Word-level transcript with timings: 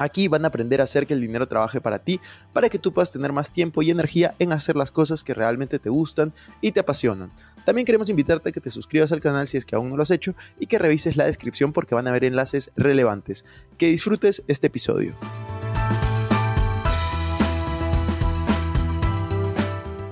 Aquí 0.00 0.28
van 0.28 0.46
a 0.46 0.48
aprender 0.48 0.80
a 0.80 0.84
hacer 0.84 1.06
que 1.06 1.12
el 1.12 1.20
dinero 1.20 1.46
trabaje 1.46 1.78
para 1.78 1.98
ti, 1.98 2.20
para 2.54 2.70
que 2.70 2.78
tú 2.78 2.90
puedas 2.90 3.12
tener 3.12 3.34
más 3.34 3.52
tiempo 3.52 3.82
y 3.82 3.90
energía 3.90 4.34
en 4.38 4.54
hacer 4.54 4.74
las 4.74 4.90
cosas 4.90 5.22
que 5.22 5.34
realmente 5.34 5.78
te 5.78 5.90
gustan 5.90 6.32
y 6.62 6.72
te 6.72 6.80
apasionan. 6.80 7.30
También 7.66 7.84
queremos 7.84 8.08
invitarte 8.08 8.48
a 8.48 8.52
que 8.52 8.62
te 8.62 8.70
suscribas 8.70 9.12
al 9.12 9.20
canal 9.20 9.46
si 9.46 9.58
es 9.58 9.66
que 9.66 9.76
aún 9.76 9.90
no 9.90 9.98
lo 9.98 10.02
has 10.02 10.10
hecho 10.10 10.34
y 10.58 10.68
que 10.68 10.78
revises 10.78 11.18
la 11.18 11.26
descripción 11.26 11.74
porque 11.74 11.94
van 11.94 12.06
a 12.06 12.10
haber 12.10 12.24
enlaces 12.24 12.70
relevantes. 12.76 13.44
Que 13.76 13.88
disfrutes 13.88 14.42
este 14.48 14.68
episodio. 14.68 15.12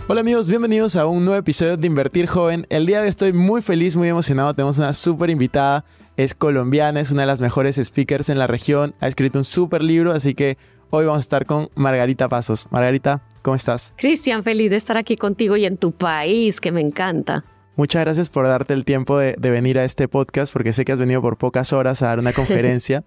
Hola 0.07 0.21
amigos, 0.21 0.49
bienvenidos 0.49 0.97
a 0.97 1.07
un 1.07 1.25
nuevo 1.25 1.39
episodio 1.39 1.79
de 1.79 1.87
Invertir 1.87 2.27
Joven. 2.27 2.67
El 2.69 2.85
día 2.85 2.99
de 2.99 3.05
hoy 3.05 3.09
estoy 3.09 3.33
muy 3.33 3.63
feliz, 3.63 3.97
muy 3.97 4.09
emocionado. 4.09 4.53
Tenemos 4.53 4.77
una 4.77 4.93
súper 4.93 5.31
invitada 5.31 5.87
es 6.19 6.35
colombiana, 6.35 7.01
es 7.01 7.13
una 7.13 7.23
de 7.23 7.29
las 7.29 7.41
mejores 7.41 7.77
speakers 7.77 8.29
en 8.29 8.39
la 8.39 8.49
región, 8.49 8.93
ha 8.99 9.07
escrito 9.07 9.39
un 9.39 9.45
súper 9.45 9.83
libro, 9.83 10.11
así 10.11 10.35
que 10.35 10.59
hoy 10.91 11.07
vamos 11.07 11.19
a 11.19 11.21
estar 11.21 11.47
con 11.47 11.71
Margarita 11.77 12.29
Pasos. 12.29 12.67
Margarita, 12.73 13.23
¿cómo 13.43 13.55
estás? 13.55 13.95
Cristian, 13.97 14.43
feliz 14.43 14.69
de 14.69 14.77
estar 14.77 14.97
aquí 14.97 15.17
contigo 15.17 15.57
y 15.57 15.65
en 15.65 15.77
tu 15.77 15.93
país, 15.93 16.61
que 16.61 16.73
me 16.73 16.81
encanta. 16.81 17.45
Muchas 17.77 18.03
gracias 18.03 18.31
por 18.31 18.49
darte 18.49 18.75
el 18.75 18.85
tiempo 18.85 19.17
de, 19.17 19.37
venir 19.39 19.79
a 19.79 19.85
este 19.85 20.09
podcast, 20.09 20.53
porque 20.53 20.73
sé 20.73 20.85
que 20.85 20.91
has 20.91 20.99
venido 20.99 21.23
por 21.23 21.39
pocas 21.39 21.73
horas 21.73 22.03
a 22.03 22.09
dar 22.09 22.19
una 22.19 22.33
conferencia. 22.35 23.05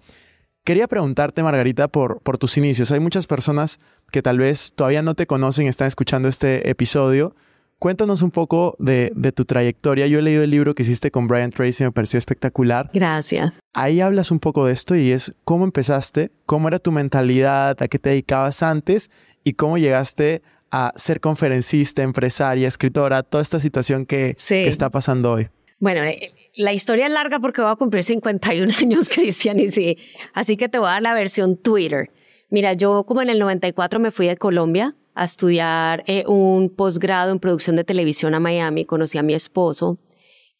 Quería 0.64 0.88
preguntarte, 0.88 1.42
Margarita, 1.42 1.88
por, 1.88 2.22
por 2.22 2.38
tus 2.38 2.56
inicios. 2.56 2.92
Hay 2.92 3.00
muchas 3.00 3.26
personas 3.26 3.78
que 4.10 4.22
tal 4.22 4.38
vez 4.38 4.72
todavía 4.74 5.02
no 5.02 5.14
te 5.14 5.26
conocen, 5.26 5.66
están 5.66 5.88
escuchando 5.88 6.30
este 6.30 6.70
episodio 6.70 7.36
Cuéntanos 7.82 8.22
un 8.22 8.30
poco 8.30 8.76
de, 8.78 9.10
tu 9.34 9.44
trayectoria. 9.44 10.06
Yo 10.06 10.20
he 10.20 10.22
leído 10.22 10.44
el 10.44 10.50
libro 10.50 10.72
que 10.72 10.84
hiciste 10.84 11.10
con 11.10 11.26
Brian 11.26 11.50
Tracy, 11.50 11.82
me 11.82 11.90
pareció 11.90 12.16
espectacular. 12.16 12.88
Gracias. 12.94 13.58
Ahí 13.72 14.00
hablas 14.00 14.30
un 14.30 14.38
poco 14.38 14.66
de 14.66 14.72
esto 14.72 14.94
y 14.94 15.10
es 15.10 15.34
cómo 15.42 15.64
empezaste, 15.64 16.30
cómo 16.46 16.68
era 16.68 16.78
tu 16.78 16.92
mentalidad, 16.92 17.76
a 17.82 17.88
qué 17.88 17.98
te 17.98 18.10
dedicabas 18.10 18.62
antes 18.62 19.10
y 19.42 19.54
cómo 19.54 19.78
llegaste 19.78 20.42
a 20.70 20.92
ser 20.94 21.18
conferencista, 21.18 22.04
empresaria, 22.04 22.68
escritora, 22.68 23.24
toda 23.24 23.42
esta 23.42 23.58
situación 23.58 24.06
que, 24.06 24.36
está 24.38 24.88
pasando 24.90 25.32
hoy. 25.32 25.48
Bueno, 25.80 26.04
eh, 26.04 26.32
la 26.54 26.72
historia 26.72 27.06
es 27.06 27.12
larga 27.12 27.40
porque 27.40 27.62
voy 27.62 27.72
a 27.72 27.74
cumplir 27.74 28.04
51 28.04 28.72
años, 28.80 29.08
Cristian, 29.08 29.58
y 29.58 29.70
sí. 29.70 29.98
Así 30.34 30.56
que 30.56 30.68
te 30.68 30.78
voy 30.78 30.86
a 30.86 30.92
dar 30.92 31.02
la 31.02 31.14
versión 31.14 31.56
Twitter. 31.56 32.12
Mira, 32.48 32.74
yo 32.74 33.02
como 33.02 33.22
en 33.22 33.28
el 33.28 33.40
94 33.40 33.98
me 33.98 34.12
fui 34.12 34.28
de 34.28 34.36
Colombia 34.36 34.94
a 35.14 35.24
estudiar 35.24 36.04
eh, 36.06 36.24
un 36.26 36.70
posgrado 36.70 37.32
en 37.32 37.38
producción 37.38 37.76
de 37.76 37.84
televisión 37.84 38.34
a 38.34 38.40
Miami, 38.40 38.84
conocí 38.84 39.18
a 39.18 39.22
mi 39.22 39.34
esposo. 39.34 39.98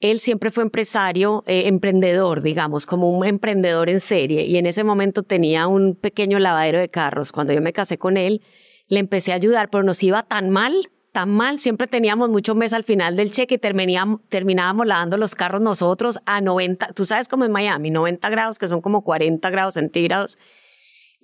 Él 0.00 0.18
siempre 0.18 0.50
fue 0.50 0.64
empresario, 0.64 1.44
eh, 1.46 1.68
emprendedor, 1.68 2.42
digamos, 2.42 2.86
como 2.86 3.10
un 3.10 3.24
emprendedor 3.24 3.88
en 3.88 4.00
serie, 4.00 4.44
y 4.44 4.56
en 4.56 4.66
ese 4.66 4.84
momento 4.84 5.22
tenía 5.22 5.68
un 5.68 5.94
pequeño 5.94 6.38
lavadero 6.38 6.78
de 6.78 6.88
carros. 6.88 7.32
Cuando 7.32 7.52
yo 7.52 7.62
me 7.62 7.72
casé 7.72 7.98
con 7.98 8.16
él, 8.16 8.42
le 8.88 9.00
empecé 9.00 9.32
a 9.32 9.36
ayudar, 9.36 9.70
pero 9.70 9.84
nos 9.84 10.02
iba 10.02 10.24
tan 10.24 10.50
mal, 10.50 10.90
tan 11.12 11.30
mal, 11.30 11.60
siempre 11.60 11.86
teníamos 11.86 12.30
mucho 12.30 12.54
mes 12.54 12.72
al 12.72 12.84
final 12.84 13.16
del 13.16 13.30
cheque 13.30 13.54
y 13.54 13.58
terminábamos, 13.58 14.86
lavando 14.86 15.16
los 15.18 15.34
carros 15.34 15.60
nosotros 15.60 16.18
a 16.26 16.40
90, 16.40 16.88
tú 16.94 17.04
sabes 17.04 17.28
cómo 17.28 17.44
en 17.44 17.52
Miami, 17.52 17.90
90 17.90 18.28
grados, 18.30 18.58
que 18.58 18.66
son 18.66 18.80
como 18.80 19.02
40 19.02 19.48
grados 19.50 19.74
centígrados 19.74 20.38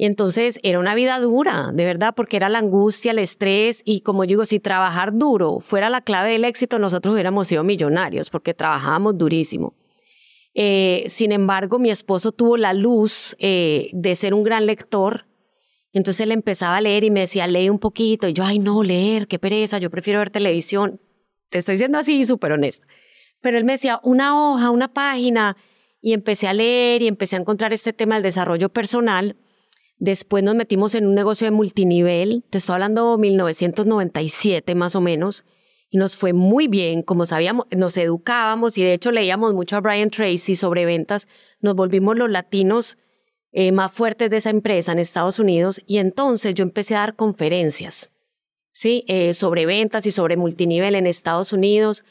y 0.00 0.06
entonces 0.06 0.60
era 0.62 0.78
una 0.78 0.94
vida 0.94 1.18
dura, 1.18 1.72
de 1.74 1.84
verdad, 1.84 2.14
porque 2.14 2.36
era 2.36 2.48
la 2.48 2.60
angustia, 2.60 3.10
el 3.10 3.18
estrés 3.18 3.82
y 3.84 4.02
como 4.02 4.24
digo, 4.26 4.46
si 4.46 4.60
trabajar 4.60 5.18
duro 5.18 5.58
fuera 5.58 5.90
la 5.90 6.02
clave 6.02 6.30
del 6.30 6.44
éxito, 6.44 6.78
nosotros 6.78 7.14
hubiéramos 7.14 7.48
sido 7.48 7.64
millonarios 7.64 8.30
porque 8.30 8.54
trabajábamos 8.54 9.18
durísimo. 9.18 9.74
Eh, 10.54 11.04
sin 11.08 11.32
embargo, 11.32 11.80
mi 11.80 11.90
esposo 11.90 12.30
tuvo 12.30 12.56
la 12.56 12.74
luz 12.74 13.34
eh, 13.40 13.90
de 13.92 14.14
ser 14.14 14.34
un 14.34 14.44
gran 14.44 14.66
lector. 14.66 15.26
Entonces 15.92 16.20
él 16.20 16.30
empezaba 16.30 16.76
a 16.76 16.80
leer 16.80 17.02
y 17.02 17.10
me 17.10 17.20
decía, 17.20 17.48
lee 17.48 17.68
un 17.68 17.80
poquito. 17.80 18.28
Y 18.28 18.34
yo, 18.34 18.44
ay, 18.44 18.60
no, 18.60 18.84
leer, 18.84 19.26
qué 19.26 19.40
pereza, 19.40 19.78
yo 19.78 19.90
prefiero 19.90 20.20
ver 20.20 20.30
televisión. 20.30 21.00
Te 21.50 21.58
estoy 21.58 21.76
siendo 21.76 21.98
así, 21.98 22.24
súper 22.24 22.52
honesta. 22.52 22.86
Pero 23.40 23.58
él 23.58 23.64
me 23.64 23.72
decía, 23.72 23.98
una 24.04 24.52
hoja, 24.52 24.70
una 24.70 24.92
página. 24.94 25.56
Y 26.00 26.12
empecé 26.12 26.46
a 26.46 26.52
leer 26.52 27.02
y 27.02 27.08
empecé 27.08 27.34
a 27.34 27.40
encontrar 27.40 27.72
este 27.72 27.92
tema 27.92 28.14
del 28.14 28.22
desarrollo 28.22 28.68
personal 28.68 29.36
Después 29.98 30.44
nos 30.44 30.54
metimos 30.54 30.94
en 30.94 31.06
un 31.06 31.14
negocio 31.14 31.46
de 31.46 31.50
multinivel, 31.50 32.44
te 32.50 32.58
estoy 32.58 32.74
hablando 32.74 33.18
1997 33.18 34.74
más 34.76 34.94
o 34.94 35.00
menos, 35.00 35.44
y 35.90 35.98
nos 35.98 36.16
fue 36.16 36.32
muy 36.32 36.68
bien, 36.68 37.02
como 37.02 37.26
sabíamos, 37.26 37.66
nos 37.76 37.96
educábamos 37.96 38.78
y 38.78 38.82
de 38.82 38.92
hecho 38.92 39.10
leíamos 39.10 39.54
mucho 39.54 39.76
a 39.76 39.80
Brian 39.80 40.10
Tracy 40.10 40.54
sobre 40.54 40.84
ventas, 40.84 41.26
nos 41.60 41.74
volvimos 41.74 42.16
los 42.16 42.30
latinos 42.30 42.98
eh, 43.50 43.72
más 43.72 43.90
fuertes 43.90 44.30
de 44.30 44.36
esa 44.36 44.50
empresa 44.50 44.92
en 44.92 45.00
Estados 45.00 45.40
Unidos 45.40 45.80
y 45.86 45.98
entonces 45.98 46.54
yo 46.54 46.62
empecé 46.62 46.94
a 46.94 47.00
dar 47.00 47.16
conferencias, 47.16 48.12
¿sí? 48.70 49.04
Eh, 49.08 49.32
sobre 49.32 49.66
ventas 49.66 50.06
y 50.06 50.12
sobre 50.12 50.36
multinivel 50.36 50.94
en 50.94 51.06
Estados 51.06 51.52
Unidos 51.52 52.04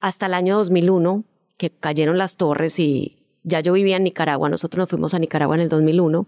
hasta 0.00 0.26
el 0.26 0.34
año 0.34 0.56
2001, 0.56 1.24
que 1.58 1.70
cayeron 1.70 2.16
las 2.16 2.36
torres 2.36 2.78
y 2.78 3.18
ya 3.42 3.60
yo 3.60 3.74
vivía 3.74 3.96
en 3.96 4.04
Nicaragua, 4.04 4.48
nosotros 4.48 4.78
nos 4.78 4.88
fuimos 4.88 5.12
a 5.12 5.18
Nicaragua 5.18 5.56
en 5.56 5.62
el 5.62 5.68
2001 5.68 6.26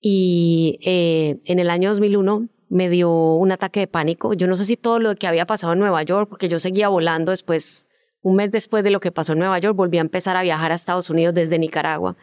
y 0.00 0.78
eh, 0.82 1.40
en 1.44 1.58
el 1.58 1.70
año 1.70 1.90
2001 1.90 2.48
me 2.68 2.88
dio 2.90 3.10
un 3.34 3.50
ataque 3.52 3.80
de 3.80 3.86
pánico. 3.86 4.34
Yo 4.34 4.46
no 4.46 4.56
sé 4.56 4.64
si 4.64 4.76
todo 4.76 4.98
lo 4.98 5.14
que 5.14 5.26
había 5.26 5.46
pasado 5.46 5.72
en 5.72 5.78
Nueva 5.78 6.02
York, 6.02 6.28
porque 6.28 6.48
yo 6.48 6.58
seguía 6.58 6.88
volando 6.88 7.30
después, 7.30 7.88
un 8.22 8.36
mes 8.36 8.50
después 8.50 8.84
de 8.84 8.90
lo 8.90 9.00
que 9.00 9.10
pasó 9.10 9.32
en 9.32 9.40
Nueva 9.40 9.58
York, 9.58 9.76
volví 9.76 9.98
a 9.98 10.02
empezar 10.02 10.36
a 10.36 10.42
viajar 10.42 10.72
a 10.72 10.74
Estados 10.74 11.10
Unidos 11.10 11.34
desde 11.34 11.58
Nicaragua. 11.58 12.16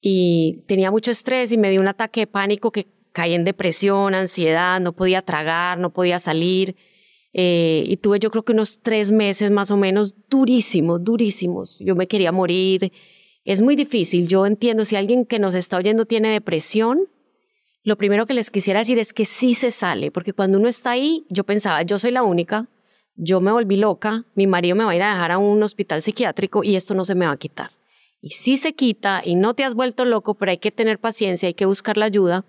Y 0.00 0.64
tenía 0.66 0.90
mucho 0.90 1.10
estrés 1.10 1.52
y 1.52 1.58
me 1.58 1.70
dio 1.70 1.80
un 1.80 1.88
ataque 1.88 2.20
de 2.20 2.26
pánico 2.26 2.72
que 2.72 2.88
caí 3.12 3.34
en 3.34 3.44
depresión, 3.44 4.14
ansiedad, 4.14 4.80
no 4.80 4.92
podía 4.92 5.22
tragar, 5.22 5.78
no 5.78 5.92
podía 5.92 6.18
salir. 6.18 6.76
Eh, 7.32 7.84
y 7.86 7.96
tuve 7.98 8.18
yo 8.18 8.30
creo 8.30 8.44
que 8.44 8.52
unos 8.52 8.80
tres 8.80 9.12
meses 9.12 9.50
más 9.50 9.70
o 9.70 9.76
menos 9.76 10.16
durísimos, 10.28 11.04
durísimos. 11.04 11.78
Yo 11.80 11.94
me 11.94 12.08
quería 12.08 12.32
morir 12.32 12.92
es 13.52 13.62
muy 13.62 13.74
difícil. 13.74 14.28
Yo 14.28 14.46
entiendo 14.46 14.84
si 14.84 14.94
alguien 14.94 15.26
que 15.26 15.40
nos 15.40 15.54
está 15.54 15.76
oyendo 15.76 16.06
tiene 16.06 16.28
depresión, 16.28 17.08
lo 17.82 17.96
primero 17.96 18.24
que 18.24 18.32
les 18.32 18.48
quisiera 18.48 18.78
decir 18.78 19.00
es 19.00 19.12
que 19.12 19.24
sí 19.24 19.54
se 19.54 19.72
sale, 19.72 20.12
porque 20.12 20.32
cuando 20.32 20.56
uno 20.56 20.68
está 20.68 20.92
ahí, 20.92 21.26
yo 21.30 21.42
pensaba, 21.42 21.82
yo 21.82 21.98
soy 21.98 22.12
la 22.12 22.22
única, 22.22 22.68
yo 23.16 23.40
me 23.40 23.50
volví 23.50 23.76
loca, 23.76 24.24
mi 24.36 24.46
marido 24.46 24.76
me 24.76 24.84
va 24.84 24.92
a 24.92 24.96
ir 24.96 25.02
a 25.02 25.14
dejar 25.14 25.32
a 25.32 25.38
un 25.38 25.60
hospital 25.64 26.00
psiquiátrico 26.00 26.62
y 26.62 26.76
esto 26.76 26.94
no 26.94 27.04
se 27.04 27.16
me 27.16 27.26
va 27.26 27.32
a 27.32 27.36
quitar. 27.38 27.72
Y 28.20 28.30
sí 28.30 28.56
se 28.56 28.74
quita 28.74 29.20
y 29.24 29.34
no 29.34 29.54
te 29.54 29.64
has 29.64 29.74
vuelto 29.74 30.04
loco, 30.04 30.34
pero 30.34 30.52
hay 30.52 30.58
que 30.58 30.70
tener 30.70 31.00
paciencia, 31.00 31.48
hay 31.48 31.54
que 31.54 31.66
buscar 31.66 31.96
la 31.96 32.04
ayuda. 32.04 32.44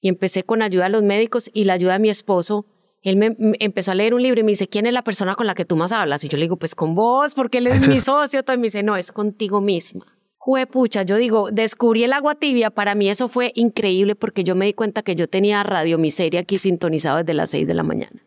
Y 0.00 0.08
empecé 0.08 0.42
con 0.42 0.60
ayuda 0.60 0.84
de 0.84 0.90
los 0.90 1.04
médicos 1.04 1.50
y 1.54 1.64
la 1.64 1.74
ayuda 1.74 1.92
de 1.92 1.98
mi 2.00 2.10
esposo. 2.10 2.66
Él 3.02 3.16
me, 3.16 3.36
empezó 3.60 3.92
a 3.92 3.94
leer 3.94 4.12
un 4.12 4.22
libro 4.22 4.40
y 4.40 4.42
me 4.42 4.50
dice, 4.50 4.66
¿quién 4.66 4.86
es 4.86 4.92
la 4.92 5.04
persona 5.04 5.36
con 5.36 5.46
la 5.46 5.54
que 5.54 5.64
tú 5.64 5.76
más 5.76 5.92
hablas? 5.92 6.24
Y 6.24 6.28
yo 6.28 6.36
le 6.36 6.44
digo, 6.44 6.56
pues 6.56 6.74
con 6.74 6.96
vos, 6.96 7.34
porque 7.34 7.58
él 7.58 7.68
es 7.68 7.86
mi 7.88 8.00
socio. 8.00 8.40
Entonces 8.40 8.58
me 8.58 8.66
dice, 8.66 8.82
no, 8.82 8.96
es 8.96 9.12
contigo 9.12 9.60
misma 9.60 10.11
pucha, 10.70 11.02
yo 11.02 11.16
digo, 11.16 11.50
descubrí 11.52 12.04
el 12.04 12.12
agua 12.12 12.34
tibia, 12.34 12.70
para 12.70 12.94
mí 12.94 13.08
eso 13.08 13.28
fue 13.28 13.52
increíble 13.54 14.14
porque 14.14 14.44
yo 14.44 14.54
me 14.54 14.66
di 14.66 14.72
cuenta 14.72 15.02
que 15.02 15.14
yo 15.14 15.28
tenía 15.28 15.62
Radio 15.62 15.98
Miseria 15.98 16.40
aquí 16.40 16.58
sintonizado 16.58 17.18
desde 17.18 17.34
las 17.34 17.50
6 17.50 17.66
de 17.66 17.74
la 17.74 17.82
mañana. 17.82 18.22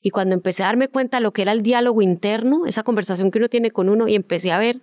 Y 0.00 0.10
cuando 0.10 0.34
empecé 0.34 0.62
a 0.62 0.66
darme 0.66 0.88
cuenta 0.88 1.18
de 1.18 1.22
lo 1.22 1.32
que 1.32 1.42
era 1.42 1.52
el 1.52 1.62
diálogo 1.62 2.02
interno, 2.02 2.66
esa 2.66 2.82
conversación 2.82 3.30
que 3.30 3.38
uno 3.38 3.48
tiene 3.48 3.70
con 3.70 3.88
uno, 3.88 4.08
y 4.08 4.14
empecé 4.14 4.52
a 4.52 4.58
ver 4.58 4.80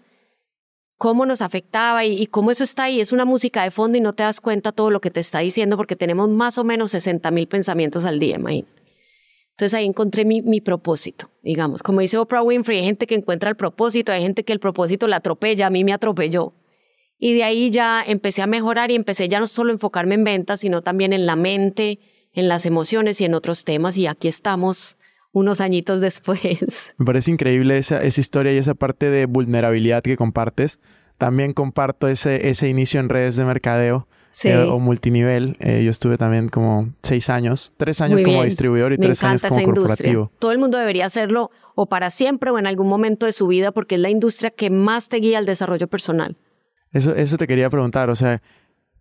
cómo 0.98 1.26
nos 1.26 1.42
afectaba 1.42 2.06
y, 2.06 2.28
cómo 2.28 2.52
eso 2.52 2.64
está 2.64 2.86
ahí, 2.86 3.00
es 3.00 3.12
una 3.12 3.26
música 3.26 3.64
de 3.64 3.72
fondo 3.72 3.98
y 3.98 4.02
no 4.02 4.14
te 4.14 4.24
das 4.24 4.42
cuenta 4.42 4.72
todo 4.72 4.92
lo 4.92 5.00
que 5.00 5.12
te 5.12 5.20
está 5.20 5.40
diciendo 5.40 5.78
porque 5.78 5.96
tenemos 5.96 6.30
más 6.30 6.58
o 6.58 6.64
menos 6.64 6.92
60 6.92 7.32
mil 7.32 7.48
pensamientos 7.48 8.04
al 8.04 8.20
día, 8.20 8.36
imagínate. 8.36 8.87
Entonces 9.58 9.74
ahí 9.74 9.88
encontré 9.88 10.24
mi, 10.24 10.44
mi, 10.44 10.62
propósito, 10.62 11.32
digamos. 11.42 11.82
Como 11.82 12.02
dice 12.02 12.20
Oprah 12.20 12.44
Winfrey, 12.44 12.78
hay 12.78 12.86
gente 12.86 13.08
que 13.08 13.16
encuentra 13.16 13.50
el 13.50 13.56
propósito, 13.56 14.12
hay 14.12 14.22
gente 14.22 14.44
que 14.44 14.54
el 14.54 14.60
propósito 14.60 15.08
la 15.08 15.16
atropella, 15.16 15.66
a 15.66 15.70
mí 15.72 15.84
me 15.84 15.94
atropelló. 15.94 16.54
Y 17.18 17.34
de 17.34 17.44
ahí 17.44 17.72
ya 17.72 18.04
empecé 18.06 18.44
a 18.44 18.48
mejorar 18.48 18.92
y 18.92 18.96
empecé 18.96 19.28
ya 19.28 19.40
no 19.40 19.48
solo 19.48 19.72
a 19.72 19.74
enfocarme 19.74 20.14
en 20.14 20.24
ventas, 20.24 20.60
sino 20.60 20.84
también 20.84 21.12
en 21.12 21.26
la 21.26 21.36
mente, 21.36 21.98
en 22.34 22.48
las 22.48 22.68
emociones 22.68 23.20
y 23.20 23.26
en 23.26 23.34
otros 23.34 23.64
temas. 23.64 23.98
Y 23.98 24.06
aquí 24.06 24.28
estamos 24.28 25.00
unos 25.32 25.60
añitos 25.60 26.02
después. 26.02 26.94
Me 27.00 27.06
parece 27.08 27.32
increíble 27.32 27.80
esa, 27.80 28.04
esa 28.04 28.22
historia 28.22 28.54
y 28.54 28.58
esa 28.58 28.76
parte 28.76 29.10
de 29.10 29.26
vulnerabilidad 29.26 30.04
que 30.04 30.18
compartes 30.18 30.80
también 31.18 31.54
comparto 31.54 32.08
ese, 32.08 32.50
ese 32.50 32.70
inicio 32.70 33.00
en 33.00 33.10
redes 33.10 33.36
de 33.36 33.46
mercadeo. 33.46 34.08
Eh, 34.44 34.56
o 34.56 34.78
multinivel. 34.78 35.58
Eh, 35.60 35.82
yo 35.84 35.90
estuve 35.90 36.16
también 36.18 36.50
como 36.50 36.90
seis 37.02 37.28
años, 37.28 37.74
tres 37.76 38.02
años 38.02 38.22
como 38.22 38.44
distribuidor 38.44 38.94
y 38.94 38.98
tres 38.98 39.24
años 39.24 39.42
como 39.42 39.64
corporativo. 39.64 40.32
Todo 40.38 40.52
el 40.52 40.60
mundo 40.60 40.78
debería 40.78 41.08
hacerlo 41.08 41.50
o 41.74 41.88
para 41.88 42.12
siempre 42.12 42.52
o 42.52 42.60
en 42.60 42.68
algún 42.68 42.88
momento 42.88 43.26
de 43.26 43.32
su 43.32 43.48
vida 43.48 43.72
porque 43.72 43.96
es 43.96 44.02
la 44.02 44.12
industria 44.12 44.52
que 44.52 44.70
más 44.70 45.10
te 45.10 45.18
guía 45.18 45.40
al 45.40 45.48
desarrollo 45.48 45.88
personal. 45.88 46.36
Eso, 46.92 47.16
eso 47.16 47.38
te 47.38 47.48
quería 47.48 47.72
preguntar, 47.72 48.12
o 48.12 48.16
sea, 48.16 48.42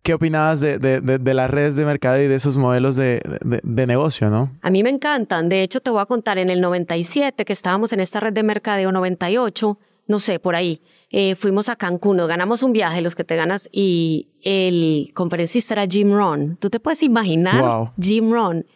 ¿qué 0.06 0.14
opinabas 0.14 0.60
de, 0.60 0.78
de, 0.78 1.00
de, 1.00 1.34
las 1.34 1.50
redes 1.50 1.74
de 1.74 1.84
mercado 1.84 2.22
y 2.22 2.28
de 2.28 2.34
esos 2.36 2.56
modelos 2.56 2.94
de, 2.94 3.20
negocio, 3.64 4.30
no? 4.30 4.52
A 4.62 4.70
mí 4.70 4.82
me 4.84 4.90
encantan. 4.90 5.48
De 5.48 5.62
hecho, 5.62 5.80
te 5.80 5.90
voy 5.90 6.00
a 6.00 6.06
contar, 6.06 6.38
en 6.38 6.48
el 6.48 6.60
97, 6.60 7.44
que 7.44 7.52
estábamos 7.52 7.92
en 7.92 7.98
esta 8.00 8.20
red 8.20 8.32
de 8.32 8.42
mercadeo 8.42 8.92
98, 8.92 9.78
no 10.06 10.18
sé, 10.18 10.38
por 10.38 10.54
ahí, 10.54 10.80
eh, 11.10 11.34
fuimos 11.34 11.68
a 11.68 11.76
Cancún, 11.76 12.16
nos 12.16 12.28
ganamos 12.28 12.62
un 12.62 12.72
viaje, 12.72 13.00
los 13.00 13.14
que 13.14 13.24
te 13.24 13.36
ganas, 13.36 13.68
y 13.72 14.28
el 14.42 15.12
conferencista 15.14 15.74
era 15.74 15.86
Jim 15.86 16.12
Ron. 16.12 16.56
¿Tú 16.60 16.70
te 16.70 16.80
puedes 16.80 17.02
imaginar? 17.02 17.92
Jim 18.00 18.30
Ron. 18.30 18.66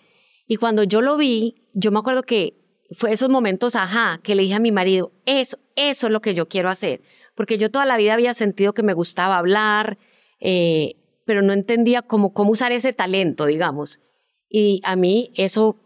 Y 0.46 0.56
cuando 0.56 0.82
yo 0.82 1.00
lo 1.00 1.16
vi, 1.16 1.68
yo 1.72 1.92
me 1.92 2.00
acuerdo 2.00 2.22
que 2.22 2.54
fue 2.92 3.12
esos 3.12 3.28
momentos, 3.28 3.76
ajá, 3.76 4.20
que 4.22 4.34
le 4.34 4.42
dije 4.42 4.54
a 4.54 4.60
mi 4.60 4.72
marido, 4.72 5.12
eso, 5.24 5.58
eso 5.76 6.06
es 6.08 6.12
lo 6.12 6.20
que 6.20 6.34
yo 6.34 6.48
quiero 6.48 6.68
hacer. 6.68 7.00
Porque 7.36 7.56
yo 7.56 7.70
toda 7.70 7.86
la 7.86 7.96
vida 7.96 8.14
había 8.14 8.34
sentido 8.34 8.72
que 8.72 8.82
me 8.82 8.92
gustaba 8.92 9.38
hablar, 9.38 9.98
eh, 10.40 10.96
pero 11.24 11.42
no 11.42 11.52
entendía 11.52 12.02
cómo, 12.02 12.32
cómo 12.32 12.50
usar 12.50 12.72
ese 12.72 12.92
talento, 12.92 13.46
digamos. 13.46 14.00
Y 14.48 14.80
a 14.84 14.96
mí 14.96 15.30
eso 15.36 15.76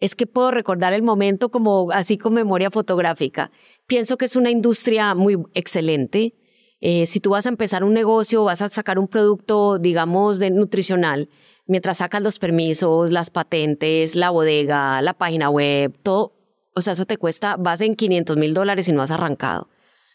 es 0.00 0.14
que 0.14 0.26
puedo 0.26 0.50
recordar 0.50 0.92
el 0.92 1.02
momento 1.02 1.50
como 1.50 1.90
así 1.92 2.18
con 2.18 2.34
memoria 2.34 2.70
fotográfica. 2.70 3.50
Pienso 3.86 4.16
que 4.16 4.26
es 4.26 4.36
una 4.36 4.50
industria 4.50 5.14
muy 5.14 5.36
excelente. 5.54 6.34
Eh, 6.80 7.06
si 7.06 7.18
tú 7.20 7.30
vas 7.30 7.46
a 7.46 7.48
empezar 7.48 7.82
un 7.82 7.92
negocio, 7.92 8.44
vas 8.44 8.62
a 8.62 8.68
sacar 8.68 8.98
un 8.98 9.08
producto, 9.08 9.78
digamos, 9.78 10.38
de 10.38 10.50
nutricional, 10.50 11.28
mientras 11.66 11.98
sacas 11.98 12.22
los 12.22 12.38
permisos, 12.38 13.10
las 13.10 13.30
patentes, 13.30 14.14
la 14.14 14.30
bodega, 14.30 15.02
la 15.02 15.14
página 15.14 15.50
web, 15.50 15.98
todo, 16.02 16.34
o 16.74 16.80
sea, 16.80 16.92
eso 16.92 17.04
te 17.04 17.16
cuesta, 17.16 17.56
vas 17.56 17.80
en 17.80 17.96
500 17.96 18.36
mil 18.36 18.54
dólares 18.54 18.88
y 18.88 18.92
no 18.92 19.02
has 19.02 19.10
arrancado. 19.10 19.68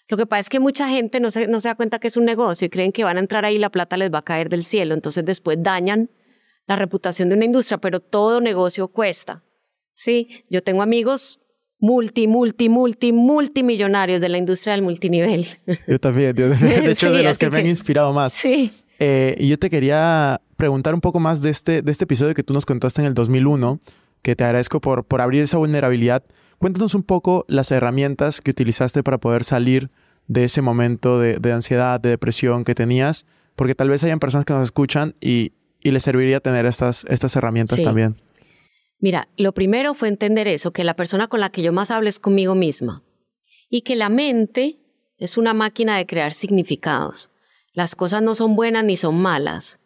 Lo 0.08 0.18
que 0.18 0.26
pasa 0.26 0.42
es 0.42 0.50
que 0.50 0.60
mucha 0.60 0.88
gente 0.88 1.20
no 1.20 1.32
se, 1.32 1.48
no 1.48 1.60
se 1.60 1.68
da 1.68 1.76
cuenta 1.76 2.00
que 2.00 2.08
es 2.08 2.18
un 2.18 2.26
negocio 2.26 2.66
y 2.66 2.70
creen 2.70 2.92
que 2.92 3.04
van 3.04 3.18
a 3.18 3.20
entrar 3.20 3.44
ahí 3.46 3.56
y 3.56 3.60
la 3.60 3.70
plata 3.70 3.98
les 3.98 4.14
va 4.14 4.20
a 4.20 4.24
caer 4.24 4.48
del 4.50 4.64
cielo. 4.64 4.94
Entonces 4.94 5.26
después 5.26 5.58
dañan 5.62 6.10
la 6.68 6.76
reputación 6.76 7.30
de 7.30 7.36
una 7.36 7.46
industria, 7.46 7.78
pero 7.80 8.00
todo 8.00 8.40
negocio 8.40 8.88
cuesta. 8.88 9.44
Sí, 9.94 10.44
yo 10.50 10.62
tengo 10.62 10.82
amigos 10.82 11.40
multi, 11.80 12.28
multi, 12.28 12.70
multi, 12.70 13.12
multimillonarios 13.12 14.22
de 14.22 14.30
la 14.30 14.38
industria 14.38 14.74
del 14.74 14.84
multinivel. 14.84 15.46
Yo 15.88 16.00
también, 16.00 16.34
de 16.34 16.46
hecho, 16.92 17.12
de 17.12 17.24
los 17.24 17.38
que, 17.38 17.50
me 17.50 17.60
han 17.60 17.68
inspirado 17.68 18.14
más. 18.14 18.32
Sí. 18.32 18.72
Eh, 19.00 19.36
y 19.38 19.50
yo 19.50 19.60
te 19.60 19.70
quería 19.70 20.40
preguntar 20.56 20.94
un 20.94 21.02
poco 21.02 21.20
más 21.20 21.42
de 21.42 21.50
este, 21.50 21.82
de 21.82 21.92
este 21.92 22.06
episodio 22.06 22.34
que 22.34 22.44
tú 22.44 22.54
nos 22.54 22.66
contaste 22.66 23.02
en 23.02 23.08
el 23.08 23.14
2001, 23.14 23.82
que 24.22 24.34
te 24.36 24.46
agradezco 24.46 24.80
por, 24.80 25.04
por 25.04 25.20
abrir 25.20 25.44
esa 25.44 25.58
vulnerabilidad. 25.58 26.24
Cuéntanos 26.58 26.96
un 26.96 27.04
poco 27.04 27.44
las 27.50 27.70
herramientas 27.72 28.40
que 28.40 28.52
utilizaste 28.52 29.04
para 29.04 29.18
poder 29.18 29.44
salir 29.44 29.92
de 30.28 30.46
ese 30.46 30.62
momento 30.62 31.20
de, 31.20 31.52
ansiedad, 31.52 32.00
de 32.00 32.10
depresión 32.10 32.64
que 32.64 32.76
tenías, 32.76 33.26
porque 33.58 33.76
tal 33.76 33.90
vez 33.90 34.06
hayan 34.06 34.20
personas 34.20 34.46
que 34.46 34.54
nos 34.54 34.64
escuchan 34.64 35.16
y, 35.20 35.52
y 35.82 35.92
les 35.92 36.04
serviría 36.04 36.40
tener 36.40 36.66
estas, 36.66 37.06
estas 37.10 37.36
herramientas 37.36 37.84
también. 37.84 38.16
Mira, 39.04 39.28
lo 39.36 39.52
primero 39.54 39.96
fue 39.96 40.08
entender 40.08 40.48
eso, 40.48 40.72
que 40.72 40.86
la 40.86 40.96
persona 40.96 41.28
con 41.28 41.42
la 41.42 41.50
que 41.50 41.62
yo 41.62 41.74
más 41.74 41.92
hablo 41.92 42.08
es 42.08 42.20
conmigo 42.20 42.56
misma 42.56 43.04
y 43.70 43.82
que 43.82 43.98
la 43.98 44.08
mente 44.08 44.80
es 45.18 45.36
una 45.36 45.54
máquina 45.54 45.98
de 45.98 46.06
crear 46.06 46.32
significados. 46.32 47.30
Las 47.74 47.98
cosas 47.98 48.22
no 48.22 48.34
son 48.34 48.56
buenas 48.56 48.86
ni 48.86 48.96
son 48.96 49.16
malas. 49.16 49.82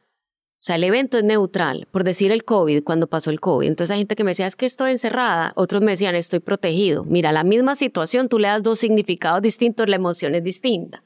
O 0.59 0.59
sea, 0.59 0.75
el 0.75 0.83
evento 0.83 1.17
es 1.17 1.23
neutral, 1.23 1.87
por 1.89 2.03
decir 2.03 2.31
el 2.31 2.45
COVID, 2.45 2.83
cuando 2.83 3.07
pasó 3.07 3.31
el 3.31 3.39
COVID. 3.39 3.67
Entonces 3.67 3.91
hay 3.91 4.01
gente 4.01 4.15
que 4.15 4.23
me 4.23 4.31
decía, 4.31 4.45
es 4.45 4.55
que 4.55 4.67
estoy 4.67 4.91
encerrada, 4.91 5.51
otros 5.55 5.81
me 5.81 5.93
decían, 5.93 6.13
estoy 6.13 6.39
protegido. 6.39 7.03
Mira, 7.03 7.31
la 7.31 7.43
misma 7.43 7.75
situación, 7.75 8.29
tú 8.29 8.37
le 8.37 8.49
das 8.49 8.61
dos 8.61 8.77
significados 8.77 9.41
distintos, 9.41 9.89
la 9.89 9.95
emoción 9.95 10.35
es 10.35 10.43
distinta. 10.43 11.03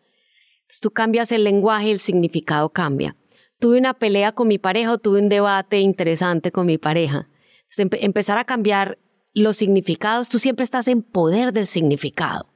Tú 0.82 0.92
cambias 0.92 1.32
el 1.32 1.46
lenguaje 1.46 1.92
el 1.92 2.02
significado 2.02 2.68
cambia. 2.72 3.16
Tuve 3.58 3.78
una 3.78 3.94
pelea 3.94 4.34
con 4.34 4.50
mi 4.50 4.58
pareja 4.58 4.92
o 4.92 4.98
tuve 4.98 5.22
un 5.22 5.30
debate 5.30 5.80
interesante 5.80 6.52
con 6.52 6.66
mi 6.66 6.78
pareja 6.78 7.30
empezar 7.78 8.38
a 8.38 8.46
cambiar 8.46 8.98
los 9.34 9.58
significados, 9.58 10.30
tú 10.30 10.40
siempre 10.40 10.64
estás 10.64 10.88
en 10.88 11.02
poder 11.02 11.54
del 11.54 11.68
significado. 11.68 12.48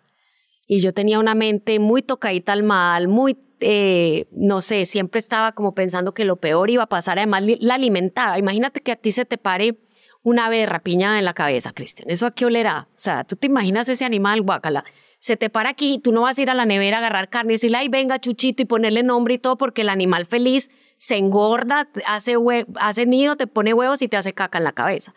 Y 0.67 0.79
yo 0.79 0.93
tenía 0.93 1.19
una 1.19 1.35
mente 1.35 1.79
muy 1.79 2.01
tocadita 2.01 2.53
al 2.53 2.63
mal, 2.63 3.07
muy, 3.07 3.37
eh, 3.59 4.27
no 4.31 4.61
sé, 4.61 4.85
siempre 4.85 5.19
estaba 5.19 5.51
como 5.53 5.75
pensando 5.75 6.13
que 6.13 6.25
lo 6.25 6.37
peor 6.37 6.69
iba 6.69 6.83
a 6.83 6.89
pasar, 6.89 7.19
además 7.19 7.43
la 7.59 7.75
alimentaba. 7.75 8.39
Imagínate 8.39 8.81
que 8.81 8.91
a 8.91 8.95
ti 8.95 9.11
se 9.11 9.25
te 9.25 9.37
pare 9.37 9.79
una 10.23 10.47
ave 10.47 10.65
rapiña 10.65 11.19
en 11.19 11.25
la 11.25 11.33
cabeza, 11.33 11.71
Cristian. 11.71 12.09
¿Eso 12.09 12.25
a 12.25 12.31
qué 12.31 12.45
olerá? 12.45 12.87
O 12.91 12.97
sea, 12.97 13.23
tú 13.23 13.35
te 13.35 13.45
imaginas 13.45 13.87
ese 13.89 14.05
animal, 14.05 14.41
guacala. 14.41 14.83
Se 15.25 15.37
te 15.37 15.49
para 15.49 15.71
aquí, 15.71 15.97
tú 15.97 16.11
no 16.11 16.21
vas 16.21 16.37
a 16.37 16.41
ir 16.43 16.51
a 16.51 16.53
la 16.53 16.67
nevera 16.67 16.97
a 16.97 16.99
agarrar 16.99 17.31
carne 17.31 17.53
y 17.53 17.55
decirle, 17.55 17.77
ay, 17.77 17.89
venga, 17.89 18.19
chuchito, 18.19 18.61
y 18.61 18.67
ponerle 18.67 19.01
nombre 19.01 19.33
y 19.33 19.37
todo, 19.39 19.57
porque 19.57 19.81
el 19.81 19.89
animal 19.89 20.27
feliz 20.27 20.69
se 20.97 21.17
engorda, 21.17 21.89
hace, 22.05 22.35
hace 22.75 23.07
nido, 23.07 23.35
te 23.35 23.47
pone 23.47 23.73
huevos 23.73 24.03
y 24.03 24.07
te 24.07 24.17
hace 24.17 24.33
caca 24.33 24.59
en 24.59 24.65
la 24.65 24.73
cabeza. 24.73 25.15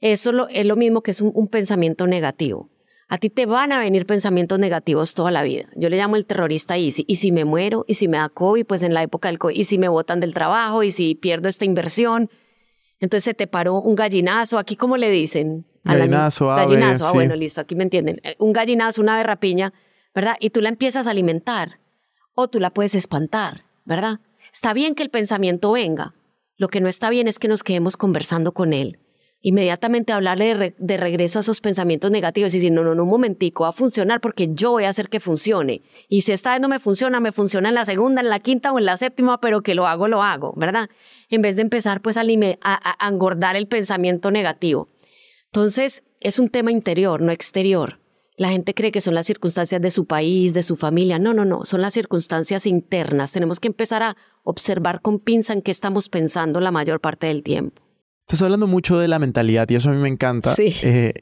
Eso 0.00 0.48
es 0.48 0.64
lo 0.64 0.76
mismo 0.76 1.02
que 1.02 1.10
es 1.10 1.20
un, 1.20 1.48
pensamiento 1.48 2.06
negativo. 2.06 2.70
A 3.10 3.18
ti 3.18 3.28
te 3.28 3.44
van 3.44 3.72
a 3.72 3.78
venir 3.78 4.06
pensamientos 4.06 4.58
negativos 4.58 5.12
toda 5.12 5.30
la 5.30 5.42
vida. 5.42 5.68
Yo 5.76 5.90
le 5.90 5.98
llamo 5.98 6.16
el 6.16 6.24
terrorista 6.24 6.78
Easy. 6.78 7.04
Y 7.06 7.16
si 7.16 7.30
me 7.30 7.44
muero, 7.44 7.84
y 7.86 7.92
si 7.92 8.08
me 8.08 8.16
da 8.16 8.30
COVID, 8.30 8.64
pues 8.64 8.82
en 8.82 8.94
la 8.94 9.02
época 9.02 9.28
del 9.28 9.38
COVID, 9.38 9.54
y 9.54 9.64
si 9.64 9.76
me 9.76 9.88
botan 9.88 10.20
del 10.20 10.32
trabajo, 10.32 10.82
y 10.82 10.92
si 10.92 11.14
pierdo 11.14 11.50
esta 11.50 11.66
inversión. 11.66 12.30
Entonces 13.02 13.24
se 13.24 13.34
te 13.34 13.48
paró 13.48 13.80
un 13.80 13.96
gallinazo. 13.96 14.58
Aquí, 14.58 14.76
¿cómo 14.76 14.96
le 14.96 15.10
dicen? 15.10 15.66
gallinazo, 15.82 16.52
ave, 16.52 16.62
Gallinazo, 16.62 17.06
ah, 17.08 17.12
bueno, 17.12 17.34
listo, 17.34 17.60
aquí 17.60 17.74
me 17.74 17.82
entienden. 17.82 18.20
Eh, 18.22 18.36
un 18.38 18.52
gallinazo, 18.52 19.02
una 19.02 19.14
ave 19.14 19.24
rapiña, 19.24 19.72
¿verdad? 20.14 20.36
Y 20.38 20.50
tú 20.50 20.60
la 20.60 20.68
empiezas 20.68 21.08
a 21.08 21.10
alimentar. 21.10 21.80
O 22.34 22.46
tú 22.48 22.60
la 22.60 22.70
puedes 22.70 22.94
espantar, 22.94 23.64
¿verdad? 23.84 24.20
Está 24.52 24.72
bien 24.72 24.94
que 24.94 25.02
el 25.02 25.10
pensamiento 25.10 25.72
venga. 25.72 26.14
Lo 26.56 26.68
que 26.68 26.80
no 26.80 26.88
está 26.88 27.10
bien 27.10 27.26
es 27.26 27.40
que 27.40 27.48
nos 27.48 27.64
quedemos 27.64 27.96
conversando 27.96 28.52
con 28.52 28.72
él. 28.72 29.00
Inmediatamente 29.44 30.12
hablarle 30.12 30.74
de, 30.78 30.96
regreso 30.96 31.38
a 31.38 31.42
esos 31.42 31.60
pensamientos 31.60 32.12
negativos 32.12 32.54
y 32.54 32.58
decir, 32.58 32.72
no, 32.72 32.84
no, 32.84 32.94
no, 32.94 33.02
un 33.02 33.08
momentico, 33.08 33.64
va 33.64 33.70
a 33.70 33.72
funcionar 33.72 34.20
porque 34.20 34.50
yo 34.54 34.70
voy 34.70 34.84
a 34.84 34.88
hacer 34.88 35.08
que 35.08 35.18
funcione. 35.18 35.82
Y 36.08 36.20
si 36.20 36.30
esta 36.30 36.52
vez 36.52 36.60
no 36.60 36.68
me 36.68 36.78
funciona, 36.78 37.18
me 37.18 37.32
funciona 37.32 37.68
en 37.68 37.74
la 37.74 37.84
segunda, 37.84 38.20
en 38.20 38.28
la 38.28 38.38
quinta 38.38 38.72
o 38.72 38.78
en 38.78 38.84
la 38.84 38.96
séptima, 38.96 39.40
pero 39.40 39.62
que 39.62 39.74
lo 39.74 39.88
hago, 39.88 40.06
lo 40.06 40.22
hago, 40.22 40.54
¿verdad? 40.56 40.88
En 41.28 41.42
vez 41.42 41.56
de 41.56 41.62
empezar 41.62 42.02
pues 42.02 42.16
a, 42.16 42.22
a 42.22 43.08
engordar 43.08 43.56
el 43.56 43.66
pensamiento 43.66 44.30
negativo. 44.30 44.88
Entonces, 45.46 46.04
es 46.20 46.38
un 46.38 46.48
tema 46.48 46.70
interior, 46.70 47.20
no 47.20 47.32
exterior. 47.32 47.98
La 48.36 48.48
gente 48.48 48.74
cree 48.74 48.92
que 48.92 49.00
son 49.00 49.14
las 49.14 49.26
circunstancias 49.26 49.82
de 49.82 49.90
su 49.90 50.06
país, 50.06 50.54
de 50.54 50.62
su 50.62 50.76
familia. 50.76 51.18
No, 51.18 51.34
no, 51.34 51.44
no, 51.44 51.64
son 51.64 51.82
las 51.82 51.94
circunstancias 51.94 52.66
internas. 52.66 53.32
Tenemos 53.32 53.60
que 53.60 53.68
empezar 53.68 54.02
a 54.02 54.16
observar 54.44 55.02
con 55.02 55.18
pinza 55.18 55.52
en 55.52 55.62
qué 55.62 55.70
estamos 55.70 56.08
pensando 56.08 56.60
la 56.60 56.70
mayor 56.70 57.00
parte 57.00 57.26
del 57.26 57.42
tiempo. 57.42 57.81
Estás 58.26 58.42
hablando 58.42 58.66
mucho 58.66 58.98
de 58.98 59.08
la 59.08 59.18
mentalidad 59.18 59.68
y 59.70 59.74
eso 59.74 59.90
a 59.90 59.92
mí 59.92 60.00
me 60.00 60.08
encanta. 60.08 60.54
Sí. 60.54 60.74
Eh, 60.82 61.12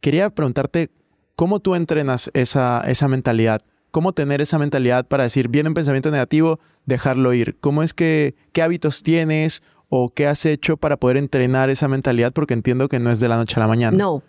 quería 0.00 0.30
preguntarte 0.30 0.90
cómo 1.36 1.60
tú 1.60 1.74
entrenas 1.74 2.30
esa, 2.34 2.80
esa 2.86 3.08
mentalidad. 3.08 3.62
¿Cómo 3.90 4.12
tener 4.12 4.40
esa 4.40 4.58
mentalidad 4.58 5.06
para 5.06 5.24
decir, 5.24 5.48
viene 5.48 5.68
un 5.68 5.74
pensamiento 5.74 6.10
negativo, 6.10 6.58
dejarlo 6.84 7.32
ir? 7.32 7.58
¿Cómo 7.60 7.82
es 7.82 7.94
que, 7.94 8.34
qué 8.52 8.62
hábitos 8.62 9.02
tienes 9.02 9.62
o 9.88 10.10
qué 10.12 10.26
has 10.26 10.46
hecho 10.46 10.76
para 10.76 10.96
poder 10.96 11.16
entrenar 11.16 11.70
esa 11.70 11.86
mentalidad? 11.86 12.32
Porque 12.32 12.54
entiendo 12.54 12.88
que 12.88 12.98
no 12.98 13.10
es 13.10 13.20
de 13.20 13.28
la 13.28 13.36
noche 13.36 13.54
a 13.56 13.60
la 13.60 13.68
mañana. 13.68 13.96
No, 13.96 14.24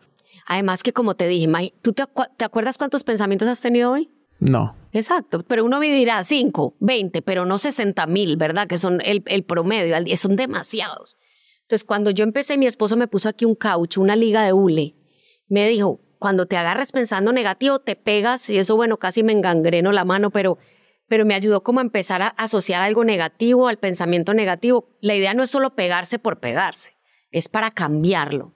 Además 0.46 0.84
que 0.84 0.94
como 0.94 1.16
te 1.16 1.28
dije, 1.28 1.48
¿tú 1.82 1.94
te, 1.94 2.04
acuerdas 2.44 2.78
cuántos 2.78 3.04
pensamientos 3.04 3.48
has 3.48 3.62
tenido 3.62 3.92
hoy? 3.92 4.12
No. 4.40 4.76
Exacto, 4.92 5.44
pero 5.48 5.66
uno 5.66 5.80
me 5.80 5.92
dirá 5.92 6.24
5, 6.24 6.76
20, 6.80 7.22
pero 7.22 7.46
no 7.46 7.58
60 7.58 8.06
mil, 8.08 8.38
¿verdad? 8.38 8.68
Que 8.68 8.78
son 8.78 9.02
el, 9.04 9.24
el 9.26 9.44
promedio, 9.44 9.96
son 10.18 10.36
demasiados. 10.36 11.18
Entonces, 11.66 11.84
cuando 11.84 12.12
yo 12.12 12.24
empecé, 12.24 12.60
mi 12.60 12.68
esposo 12.68 12.96
me 12.96 13.08
puso 13.08 13.28
aquí 13.28 13.44
un 13.44 13.56
caucho, 13.56 14.00
una 14.00 14.16
liga 14.16 14.44
de 14.44 14.54
hule. 14.54 14.96
Me 15.48 15.68
dijo, 15.68 16.00
cuando 16.20 16.46
te 16.46 16.58
agarres 16.58 16.92
pensando 16.92 17.34
negativo, 17.34 17.80
te 17.80 17.96
pegas, 17.96 18.48
y 18.52 18.60
eso, 18.60 18.76
bueno, 18.76 18.98
casi 18.98 19.24
me 19.24 19.32
engangreno 19.32 19.92
la 19.92 20.06
mano, 20.06 20.30
pero, 20.30 20.60
pero 21.08 21.26
me 21.26 21.34
ayudó 21.34 21.64
como 21.64 21.80
a 21.80 21.84
empezar 21.84 22.22
a 22.22 22.28
asociar 22.28 22.84
algo 22.84 23.04
negativo 23.04 23.68
al 23.68 23.80
pensamiento 23.80 24.36
negativo. 24.36 24.96
La 25.02 25.16
idea 25.16 25.34
no 25.34 25.42
es 25.42 25.50
solo 25.50 25.74
pegarse 25.74 26.20
por 26.20 26.40
pegarse, 26.40 26.94
es 27.32 27.50
para 27.50 27.72
cambiarlo. 27.72 28.54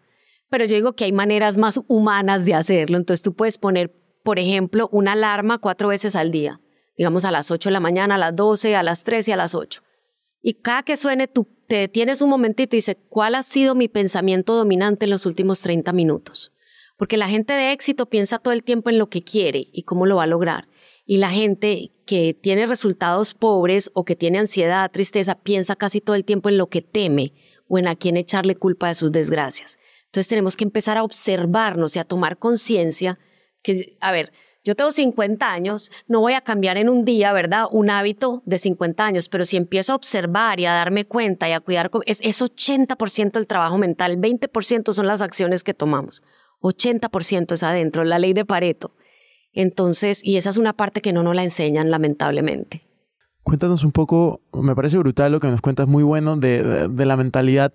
Pero 0.51 0.65
yo 0.65 0.75
digo 0.75 0.93
que 0.93 1.05
hay 1.05 1.11
maneras 1.11 1.57
más 1.57 1.81
humanas 1.87 2.45
de 2.45 2.53
hacerlo. 2.53 2.97
Entonces 2.97 3.23
tú 3.23 3.33
puedes 3.33 3.57
poner, 3.57 3.91
por 4.23 4.37
ejemplo, 4.37 4.87
una 4.91 5.13
alarma 5.13 5.57
cuatro 5.57 5.87
veces 5.87 6.15
al 6.15 6.29
día. 6.29 6.61
Digamos 6.95 7.25
a 7.25 7.31
las 7.31 7.49
8 7.49 7.69
de 7.69 7.73
la 7.73 7.79
mañana, 7.79 8.15
a 8.15 8.17
las 8.19 8.35
12, 8.35 8.75
a 8.75 8.83
las 8.83 9.03
3 9.03 9.27
y 9.29 9.31
a 9.31 9.37
las 9.37 9.55
8. 9.55 9.81
Y 10.41 10.55
cada 10.55 10.83
que 10.83 10.97
suene, 10.97 11.27
tú 11.27 11.47
te 11.67 11.75
detienes 11.77 12.21
un 12.21 12.29
momentito 12.29 12.75
y 12.75 12.79
dices, 12.79 12.97
¿cuál 13.09 13.35
ha 13.35 13.43
sido 13.43 13.75
mi 13.75 13.87
pensamiento 13.87 14.55
dominante 14.55 15.05
en 15.05 15.11
los 15.11 15.25
últimos 15.25 15.61
30 15.61 15.93
minutos? 15.93 16.53
Porque 16.97 17.17
la 17.17 17.29
gente 17.29 17.53
de 17.53 17.71
éxito 17.71 18.09
piensa 18.09 18.39
todo 18.39 18.53
el 18.53 18.63
tiempo 18.63 18.89
en 18.89 18.97
lo 18.97 19.09
que 19.09 19.23
quiere 19.23 19.67
y 19.71 19.83
cómo 19.83 20.05
lo 20.05 20.17
va 20.17 20.23
a 20.23 20.27
lograr. 20.27 20.67
Y 21.05 21.17
la 21.17 21.29
gente 21.29 21.91
que 22.05 22.33
tiene 22.33 22.65
resultados 22.65 23.33
pobres 23.33 23.89
o 23.93 24.03
que 24.03 24.15
tiene 24.15 24.37
ansiedad, 24.37 24.91
tristeza, 24.91 25.35
piensa 25.35 25.75
casi 25.75 26.01
todo 26.01 26.15
el 26.15 26.25
tiempo 26.25 26.49
en 26.49 26.57
lo 26.57 26.69
que 26.69 26.81
teme 26.81 27.33
o 27.67 27.77
en 27.77 27.87
a 27.87 27.95
quién 27.95 28.17
echarle 28.17 28.55
culpa 28.55 28.89
de 28.89 28.95
sus 28.95 29.11
desgracias. 29.11 29.79
Entonces 30.05 30.27
tenemos 30.27 30.57
que 30.57 30.63
empezar 30.63 30.97
a 30.97 31.03
observarnos 31.03 31.95
y 31.95 31.99
a 31.99 32.03
tomar 32.03 32.37
conciencia 32.37 33.19
que, 33.61 33.97
a 34.01 34.11
ver, 34.11 34.31
yo 34.69 34.75
tengo 34.75 34.91
50 34.91 35.51
años, 35.51 35.91
no 36.07 36.19
voy 36.19 36.33
a 36.33 36.41
cambiar 36.41 36.77
en 36.77 36.89
un 36.89 37.03
día, 37.03 37.33
¿verdad? 37.33 37.65
Un 37.71 37.89
hábito 37.89 38.43
de 38.45 38.59
50 38.59 39.03
años, 39.03 39.27
pero 39.27 39.43
si 39.43 39.57
empiezo 39.57 39.93
a 39.93 39.95
observar 39.95 40.59
y 40.59 40.67
a 40.67 40.73
darme 40.73 41.05
cuenta 41.05 41.49
y 41.49 41.53
a 41.53 41.59
cuidar, 41.59 41.89
es, 42.05 42.19
es 42.21 42.39
80% 42.39 43.37
el 43.39 43.47
trabajo 43.47 43.79
mental, 43.79 44.19
20% 44.19 44.93
son 44.93 45.07
las 45.07 45.23
acciones 45.23 45.63
que 45.63 45.73
tomamos, 45.73 46.21
80% 46.61 47.53
es 47.53 47.63
adentro, 47.63 48.03
la 48.03 48.19
ley 48.19 48.33
de 48.33 48.45
Pareto. 48.45 48.91
Entonces, 49.53 50.23
y 50.23 50.37
esa 50.37 50.51
es 50.51 50.57
una 50.57 50.73
parte 50.73 51.01
que 51.01 51.13
no 51.13 51.23
nos 51.23 51.35
la 51.35 51.41
enseñan 51.41 51.89
lamentablemente. 51.89 52.83
Cuéntanos 53.41 53.83
un 53.83 53.91
poco, 53.91 54.41
me 54.53 54.75
parece 54.75 54.99
brutal 54.99 55.31
lo 55.31 55.39
que 55.39 55.47
nos 55.47 55.61
cuentas, 55.61 55.87
muy 55.87 56.03
bueno 56.03 56.37
de, 56.37 56.87
de 56.87 57.05
la 57.07 57.17
mentalidad. 57.17 57.73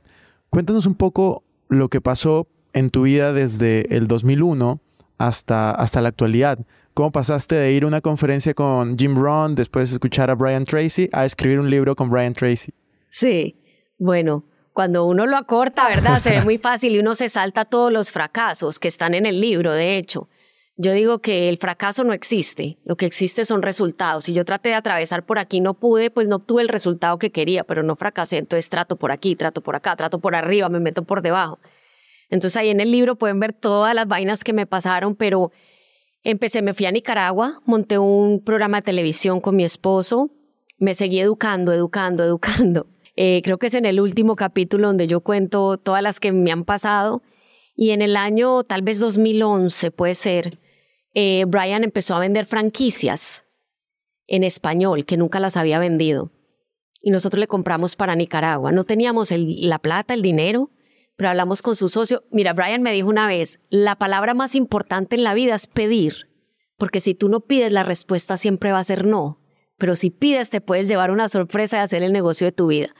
Cuéntanos 0.48 0.86
un 0.86 0.94
poco 0.94 1.42
lo 1.68 1.88
que 1.88 2.00
pasó 2.00 2.46
en 2.72 2.90
tu 2.90 3.02
vida 3.02 3.32
desde 3.32 3.96
el 3.96 4.06
2001 4.06 4.80
hasta, 5.18 5.70
hasta 5.70 6.00
la 6.00 6.08
actualidad. 6.10 6.58
¿Cómo 6.94 7.10
pasaste 7.10 7.56
de 7.56 7.72
ir 7.72 7.82
a 7.82 7.88
una 7.88 8.00
conferencia 8.00 8.54
con 8.54 8.96
Jim 8.96 9.16
Rohn, 9.16 9.56
después 9.56 9.90
de 9.90 9.94
escuchar 9.96 10.30
a 10.30 10.36
Brian 10.36 10.64
Tracy, 10.64 11.08
a 11.12 11.24
escribir 11.24 11.58
un 11.58 11.68
libro 11.68 11.96
con 11.96 12.08
Brian 12.08 12.34
Tracy? 12.34 12.72
Sí, 13.10 13.60
bueno, 13.98 14.44
cuando 14.72 15.04
uno 15.04 15.26
lo 15.26 15.36
acorta, 15.36 15.88
¿verdad? 15.88 16.20
Se 16.20 16.30
ve 16.30 16.40
muy 16.44 16.56
fácil 16.56 16.94
y 16.94 17.00
uno 17.00 17.16
se 17.16 17.28
salta 17.28 17.64
todos 17.64 17.92
los 17.92 18.12
fracasos 18.12 18.78
que 18.78 18.86
están 18.86 19.14
en 19.14 19.26
el 19.26 19.40
libro, 19.40 19.72
de 19.72 19.96
hecho. 19.96 20.28
Yo 20.76 20.92
digo 20.92 21.18
que 21.18 21.48
el 21.48 21.58
fracaso 21.58 22.04
no 22.04 22.12
existe, 22.12 22.78
lo 22.84 22.96
que 22.96 23.06
existe 23.06 23.44
son 23.44 23.62
resultados. 23.62 24.26
Si 24.26 24.32
yo 24.32 24.44
traté 24.44 24.68
de 24.68 24.76
atravesar 24.76 25.26
por 25.26 25.40
aquí, 25.40 25.60
no 25.60 25.74
pude, 25.74 26.12
pues 26.12 26.28
no 26.28 26.36
obtuve 26.36 26.62
el 26.62 26.68
resultado 26.68 27.18
que 27.18 27.32
quería, 27.32 27.64
pero 27.64 27.82
no 27.82 27.96
fracasé, 27.96 28.36
entonces 28.36 28.68
trato 28.68 28.94
por 28.94 29.10
aquí, 29.10 29.34
trato 29.34 29.62
por 29.62 29.74
acá, 29.74 29.96
trato 29.96 30.20
por 30.20 30.36
arriba, 30.36 30.68
me 30.68 30.78
meto 30.78 31.02
por 31.02 31.22
debajo. 31.22 31.58
Entonces 32.30 32.56
ahí 32.56 32.70
en 32.70 32.78
el 32.78 32.92
libro 32.92 33.16
pueden 33.16 33.40
ver 33.40 33.52
todas 33.52 33.96
las 33.96 34.06
vainas 34.06 34.44
que 34.44 34.52
me 34.52 34.66
pasaron, 34.66 35.16
pero 35.16 35.50
empecé, 36.24 36.62
me 36.62 36.74
fui 36.74 36.86
a 36.86 36.90
Nicaragua, 36.90 37.60
monté 37.66 37.98
un 37.98 38.42
programa 38.42 38.78
de 38.78 38.82
televisión 38.82 39.40
con 39.40 39.54
mi 39.54 39.64
esposo, 39.64 40.30
me 40.78 40.94
seguí 40.94 41.20
educando, 41.20 41.72
educando, 41.72 42.24
educando. 42.24 42.86
Eh, 43.16 43.42
creo 43.44 43.58
que 43.58 43.68
es 43.68 43.74
en 43.74 43.86
el 43.86 44.00
último 44.00 44.34
capítulo 44.34 44.88
donde 44.88 45.06
yo 45.06 45.20
cuento 45.20 45.78
todas 45.78 46.02
las 46.02 46.18
que 46.18 46.32
me 46.32 46.50
han 46.50 46.64
pasado. 46.64 47.22
Y 47.76 47.90
en 47.90 48.02
el 48.02 48.16
año 48.16 48.64
tal 48.64 48.82
vez 48.82 48.98
2011 48.98 49.90
puede 49.90 50.14
ser, 50.14 50.58
eh, 51.12 51.44
Brian 51.46 51.84
empezó 51.84 52.16
a 52.16 52.20
vender 52.20 52.44
franquicias 52.46 53.46
en 54.26 54.42
español 54.42 55.04
que 55.04 55.16
nunca 55.16 55.38
las 55.38 55.56
había 55.56 55.78
vendido. 55.78 56.30
Y 57.00 57.10
nosotros 57.10 57.38
le 57.38 57.46
compramos 57.46 57.96
para 57.96 58.16
Nicaragua. 58.16 58.72
No 58.72 58.84
teníamos 58.84 59.30
la 59.30 59.78
plata, 59.78 60.14
el 60.14 60.22
dinero, 60.22 60.70
pero 61.16 61.30
hablamos 61.30 61.62
con 61.62 61.76
su 61.76 61.88
socio. 61.88 62.24
Mira, 62.30 62.52
Brian 62.52 62.82
me 62.82 62.92
dijo 62.92 63.08
una 63.08 63.26
vez, 63.26 63.60
la 63.70 63.96
palabra 63.96 64.34
más 64.34 64.54
importante 64.54 65.16
en 65.16 65.24
la 65.24 65.34
vida 65.34 65.54
es 65.54 65.66
pedir, 65.66 66.30
porque 66.76 67.00
si 67.00 67.14
tú 67.14 67.28
no 67.28 67.40
pides, 67.40 67.72
la 67.72 67.82
respuesta 67.82 68.36
siempre 68.36 68.72
va 68.72 68.78
a 68.78 68.84
ser 68.84 69.06
no, 69.06 69.40
pero 69.78 69.96
si 69.96 70.10
pides, 70.10 70.50
te 70.50 70.60
puedes 70.60 70.88
llevar 70.88 71.10
una 71.10 71.28
sorpresa 71.28 71.76
de 71.76 71.82
hacer 71.82 72.02
el 72.02 72.12
negocio 72.12 72.46
de 72.46 72.52
tu 72.52 72.68
vida. 72.68 72.94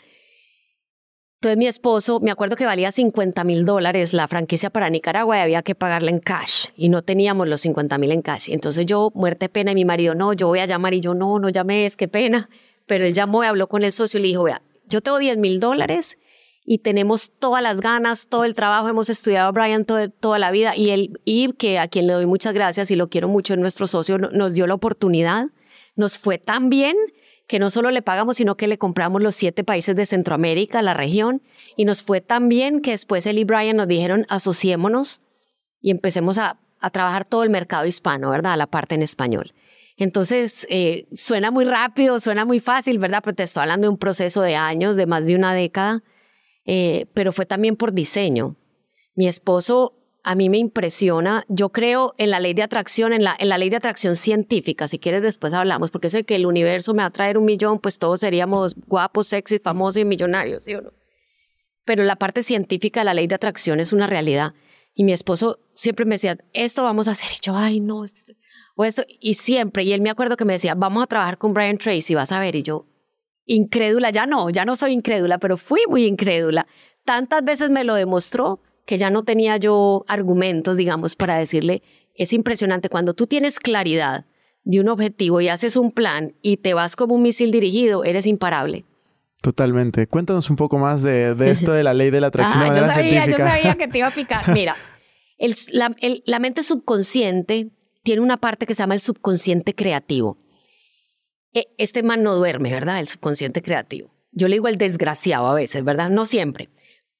Entonces 1.44 1.59
mi 1.59 1.66
esposo, 1.66 2.21
me 2.21 2.30
acuerdo 2.30 2.56
que 2.56 2.64
valía 2.64 2.90
50 2.90 3.44
mil 3.44 3.66
dólares 3.66 4.14
la 4.14 4.26
franquicia 4.28 4.71
para 4.71 4.88
Nicaragua 4.88 5.37
y 5.37 5.40
había 5.40 5.62
que 5.62 5.75
pagarla 5.75 6.09
en 6.09 6.18
cash 6.18 6.68
y 6.75 6.88
no 6.88 7.02
teníamos 7.02 7.49
los 7.49 7.61
50 7.61 7.99
mil 7.99 8.12
en 8.12 8.23
cash. 8.23 8.49
Entonces 8.50 8.87
yo, 8.87 9.12
muerte 9.14 9.50
pena, 9.50 9.73
y 9.73 9.75
mi 9.75 9.85
marido, 9.85 10.14
no, 10.14 10.33
yo 10.33 10.47
voy 10.47 10.61
a 10.61 10.66
llamar 10.66 10.94
y 10.94 11.00
yo, 11.00 11.12
no, 11.12 11.38
no 11.38 11.50
llames, 11.50 11.97
qué 11.97 12.09
pena. 12.09 12.49
Pero 12.87 13.04
él 13.04 13.12
llamó 13.12 13.44
y 13.44 13.47
habló 13.47 13.68
con 13.68 13.85
el 13.85 13.92
socio 13.92 14.18
y 14.18 14.23
le 14.23 14.28
dijo, 14.28 14.44
vea, 14.44 14.62
yo 14.88 15.02
tengo 15.02 15.18
10 15.18 15.37
mil 15.37 15.61
dólares 15.61 16.18
y 16.64 16.78
tenemos 16.78 17.30
todas 17.38 17.62
las 17.62 17.80
ganas, 17.80 18.28
todo 18.28 18.44
el 18.44 18.54
trabajo, 18.54 18.88
hemos 18.88 19.11
estudiado 19.11 19.49
a 19.49 19.52
Brian 19.52 19.85
toda 19.85 20.38
la 20.38 20.50
vida 20.50 20.75
y 20.75 20.90
él, 20.90 21.21
y 21.25 21.52
que 21.52 21.78
a 21.78 21.88
quien 21.88 22.06
le 22.06 22.14
doy 22.14 22.26
muchas 22.26 22.54
gracias 22.54 22.90
y 22.90 22.97
lo 22.97 23.11
quiero 23.11 23.28
mucho, 23.28 23.54
nuestro 23.56 23.87
socio, 23.87 24.16
nos 24.18 24.54
dio 24.54 24.66
la 24.66 24.75
oportunidad, 24.75 25.49
nos 25.94 26.18
fue 26.18 26.38
tan 26.38 26.71
bien 26.71 26.97
que 27.47 27.59
no 27.59 27.68
solo 27.68 27.90
le 27.90 28.00
pagamos, 28.00 28.38
sino 28.38 28.56
que 28.56 28.66
le 28.66 28.78
compramos 28.78 29.23
los 29.23 29.37
siete 29.37 29.64
países 29.64 29.94
de 29.94 30.06
Centroamérica, 30.06 30.80
la 30.80 30.94
región, 30.94 31.42
y 31.76 31.85
nos 31.85 32.02
fue 32.02 32.23
tan 32.23 32.49
bien 32.49 32.80
que 32.80 32.92
después 32.92 33.26
él 33.26 33.38
y 33.38 33.44
Brian 33.44 33.76
nos 33.76 33.87
dijeron, 33.87 34.25
asociémonos 34.30 35.21
y 35.83 35.90
empecemos 35.90 36.38
a, 36.38 36.59
a 36.80 36.88
trabajar 36.88 37.26
todo 37.26 37.42
el 37.42 37.50
mercado 37.50 37.85
hispano, 37.85 38.30
¿verdad? 38.30 38.56
La 38.56 38.66
parte 38.66 38.94
en 38.94 39.02
español. 39.02 39.52
Entonces, 39.99 40.66
eh, 40.71 41.06
suena 41.12 41.50
muy 41.50 41.66
rápido, 41.66 42.18
suena 42.18 42.47
muy 42.47 42.59
fácil, 42.59 42.99
¿verdad? 42.99 43.21
Pero 43.23 43.37
te 43.37 43.42
estoy 43.42 43.61
hablando 43.61 43.87
de 43.87 43.90
un 43.90 43.99
proceso 43.99 44.40
de 44.40 44.56
años, 44.56 44.97
de 44.97 45.04
más 45.04 45.26
de 45.26 45.37
una 45.37 45.54
década 45.54 46.02
eh, 46.64 47.06
pero 47.14 47.33
fue 47.33 47.47
también 47.47 47.76
por 47.76 47.92
diseño. 47.92 48.56
Mi 49.14 49.28
esposo 49.28 49.94
a 50.25 50.35
mí 50.35 50.49
me 50.49 50.56
impresiona, 50.56 51.44
yo 51.49 51.68
creo 51.68 52.14
en 52.16 52.30
la 52.30 52.40
ley 52.40 52.54
de 52.54 52.62
atracción, 52.62 53.12
en 53.12 53.23
la, 53.25 53.37
en 53.38 53.50
la 53.50 53.59
ley 53.59 53.68
de 53.68 53.76
atracción 53.76 54.16
científica, 54.16 54.88
si 54.88 54.99
quieres 54.99 55.23
después 55.23 55.52
hablamos, 55.52 55.90
porque 55.90 56.09
sé 56.09 56.25
que 56.25 56.35
el 56.35 56.47
universo 56.47 56.94
me 56.94 57.02
va 57.02 57.06
a 57.06 57.11
traer 57.11 57.37
un 57.37 57.44
millón, 57.44 57.78
pues 57.78 57.99
todos 57.99 58.21
seríamos 58.21 58.75
guapos, 58.87 59.28
sexy, 59.28 59.59
famosos 59.59 59.99
y 59.99 60.04
millonarios, 60.06 60.64
¿sí 60.64 60.75
o 60.75 60.80
no? 60.80 60.92
Pero 61.85 62.04
la 62.04 62.16
parte 62.16 62.42
científica 62.42 63.00
de 63.00 63.04
la 63.04 63.14
ley 63.14 63.26
de 63.26 63.35
atracción 63.35 63.78
es 63.78 63.92
una 63.92 64.06
realidad. 64.06 64.54
Y 64.94 65.04
mi 65.04 65.12
esposo 65.12 65.59
siempre 65.75 66.06
me 66.06 66.14
decía, 66.14 66.38
esto 66.54 66.85
vamos 66.85 67.09
a 67.09 67.11
hacer. 67.11 67.30
Y 67.33 67.40
yo, 67.44 67.56
ay, 67.56 67.80
no, 67.80 68.04
o 68.76 68.85
esto. 68.85 69.02
Y 69.21 69.35
siempre, 69.35 69.83
y 69.83 69.92
él 69.92 70.00
me 70.00 70.09
acuerdo 70.09 70.37
que 70.37 70.44
me 70.47 70.54
decía, 70.54 70.75
vamos 70.75 71.02
a 71.02 71.06
trabajar 71.06 71.37
con 71.37 71.52
Brian 71.52 71.76
Tracy, 71.76 72.14
vas 72.14 72.33
a 72.33 72.40
ver. 72.40 72.56
Y 72.56 72.62
yo, 72.62 72.87
incrédula, 73.46 74.10
ya 74.10 74.26
no, 74.26 74.50
ya 74.50 74.64
no 74.64 74.76
soy 74.76 74.92
incrédula, 74.92 75.38
pero 75.38 75.56
fui 75.56 75.80
muy 75.88 76.06
incrédula. 76.06 76.66
Tantas 77.04 77.44
veces 77.44 77.70
me 77.70 77.84
lo 77.84 77.94
demostró 77.94 78.60
que 78.86 78.98
ya 78.98 79.10
no 79.10 79.24
tenía 79.24 79.56
yo 79.56 80.04
argumentos, 80.08 80.76
digamos, 80.76 81.16
para 81.16 81.38
decirle, 81.38 81.82
es 82.14 82.32
impresionante 82.32 82.88
cuando 82.88 83.14
tú 83.14 83.26
tienes 83.26 83.58
claridad 83.58 84.26
de 84.64 84.80
un 84.80 84.88
objetivo 84.88 85.40
y 85.40 85.48
haces 85.48 85.76
un 85.76 85.92
plan 85.92 86.34
y 86.42 86.58
te 86.58 86.74
vas 86.74 86.96
como 86.96 87.14
un 87.14 87.22
misil 87.22 87.50
dirigido, 87.50 88.04
eres 88.04 88.26
imparable. 88.26 88.84
Totalmente. 89.42 90.06
Cuéntanos 90.06 90.48
un 90.48 90.56
poco 90.56 90.78
más 90.78 91.02
de, 91.02 91.36
esto 91.50 91.72
de 91.72 91.82
la 91.82 91.92
ley 91.92 92.10
de 92.10 92.20
la 92.20 92.26
atracción 92.28 92.60
de 92.60 92.68
manera 92.68 92.86
yo 92.86 92.92
sabía, 92.92 93.26
Yo 93.26 93.36
sabía 93.36 93.74
que 93.74 93.88
te 93.88 93.98
iba 93.98 94.08
a 94.08 94.10
picar. 94.10 94.48
Mira, 94.54 94.74
la, 95.72 95.94
la 96.24 96.38
mente 96.38 96.62
subconsciente 96.62 97.68
tiene 98.02 98.22
una 98.22 98.38
parte 98.38 98.64
que 98.64 98.74
se 98.74 98.82
llama 98.82 98.94
el 98.94 99.00
subconsciente 99.00 99.74
creativo. 99.74 100.38
Este 101.78 102.02
man 102.02 102.23
no 102.23 102.34
duerme, 102.34 102.73
¿verdad? 102.73 102.99
El 102.99 103.08
subconsciente 103.08 103.62
creativo. 103.62 104.12
Yo 104.32 104.49
le 104.49 104.56
digo 104.56 104.68
el 104.68 104.76
desgraciado 104.76 105.46
a 105.46 105.54
veces, 105.54 105.84
¿verdad? 105.84 106.11
No 106.11 106.25
siempre. 106.25 106.68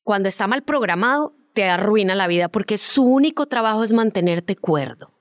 Cuando 0.03 0.29
está 0.29 0.47
mal 0.47 0.62
programado, 0.62 1.37
te 1.55 1.64
arruina 1.64 2.14
la 2.14 2.26
vida 2.26 2.49
porque 2.49 2.76
su 2.76 3.05
único 3.05 3.47
trabajo 3.47 3.85
es 3.85 3.93
mantenerte 3.93 4.57
cuerdo. 4.57 5.12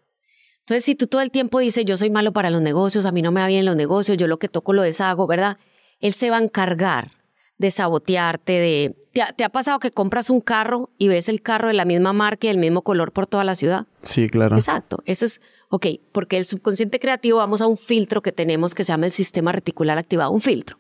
Entonces, 0.62 0.84
si 0.86 0.96
tú 0.96 1.08
todo 1.08 1.22
el 1.22 1.30
tiempo 1.30 1.60
dices, 1.60 1.86
yo 1.86 1.98
soy 1.98 2.10
malo 2.10 2.34
para 2.34 2.50
los 2.50 2.62
negocios, 2.62 3.06
a 3.06 3.12
mí 3.12 3.22
no 3.22 3.32
me 3.32 3.42
va 3.42 3.48
bien 3.48 3.66
los 3.66 3.76
negocios, 3.76 4.18
yo 4.18 4.28
lo 4.28 4.40
que 4.40 4.48
toco 4.48 4.74
lo 4.74 4.82
deshago, 4.82 5.28
¿verdad? 5.28 5.58
Él 6.00 6.14
se 6.14 6.30
va 6.30 6.38
a 6.38 6.44
encargar 6.44 7.12
de 7.64 7.72
sabotearte, 7.72 8.54
de... 8.54 8.96
¿Te 9.36 9.44
ha, 9.44 9.50
pasado 9.50 9.78
que 9.78 9.92
compras 9.92 10.32
un 10.32 10.42
carro 10.42 10.90
y 10.98 11.08
ves 11.08 11.30
el 11.30 11.42
carro 11.42 11.68
de 11.68 11.76
la 11.76 11.86
misma 11.86 12.14
marca 12.14 12.48
y 12.48 12.50
del 12.50 12.58
mismo 12.58 12.82
color 12.82 13.12
por 13.12 13.28
toda 13.28 13.44
la 13.44 13.56
ciudad? 13.56 13.86
Sí, 14.02 14.28
claro. 14.28 14.56
Exacto. 14.56 15.04
Eso 15.06 15.26
es, 15.26 15.40
ok, 15.70 15.86
porque 16.12 16.38
el 16.38 16.46
subconsciente 16.46 17.00
creativo 17.00 17.38
vamos 17.38 17.62
a 17.62 17.68
un 17.68 17.78
filtro 17.78 18.24
que 18.24 18.32
tenemos 18.32 18.74
que 18.74 18.84
se 18.84 18.92
llama 18.92 19.06
el 19.06 19.12
sistema 19.12 19.52
reticular 19.52 20.00
activado, 20.00 20.32
un 20.32 20.42
filtro. 20.42 20.80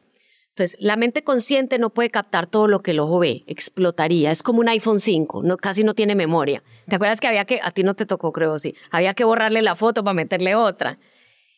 Entonces, 0.49 0.77
la 0.79 0.97
mente 0.97 1.23
consciente 1.23 1.79
no 1.79 1.91
puede 1.91 2.09
captar 2.09 2.47
todo 2.47 2.67
lo 2.67 2.81
que 2.81 2.91
el 2.91 2.99
ojo 2.99 3.19
ve, 3.19 3.43
explotaría. 3.47 4.31
Es 4.31 4.43
como 4.43 4.59
un 4.59 4.69
iPhone 4.69 4.99
5, 4.99 5.43
no, 5.43 5.57
casi 5.57 5.83
no 5.83 5.93
tiene 5.93 6.15
memoria. 6.15 6.63
¿Te 6.87 6.95
acuerdas 6.95 7.19
que 7.19 7.27
había 7.27 7.45
que, 7.45 7.59
a 7.61 7.71
ti 7.71 7.83
no 7.83 7.93
te 7.93 8.05
tocó, 8.05 8.31
creo, 8.31 8.57
sí, 8.59 8.75
había 8.91 9.13
que 9.13 9.23
borrarle 9.23 9.61
la 9.61 9.75
foto 9.75 10.03
para 10.03 10.13
meterle 10.13 10.55
otra? 10.55 10.97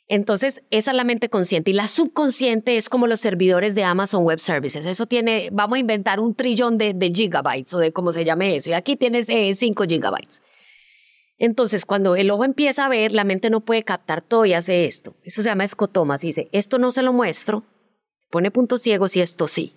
Entonces, 0.08 0.62
esa 0.70 0.92
es 0.92 0.98
la 0.98 1.04
mente 1.04 1.30
consciente. 1.30 1.72
Y 1.72 1.74
la 1.74 1.88
subconsciente 1.88 2.78
es 2.78 2.90
como 2.90 3.08
los 3.08 3.20
servidores 3.20 3.74
de 3.74 3.84
Amazon 3.84 4.24
Web 4.24 4.40
Services. 4.40 4.86
Eso 4.86 5.08
tiene, 5.08 5.50
vamos 5.52 5.78
a 5.78 5.80
inventar 5.80 6.20
un 6.20 6.36
trillón 6.36 6.78
de, 6.78 7.12
gigabytes 7.14 7.74
o 7.74 7.80
de 7.80 7.92
cómo 7.92 8.12
se 8.12 8.24
llame 8.24 8.56
eso. 8.56 8.70
Y 8.70 8.74
aquí 8.74 8.96
tienes 8.96 9.28
5 9.28 9.84
eh, 9.84 9.88
gigabytes. 9.88 10.42
Entonces, 11.38 11.86
cuando 11.86 12.16
el 12.16 12.30
ojo 12.30 12.46
empieza 12.46 12.86
a 12.86 12.90
ver, 12.90 13.12
la 13.12 13.24
mente 13.24 13.50
no 13.50 13.62
puede 13.62 13.84
captar 13.84 14.22
todo 14.22 14.46
y 14.46 14.54
hace 14.54 14.86
esto. 14.86 15.16
Eso 15.24 15.42
se 15.42 15.50
llama 15.50 15.64
escotomas. 15.64 16.22
Dice, 16.22 16.50
esto 16.52 16.78
no 16.78 16.92
se 16.92 17.02
lo 17.02 17.12
muestro, 17.12 17.64
pone 18.30 18.52
puntos 18.52 18.84
ciegos 18.84 19.16
y 19.16 19.22
esto 19.22 19.48
sí. 19.48 19.74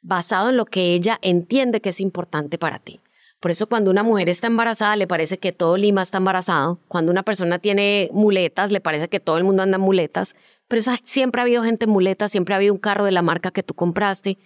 Basado 0.00 0.50
en 0.50 0.56
lo 0.56 0.66
que 0.66 0.94
ella 0.94 1.18
entiende 1.22 1.80
que 1.80 1.88
es 1.88 2.00
importante 2.00 2.58
para 2.58 2.78
ti. 2.78 3.00
Por 3.42 3.50
eso 3.50 3.66
cuando 3.66 3.90
una 3.90 4.04
mujer 4.04 4.28
está 4.28 4.46
embarazada 4.46 4.94
le 4.94 5.08
parece 5.08 5.36
que 5.36 5.50
todo 5.50 5.76
Lima 5.76 6.00
está 6.00 6.18
embarazado. 6.18 6.78
Cuando 6.86 7.10
una 7.10 7.24
persona 7.24 7.58
tiene 7.58 8.08
muletas 8.12 8.70
le 8.70 8.80
parece 8.80 9.08
que 9.08 9.18
todo 9.18 9.36
el 9.36 9.42
mundo 9.42 9.64
anda 9.64 9.78
en 9.78 9.82
muletas. 9.82 10.36
Pero 10.68 10.80
siempre 11.02 11.40
ha 11.40 11.42
habido 11.42 11.64
gente 11.64 11.86
en 11.86 11.90
muletas, 11.90 12.30
siempre 12.30 12.54
ha 12.54 12.58
habido 12.58 12.72
un 12.72 12.78
carro 12.78 13.04
de 13.04 13.10
la 13.10 13.20
marca 13.20 13.50
que 13.50 13.64
tú 13.64 13.74
compraste. 13.74 14.38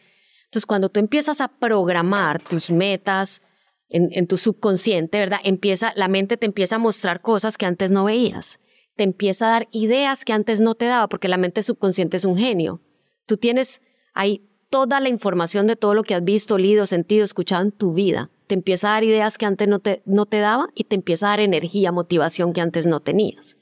Entonces 0.45 0.65
cuando 0.65 0.89
tú 0.89 0.99
empiezas 0.99 1.43
a 1.43 1.49
programar 1.49 2.41
tus 2.41 2.71
metas, 2.71 3.43
en, 3.91 4.09
en 4.13 4.27
tu 4.27 4.39
subconsciente, 4.39 5.19
¿verdad? 5.19 5.41
Empieza, 5.45 5.93
la 5.95 6.09
mente 6.09 6.39
te 6.39 6.47
empieza 6.47 6.77
a 6.77 6.79
mostrar 6.79 7.21
cosas 7.21 7.59
que 7.59 7.67
antes 7.67 7.91
no 7.91 8.05
veías. 8.05 8.61
Te 8.97 9.03
empieza 9.05 9.47
a 9.47 9.51
dar 9.51 9.69
ideas 9.73 10.25
que 10.25 10.33
antes 10.33 10.63
no 10.63 10.75
te 10.75 10.87
daba, 10.87 11.07
porque 11.09 11.29
la 11.29 11.37
mente 11.37 11.63
subconsciente 11.63 12.17
es 12.17 12.25
un 12.25 12.39
genio. 12.39 12.81
Tú 13.27 13.37
tienes 13.37 13.83
ahí 14.15 14.49
toda 14.71 15.01
la 15.01 15.11
información 15.11 15.67
de 15.67 15.77
todo 15.77 15.93
lo 15.93 16.03
que 16.03 16.15
has 16.15 16.25
visto, 16.25 16.57
leído, 16.57 16.87
sentido, 16.87 17.27
escuchado 17.27 17.63
en 17.63 17.73
tu 17.73 17.93
vida. 17.93 18.31
Te 18.47 18.55
empieza 18.55 18.89
a 18.89 18.93
dar 18.93 19.05
ideas 19.05 19.39
que 19.39 19.47
antes 19.47 19.69
no 19.69 19.79
te, 19.79 20.03
no 20.05 20.27
te 20.27 20.39
daba 20.39 20.69
y 20.75 20.85
te 20.85 20.95
empieza 20.95 21.27
a 21.27 21.31
dar 21.31 21.41
energía, 21.41 21.93
motivación 21.93 22.53
que 22.53 22.61
antes 22.61 22.87
no 22.87 23.01
tenías. 23.01 23.57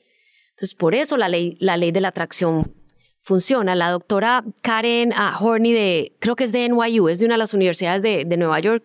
Entonces, 0.51 0.75
por 0.75 0.95
eso 0.95 1.17
la 1.17 1.29
ley, 1.29 1.57
la 1.61 1.77
ley 1.77 1.91
de 1.91 2.01
la 2.01 2.09
atracción 2.09 2.75
funciona. 3.21 3.75
La 3.75 3.91
doctora 3.91 4.45
Karen 4.61 5.13
ah, 5.17 5.37
Horney, 5.41 5.73
de, 5.73 6.17
creo 6.21 6.37
que 6.37 6.45
es 6.45 6.53
de 6.53 6.69
NYU, 6.69 7.09
es 7.09 7.19
de 7.19 7.27
una 7.27 7.35
de 7.35 7.39
las 7.39 7.55
universidades 7.55 8.03
de, 8.03 8.25
de 8.25 8.37
Nueva 8.37 8.61
York, 8.61 8.85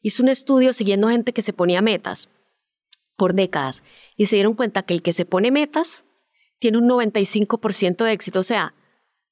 hizo 0.00 0.22
un 0.22 0.28
estudio 0.28 0.72
siguiendo 0.72 1.08
gente 1.08 1.32
que 1.32 1.42
se 1.42 1.52
ponía 1.52 1.82
metas 1.82 2.30
por 3.16 3.34
décadas 3.34 3.84
y 4.16 4.26
se 4.26 4.36
dieron 4.36 4.54
cuenta 4.54 4.82
que 4.82 4.94
el 4.94 5.02
que 5.02 5.12
se 5.12 5.26
pone 5.26 5.50
metas 5.50 6.06
tiene 6.58 6.78
un 6.78 6.88
95% 6.88 8.04
de 8.04 8.12
éxito. 8.12 8.40
O 8.40 8.44
sea, 8.44 8.74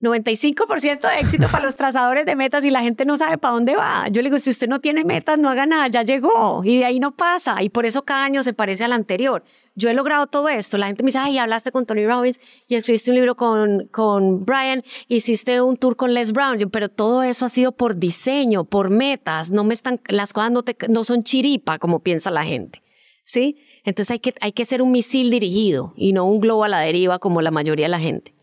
95% 0.01 1.01
de 1.01 1.21
éxito 1.21 1.49
para 1.51 1.65
los 1.65 1.75
trazadores 1.75 2.25
de 2.25 2.37
metas 2.37 2.65
y 2.65 2.71
la 2.71 2.83
gente 2.83 3.05
no 3.05 3.17
sabe 3.17 3.37
para 3.37 3.55
dónde 3.55 3.75
va. 3.75 4.07
Yo 4.09 4.23
le 4.23 4.29
digo, 4.29 4.39
si 4.39 4.51
usted 4.51 4.69
no 4.69 4.81
tiene 4.81 5.05
metas, 5.05 5.39
no 5.39 5.49
haga 5.49 5.67
nada, 5.67 5.89
ya 5.89 6.05
llegó 6.05 6.63
y 6.65 6.79
de 6.79 6.85
ahí 6.85 7.01
no 7.01 7.17
pasa 7.17 7.63
y 7.63 7.69
por 7.69 7.85
eso 7.85 8.05
cada 8.05 8.25
año 8.25 8.45
se 8.45 8.53
parece 8.53 8.85
al 8.85 8.93
anterior. 8.93 9.43
Yo 9.75 9.91
he 9.91 9.95
logrado 9.95 10.27
todo 10.27 10.49
esto. 10.49 10.79
La 10.79 10.87
gente 10.87 11.03
me 11.03 11.09
dice, 11.09 11.19
ay, 11.19 11.39
hablaste 11.39 11.73
con 11.73 11.85
Tony 11.85 12.07
Robbins 12.07 12.39
y 12.69 12.77
escribiste 12.77 13.11
un 13.11 13.17
libro 13.17 13.37
con, 13.37 13.89
con 13.89 14.45
Brian, 14.45 14.83
hiciste 15.09 15.61
un 15.61 15.77
tour 15.77 15.97
con 15.97 16.15
Les 16.15 16.33
Brown, 16.33 16.59
pero 16.71 16.89
todo 16.89 17.23
eso 17.23 17.47
ha 17.47 17.49
sido 17.49 17.73
por 17.73 17.97
diseño, 17.97 18.65
por 18.65 18.91
metas. 18.91 19.51
No 19.51 19.65
me 19.65 19.75
están, 19.75 20.01
las 20.09 20.33
cosas 20.33 20.53
no, 20.53 20.63
te, 20.63 20.77
no 20.89 21.03
son 21.03 21.25
chiripa 21.25 21.79
como 21.79 22.01
piensa 22.01 22.31
la 22.31 22.45
gente. 22.45 22.83
¿Sí? 23.25 23.59
Entonces 23.85 24.13
hay 24.13 24.19
que, 24.21 24.35
hay 24.41 24.53
que 24.53 24.65
ser 24.65 24.81
un 24.81 24.91
misil 24.91 25.31
dirigido 25.31 25.93
y 25.97 26.13
no 26.13 26.25
un 26.25 26.41
globo 26.41 26.65
a 26.65 26.69
la 26.69 26.81
deriva 26.81 27.19
como 27.19 27.43
la 27.43 27.51
mayoría 27.51 27.87
de 27.87 27.91
la 27.91 28.01
gente. 28.01 28.35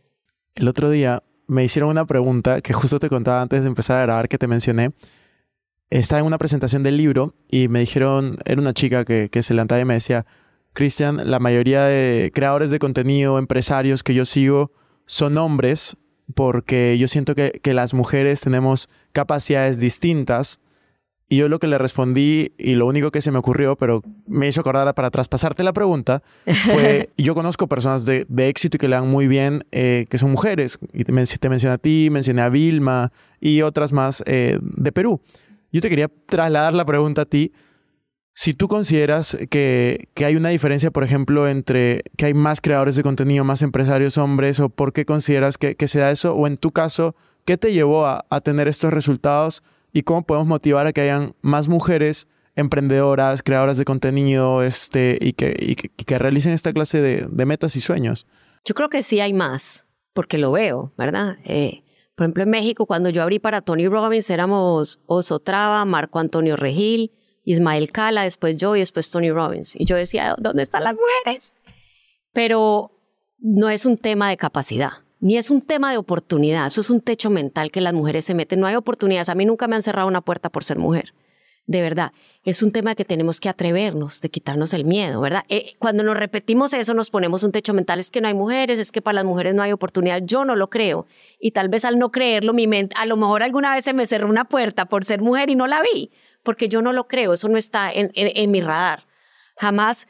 El 0.54 0.70
otro 0.70 0.90
día 0.90 1.22
me 1.48 1.64
hicieron 1.64 1.90
una 1.90 2.06
pregunta 2.06 2.62
que 2.62 2.74
justo 2.74 3.00
te 3.00 3.10
contaba 3.10 3.42
antes 3.42 3.62
de 3.62 3.68
empezar 3.68 3.98
a 3.98 4.02
grabar 4.02 4.30
que 4.30 4.38
te 4.38 4.48
mencioné. 4.48 4.92
Estaba 5.90 6.20
en 6.20 6.26
una 6.26 6.38
presentación 6.38 6.84
del 6.84 6.98
libro 6.98 7.36
y 7.50 7.68
me 7.68 7.80
dijeron, 7.80 8.38
era 8.46 8.60
una 8.60 8.74
chica 8.74 9.06
que, 9.06 9.30
se 9.42 9.54
levantaba 9.54 9.82
y 9.82 9.86
me 9.86 9.94
decía, 9.94 10.26
Cristian, 10.74 11.30
la 11.30 11.40
mayoría 11.40 11.84
de 11.84 12.32
creadores 12.34 12.72
de 12.72 12.80
contenido, 12.80 13.38
empresarios 13.38 14.04
que 14.04 14.14
yo 14.14 14.26
sigo, 14.26 14.72
son 15.06 15.38
hombres 15.38 15.98
porque 16.34 16.98
yo 16.98 17.08
siento 17.08 17.36
que, 17.36 17.60
que 17.62 17.74
las 17.74 17.94
mujeres 17.94 18.42
tenemos 18.42 18.90
capacidades 19.14 19.80
distintas 19.80 20.60
y 21.28 21.38
yo 21.38 21.50
lo 21.50 21.58
que 21.58 21.68
le 21.68 21.78
respondí, 21.78 22.54
y 22.58 22.76
lo 22.76 22.86
único 22.86 23.10
que 23.10 23.20
se 23.20 23.32
me 23.32 23.40
ocurrió, 23.40 23.76
pero 23.76 24.04
me 24.28 24.48
hizo 24.48 24.62
acordar 24.62 24.94
para 24.94 25.10
traspasarte 25.10 25.64
la 25.64 25.74
pregunta, 25.74 26.22
fue, 26.46 27.10
yo 27.18 27.34
conozco 27.34 27.68
personas 27.68 28.06
de, 28.06 28.28
éxito 28.38 28.78
y 28.78 28.80
que 28.80 28.88
le 28.88 28.96
dan 28.96 29.10
muy 29.10 29.28
bien, 29.28 29.66
eh, 29.72 30.06
que 30.10 30.20
son 30.20 30.32
mujeres. 30.32 30.78
Y 30.94 31.04
te, 31.04 31.12
mencioné 31.12 31.74
a 31.74 31.78
ti, 31.80 32.10
mencioné 32.12 32.44
a 32.44 32.50
Vilma 32.50 33.12
y 33.42 33.64
otras 33.64 33.92
más 33.92 34.24
eh, 34.28 34.60
de 34.62 34.92
Perú. 34.92 35.20
Yo 35.72 35.82
te 35.82 35.90
quería 35.90 36.10
trasladar 36.28 36.76
la 36.76 36.86
pregunta 36.86 37.24
a 37.24 37.26
ti. 37.26 37.52
Si 38.36 38.54
tú 38.54 38.68
consideras 38.68 39.36
que, 39.50 40.10
que, 40.14 40.26
hay 40.26 40.36
una 40.36 40.50
diferencia, 40.50 40.92
por 40.92 41.04
ejemplo, 41.04 41.48
entre 41.48 42.04
que 42.18 42.28
hay 42.28 42.34
más 42.34 42.62
creadores 42.62 42.96
de 42.96 43.02
contenido, 43.02 43.44
más 43.46 43.62
empresarios 43.62 44.18
hombres, 44.18 44.60
o 44.60 44.70
por 44.70 44.94
qué 44.94 45.06
consideras 45.06 45.58
que, 45.58 45.76
que 45.76 45.88
se 45.88 46.00
da 46.00 46.12
eso, 46.12 46.36
o 46.36 46.46
en 46.46 46.58
tu 46.58 46.72
caso, 46.72 47.16
¿qué 47.46 47.58
te 47.58 47.74
llevó 47.74 48.06
a, 48.06 48.26
a 48.30 48.42
tener 48.42 48.68
estos 48.68 48.94
resultados? 48.94 49.64
Y 49.96 50.04
cómo 50.04 50.26
podemos 50.26 50.46
motivar 50.46 50.88
a 50.88 50.92
que 50.92 51.00
hayan 51.00 51.36
más 51.42 51.70
mujeres 51.70 52.28
emprendedoras, 52.58 53.42
creadoras 53.42 53.78
de 53.78 53.86
contenido 53.86 54.62
este, 54.62 55.18
y, 55.22 55.32
que, 55.32 56.20
realicen 56.20 56.52
esta 56.52 56.74
clase 56.74 57.02
de, 57.02 57.46
metas 57.46 57.78
y 57.78 57.80
sueños? 57.82 58.28
Yo 58.66 58.76
creo 58.76 58.90
que 58.90 59.04
sí 59.04 59.22
hay 59.22 59.32
más, 59.32 59.86
porque 60.12 60.38
lo 60.38 60.52
veo, 60.52 60.92
¿verdad? 60.98 61.38
Eh, 61.46 61.84
por 62.14 62.26
ejemplo, 62.26 62.44
en 62.44 62.50
México, 62.50 62.86
cuando 62.86 63.10
yo 63.10 63.24
abrí 63.24 63.40
para 63.40 63.62
Tony 63.62 63.88
Robbins, 63.88 64.30
éramos 64.30 65.00
Oso 65.06 65.40
Traba, 65.40 65.86
Marco 65.86 66.20
Antonio 66.20 66.58
Regil, 66.58 67.14
Ismael 67.46 67.90
Cala, 67.90 68.24
después 68.24 68.58
yo 68.58 68.76
y 68.76 68.80
después 68.80 69.10
Tony 69.10 69.32
Robbins. 69.32 69.78
Y 69.78 69.86
yo 69.86 69.96
decía, 69.96 70.36
¿dónde 70.38 70.64
están 70.64 70.84
las 70.84 70.96
mujeres? 70.96 71.54
Pero 72.34 72.92
no 73.38 73.70
es 73.70 73.86
un 73.86 73.96
tema 73.96 74.28
de 74.30 74.36
capacidad 74.36 75.05
ni 75.26 75.40
es 75.40 75.50
un 75.50 75.62
tema 75.62 75.90
de 75.90 75.98
oportunidad, 75.98 76.68
eso 76.68 76.82
es 76.82 76.92
un 76.92 77.02
techo 77.02 77.32
mental 77.32 77.72
que 77.72 77.82
las 77.82 77.94
mujeres 77.96 78.26
se 78.26 78.36
meten. 78.36 78.60
No 78.60 78.68
hay 78.68 78.76
oportunidades. 78.76 79.28
A 79.28 79.34
mí 79.34 79.44
nunca 79.44 79.68
me 79.68 79.76
han 79.76 79.82
cerrado 79.82 80.08
una 80.08 80.22
puerta 80.22 80.52
por 80.52 80.64
ser 80.64 80.78
mujer. 80.78 81.16
De 81.66 81.82
verdad, 81.82 82.12
es 82.44 82.62
un 82.62 82.72
tema 82.72 82.94
que 82.94 83.06
tenemos 83.06 83.40
que 83.40 83.50
atrevernos, 83.50 84.22
de 84.22 84.30
quitarnos 84.30 84.76
el 84.76 84.86
miedo, 84.86 85.20
¿verdad? 85.20 85.44
Eh, 85.50 85.74
cuando 85.80 86.04
nos 86.04 86.16
repetimos 86.16 86.74
eso, 86.74 86.94
nos 86.94 87.10
ponemos 87.10 87.42
un 87.42 87.52
techo 87.52 87.74
mental, 87.74 88.00
es 88.00 88.12
que 88.12 88.22
no 88.22 88.28
hay 88.28 88.36
mujeres, 88.36 88.78
es 88.78 88.92
que 88.92 89.02
para 89.02 89.16
las 89.16 89.26
mujeres 89.26 89.56
no 89.56 89.64
hay 89.64 89.72
oportunidad. 89.72 90.22
Yo 90.24 90.46
no 90.46 90.56
lo 90.56 90.70
creo. 90.70 91.08
Y 91.40 91.50
tal 91.50 91.70
vez 91.70 91.86
al 91.86 91.98
no 91.98 92.12
creerlo, 92.12 92.54
mi 92.54 92.68
mente, 92.68 92.96
a 92.96 93.08
lo 93.08 93.18
mejor 93.18 93.42
alguna 93.42 93.74
vez 93.74 93.84
se 93.84 93.94
me 93.94 94.06
cerró 94.06 94.30
una 94.30 94.46
puerta 94.46 94.86
por 94.86 95.04
ser 95.06 95.22
mujer 95.22 95.50
y 95.50 95.56
no 95.56 95.66
la 95.66 95.82
vi, 95.82 96.12
porque 96.44 96.70
yo 96.70 96.84
no 96.84 96.94
lo 96.94 97.08
creo, 97.08 97.34
eso 97.34 97.50
no 97.50 97.58
está 97.58 97.92
en, 97.92 98.12
en 98.14 98.52
mi 98.52 98.62
radar. 98.62 99.08
Jamás 99.58 100.08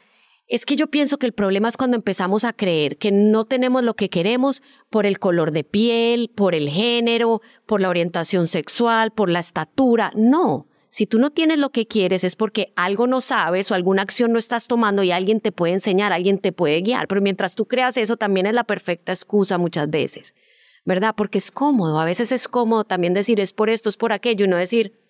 es 0.48 0.64
que 0.64 0.76
yo 0.76 0.86
pienso 0.88 1.18
que 1.18 1.26
el 1.26 1.32
problema 1.32 1.68
es 1.68 1.76
cuando 1.76 1.96
empezamos 1.96 2.44
a 2.44 2.52
creer 2.52 2.98
que 2.98 3.10
no 3.10 3.44
tenemos 3.44 3.82
lo 3.82 3.94
que 3.94 4.08
queremos 4.08 4.62
por 4.90 5.04
el 5.04 5.18
color 5.18 5.50
de 5.50 5.64
piel, 5.64 6.30
por 6.34 6.54
el 6.54 6.68
género, 6.68 7.42
por 7.66 7.80
la 7.80 7.88
orientación 7.88 8.46
sexual, 8.46 9.10
por 9.10 9.28
la 9.28 9.40
estatura. 9.40 10.12
No. 10.14 10.68
Si 10.88 11.06
tú 11.06 11.18
no 11.18 11.30
tienes 11.30 11.58
lo 11.58 11.70
que 11.70 11.86
quieres 11.86 12.22
es 12.22 12.36
porque 12.36 12.72
algo 12.76 13.08
no 13.08 13.20
sabes 13.20 13.70
o 13.70 13.74
alguna 13.74 14.02
acción 14.02 14.32
no 14.32 14.38
estás 14.38 14.68
tomando 14.68 15.02
y 15.02 15.10
alguien 15.10 15.40
te 15.40 15.50
puede 15.50 15.72
enseñar, 15.72 16.12
alguien 16.12 16.38
te 16.38 16.52
puede 16.52 16.80
guiar. 16.80 17.08
Pero 17.08 17.20
mientras 17.20 17.56
tú 17.56 17.66
creas 17.66 17.96
eso, 17.96 18.16
también 18.16 18.46
es 18.46 18.54
la 18.54 18.64
perfecta 18.64 19.12
excusa 19.12 19.58
muchas 19.58 19.90
veces, 19.90 20.36
¿verdad? 20.84 21.14
Porque 21.16 21.38
es 21.38 21.50
cómodo. 21.50 21.98
A 21.98 22.04
veces 22.04 22.30
es 22.30 22.46
cómodo 22.46 22.84
también 22.84 23.14
decir 23.14 23.40
es 23.40 23.52
por 23.52 23.68
esto, 23.68 23.88
es 23.88 23.96
por 23.96 24.12
aquello 24.12 24.44
y 24.44 24.48
no 24.48 24.56
decir 24.56 25.00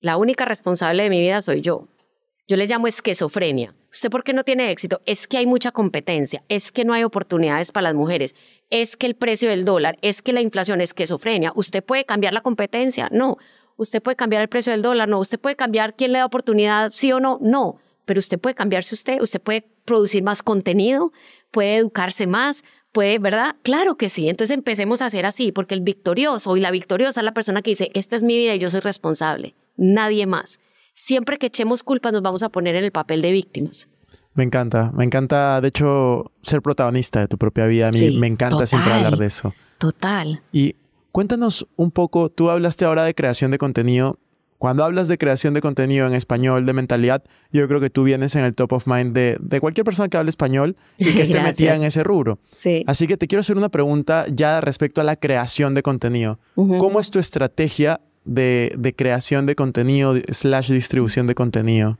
la 0.00 0.16
única 0.16 0.46
responsable 0.46 1.02
de 1.02 1.10
mi 1.10 1.20
vida 1.20 1.42
soy 1.42 1.60
yo. 1.60 1.88
Yo 2.50 2.56
le 2.56 2.66
llamo 2.66 2.88
esquizofrenia. 2.88 3.76
¿Usted 3.92 4.10
por 4.10 4.24
qué 4.24 4.32
no 4.32 4.42
tiene 4.42 4.72
éxito? 4.72 5.02
Es 5.06 5.28
que 5.28 5.38
hay 5.38 5.46
mucha 5.46 5.70
competencia, 5.70 6.42
es 6.48 6.72
que 6.72 6.84
no 6.84 6.92
hay 6.92 7.04
oportunidades 7.04 7.70
para 7.70 7.84
las 7.84 7.94
mujeres, 7.94 8.34
es 8.70 8.96
que 8.96 9.06
el 9.06 9.14
precio 9.14 9.48
del 9.48 9.64
dólar, 9.64 9.98
es 10.02 10.20
que 10.20 10.32
la 10.32 10.40
inflación 10.40 10.80
es 10.80 10.90
esquizofrenia. 10.90 11.52
¿Usted 11.54 11.84
puede 11.84 12.04
cambiar 12.04 12.32
la 12.32 12.40
competencia? 12.40 13.08
No. 13.12 13.38
¿Usted 13.76 14.02
puede 14.02 14.16
cambiar 14.16 14.42
el 14.42 14.48
precio 14.48 14.72
del 14.72 14.82
dólar? 14.82 15.08
No. 15.08 15.20
¿Usted 15.20 15.38
puede 15.38 15.54
cambiar 15.54 15.94
quién 15.94 16.10
le 16.10 16.18
da 16.18 16.26
oportunidad? 16.26 16.90
Sí 16.92 17.12
o 17.12 17.20
no? 17.20 17.38
No. 17.40 17.78
Pero 18.04 18.18
usted 18.18 18.40
puede 18.40 18.56
cambiarse 18.56 18.96
usted, 18.96 19.20
usted 19.20 19.40
puede 19.40 19.68
producir 19.84 20.24
más 20.24 20.42
contenido, 20.42 21.12
puede 21.52 21.76
educarse 21.76 22.26
más, 22.26 22.64
puede, 22.90 23.20
¿verdad? 23.20 23.54
Claro 23.62 23.96
que 23.96 24.08
sí. 24.08 24.28
Entonces 24.28 24.56
empecemos 24.56 25.02
a 25.02 25.06
hacer 25.06 25.24
así, 25.24 25.52
porque 25.52 25.76
el 25.76 25.82
victorioso 25.82 26.56
y 26.56 26.60
la 26.60 26.72
victoriosa 26.72 27.20
es 27.20 27.24
la 27.24 27.32
persona 27.32 27.62
que 27.62 27.70
dice, 27.70 27.92
esta 27.94 28.16
es 28.16 28.24
mi 28.24 28.36
vida 28.36 28.56
y 28.56 28.58
yo 28.58 28.70
soy 28.70 28.80
responsable, 28.80 29.54
nadie 29.76 30.26
más 30.26 30.58
siempre 30.92 31.38
que 31.38 31.46
echemos 31.46 31.82
culpa 31.82 32.12
nos 32.12 32.22
vamos 32.22 32.42
a 32.42 32.48
poner 32.48 32.76
en 32.76 32.84
el 32.84 32.92
papel 32.92 33.22
de 33.22 33.32
víctimas. 33.32 33.88
Me 34.34 34.44
encanta, 34.44 34.92
me 34.94 35.04
encanta, 35.04 35.60
de 35.60 35.68
hecho, 35.68 36.32
ser 36.42 36.62
protagonista 36.62 37.20
de 37.20 37.28
tu 37.28 37.36
propia 37.36 37.66
vida. 37.66 37.88
A 37.88 37.90
mí 37.90 38.16
me 38.16 38.26
encanta 38.28 38.64
siempre 38.64 38.92
hablar 38.92 39.16
de 39.16 39.26
eso. 39.26 39.54
Total. 39.78 40.42
Y 40.52 40.76
cuéntanos 41.10 41.66
un 41.76 41.90
poco, 41.90 42.30
tú 42.30 42.48
hablaste 42.48 42.84
ahora 42.84 43.02
de 43.04 43.14
creación 43.14 43.50
de 43.50 43.58
contenido. 43.58 44.18
Cuando 44.58 44.84
hablas 44.84 45.08
de 45.08 45.16
creación 45.16 45.54
de 45.54 45.62
contenido 45.62 46.06
en 46.06 46.12
español, 46.12 46.66
de 46.66 46.74
mentalidad, 46.74 47.24
yo 47.50 47.66
creo 47.66 47.80
que 47.80 47.88
tú 47.88 48.04
vienes 48.04 48.36
en 48.36 48.44
el 48.44 48.54
top 48.54 48.74
of 48.74 48.86
mind 48.86 49.14
de, 49.14 49.38
de 49.40 49.58
cualquier 49.58 49.86
persona 49.86 50.08
que 50.08 50.18
hable 50.18 50.28
español 50.28 50.76
y 50.98 51.14
que 51.14 51.22
esté 51.22 51.40
metida 51.42 51.74
en 51.74 51.82
ese 51.82 52.04
rubro. 52.04 52.38
Sí. 52.52 52.84
Así 52.86 53.06
que 53.06 53.16
te 53.16 53.26
quiero 53.26 53.40
hacer 53.40 53.56
una 53.56 53.70
pregunta 53.70 54.26
ya 54.30 54.60
respecto 54.60 55.00
a 55.00 55.04
la 55.04 55.16
creación 55.16 55.74
de 55.74 55.82
contenido. 55.82 56.38
¿Cómo 56.54 57.00
es 57.00 57.10
tu 57.10 57.18
estrategia 57.18 58.02
de, 58.24 58.94
creación 58.96 59.46
de 59.46 59.54
contenido 59.54 60.14
slash 60.28 60.70
distribución 60.70 61.26
de 61.26 61.34
contenido? 61.34 61.98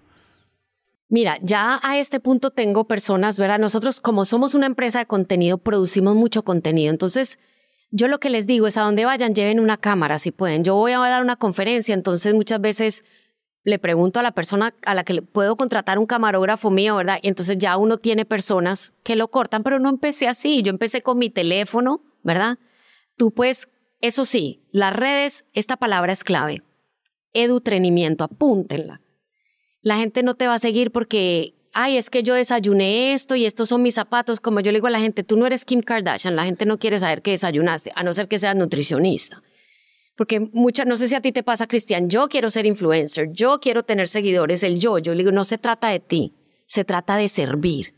Mira, 1.08 1.38
ya 1.42 1.80
a 1.82 1.98
este 1.98 2.20
punto 2.20 2.50
tengo 2.50 2.84
personas, 2.84 3.38
¿verdad? 3.38 3.58
Nosotros 3.58 4.00
como 4.00 4.24
somos 4.24 4.54
una 4.54 4.66
empresa 4.66 5.00
de 5.00 5.06
contenido, 5.06 5.58
producimos 5.58 6.14
mucho 6.14 6.44
contenido. 6.44 6.90
Entonces, 6.90 7.38
yo 7.90 8.06
lo 8.06 8.20
que 8.20 8.30
les 8.30 8.46
digo 8.46 8.68
es 8.68 8.76
a 8.76 8.82
donde 8.82 9.04
vayan, 9.04 9.34
lleven 9.34 9.58
una 9.58 9.76
cámara 9.76 10.20
si 10.20 10.30
pueden. 10.30 10.62
Yo 10.62 10.76
voy 10.76 10.92
a 10.92 10.98
dar 10.98 11.22
una 11.22 11.36
conferencia, 11.36 11.94
entonces 11.94 12.32
muchas 12.34 12.60
veces 12.60 13.04
le 13.64 13.78
pregunto 13.78 14.20
a 14.20 14.22
la 14.22 14.32
persona 14.32 14.74
a 14.84 14.94
la 14.94 15.04
que 15.04 15.20
puedo 15.20 15.56
contratar 15.56 15.98
un 15.98 16.06
camarógrafo 16.06 16.70
mío, 16.70 16.96
¿verdad? 16.96 17.18
Y 17.22 17.28
entonces 17.28 17.58
ya 17.58 17.76
uno 17.76 17.98
tiene 17.98 18.24
personas 18.24 18.94
que 19.02 19.16
lo 19.16 19.28
cortan, 19.28 19.62
pero 19.62 19.80
no 19.80 19.88
empecé 19.88 20.28
así. 20.28 20.62
Yo 20.62 20.70
empecé 20.70 21.02
con 21.02 21.18
mi 21.18 21.28
teléfono, 21.28 22.00
¿verdad? 22.22 22.58
Tú 23.16 23.32
puedes 23.32 23.68
eso 24.00 24.24
sí, 24.24 24.62
las 24.72 24.94
redes, 24.94 25.44
esta 25.52 25.76
palabra 25.76 26.12
es 26.12 26.24
clave. 26.24 26.62
Edutrenimiento, 27.32 28.24
apúntenla. 28.24 29.02
La 29.82 29.96
gente 29.96 30.22
no 30.22 30.34
te 30.34 30.46
va 30.46 30.54
a 30.54 30.58
seguir 30.58 30.90
porque, 30.90 31.54
ay, 31.74 31.96
es 31.96 32.10
que 32.10 32.22
yo 32.22 32.34
desayuné 32.34 33.12
esto 33.12 33.36
y 33.36 33.46
estos 33.46 33.68
son 33.68 33.82
mis 33.82 33.94
zapatos. 33.94 34.40
Como 34.40 34.60
yo 34.60 34.72
le 34.72 34.78
digo 34.78 34.86
a 34.86 34.90
la 34.90 35.00
gente, 35.00 35.22
tú 35.22 35.36
no 35.36 35.46
eres 35.46 35.64
Kim 35.64 35.82
Kardashian, 35.82 36.34
la 36.34 36.44
gente 36.44 36.66
no 36.66 36.78
quiere 36.78 36.98
saber 36.98 37.22
que 37.22 37.32
desayunaste, 37.32 37.92
a 37.94 38.02
no 38.02 38.12
ser 38.12 38.26
que 38.26 38.38
seas 38.38 38.56
nutricionista. 38.56 39.42
Porque 40.16 40.40
muchas, 40.40 40.86
no 40.86 40.96
sé 40.96 41.08
si 41.08 41.14
a 41.14 41.20
ti 41.20 41.32
te 41.32 41.42
pasa, 41.42 41.66
Cristian, 41.66 42.10
yo 42.10 42.28
quiero 42.28 42.50
ser 42.50 42.66
influencer, 42.66 43.30
yo 43.32 43.58
quiero 43.60 43.84
tener 43.84 44.08
seguidores, 44.08 44.62
el 44.62 44.78
yo, 44.78 44.98
yo 44.98 45.12
le 45.12 45.18
digo, 45.18 45.32
no 45.32 45.44
se 45.44 45.56
trata 45.56 45.88
de 45.88 46.00
ti, 46.00 46.34
se 46.66 46.84
trata 46.84 47.16
de 47.16 47.28
servir. 47.28 47.94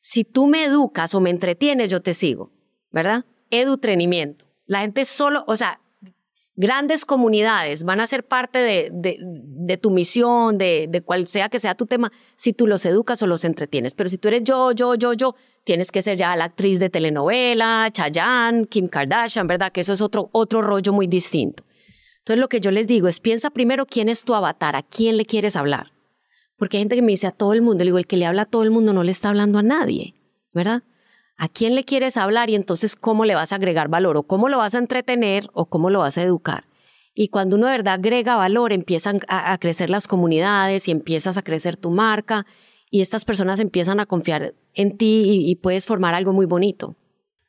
Si 0.00 0.24
tú 0.24 0.46
me 0.46 0.64
educas 0.64 1.14
o 1.14 1.20
me 1.20 1.30
entretienes, 1.30 1.90
yo 1.90 2.00
te 2.00 2.14
sigo, 2.14 2.50
¿verdad? 2.92 3.26
Edutrenimiento. 3.50 4.45
La 4.66 4.80
gente 4.80 5.04
solo, 5.04 5.44
o 5.46 5.56
sea, 5.56 5.80
grandes 6.56 7.04
comunidades 7.04 7.84
van 7.84 8.00
a 8.00 8.06
ser 8.06 8.26
parte 8.26 8.58
de, 8.58 8.90
de, 8.92 9.76
tu 9.76 9.90
misión, 9.90 10.58
de, 10.58 10.88
de 10.88 11.02
cual 11.02 11.26
sea 11.26 11.48
que 11.48 11.58
sea 11.58 11.74
tu 11.74 11.86
tema, 11.86 12.10
si 12.34 12.52
tú 12.52 12.66
los 12.66 12.84
educas 12.84 13.22
o 13.22 13.26
los 13.26 13.44
entretienes. 13.44 13.94
Pero 13.94 14.08
si 14.08 14.18
tú 14.18 14.28
eres 14.28 14.42
yo, 14.44 14.72
yo, 14.72 14.94
yo, 14.94 15.12
yo, 15.12 15.34
tienes 15.64 15.92
que 15.92 16.02
ser 16.02 16.16
ya 16.16 16.34
la 16.34 16.44
actriz 16.44 16.78
de 16.80 16.90
telenovela, 16.90 17.90
Chayanne, 17.92 18.66
Kim 18.66 18.88
Kardashian, 18.88 19.46
¿verdad? 19.46 19.70
Que 19.70 19.82
eso 19.82 19.92
es 19.92 20.00
otro, 20.00 20.30
otro 20.32 20.62
rollo 20.62 20.92
muy 20.92 21.06
distinto. 21.06 21.64
Entonces 22.18 22.40
lo 22.40 22.48
que 22.48 22.60
yo 22.60 22.70
les 22.70 22.86
digo 22.86 23.06
es 23.06 23.20
piensa 23.20 23.50
primero 23.50 23.86
quién 23.86 24.08
es 24.08 24.24
tu 24.24 24.34
avatar, 24.34 24.74
a 24.74 24.82
quién 24.82 25.16
le 25.16 25.26
quieres 25.26 25.54
hablar. 25.54 25.92
Porque 26.56 26.78
hay 26.78 26.80
gente 26.80 26.96
que 26.96 27.02
me 27.02 27.12
dice 27.12 27.26
a 27.26 27.32
todo 27.32 27.52
el 27.52 27.62
mundo, 27.62 27.84
le 27.84 27.88
digo, 27.88 27.98
el 27.98 28.06
que 28.06 28.16
le 28.16 28.26
habla 28.26 28.42
a 28.42 28.46
todo 28.46 28.62
el 28.62 28.70
mundo 28.70 28.92
no 28.92 29.02
le 29.02 29.12
está 29.12 29.28
hablando 29.28 29.58
a 29.58 29.62
nadie, 29.62 30.14
¿verdad? 30.52 30.82
¿A 31.38 31.48
quién 31.48 31.74
le 31.74 31.84
quieres 31.84 32.16
hablar 32.16 32.48
y 32.48 32.54
entonces 32.54 32.96
cómo 32.96 33.24
le 33.26 33.34
vas 33.34 33.52
a 33.52 33.56
agregar 33.56 33.88
valor 33.88 34.16
o 34.16 34.22
cómo 34.22 34.48
lo 34.48 34.58
vas 34.58 34.74
a 34.74 34.78
entretener 34.78 35.50
o 35.52 35.66
cómo 35.66 35.90
lo 35.90 35.98
vas 35.98 36.16
a 36.16 36.22
educar? 36.22 36.64
Y 37.14 37.28
cuando 37.28 37.56
uno 37.56 37.66
de 37.66 37.72
verdad 37.72 37.94
agrega 37.94 38.36
valor, 38.36 38.72
empiezan 38.72 39.20
a, 39.28 39.56
crecer 39.58 39.90
las 39.90 40.06
comunidades 40.06 40.88
y 40.88 40.90
empiezas 40.90 41.36
a 41.36 41.42
crecer 41.42 41.76
tu 41.76 41.90
marca 41.90 42.46
y 42.90 43.00
estas 43.00 43.24
personas 43.24 43.60
empiezan 43.60 44.00
a 44.00 44.06
confiar 44.06 44.54
en 44.74 44.96
ti 44.96 45.44
y, 45.46 45.56
puedes 45.56 45.86
formar 45.86 46.14
algo 46.14 46.32
muy 46.32 46.46
bonito. 46.46 46.94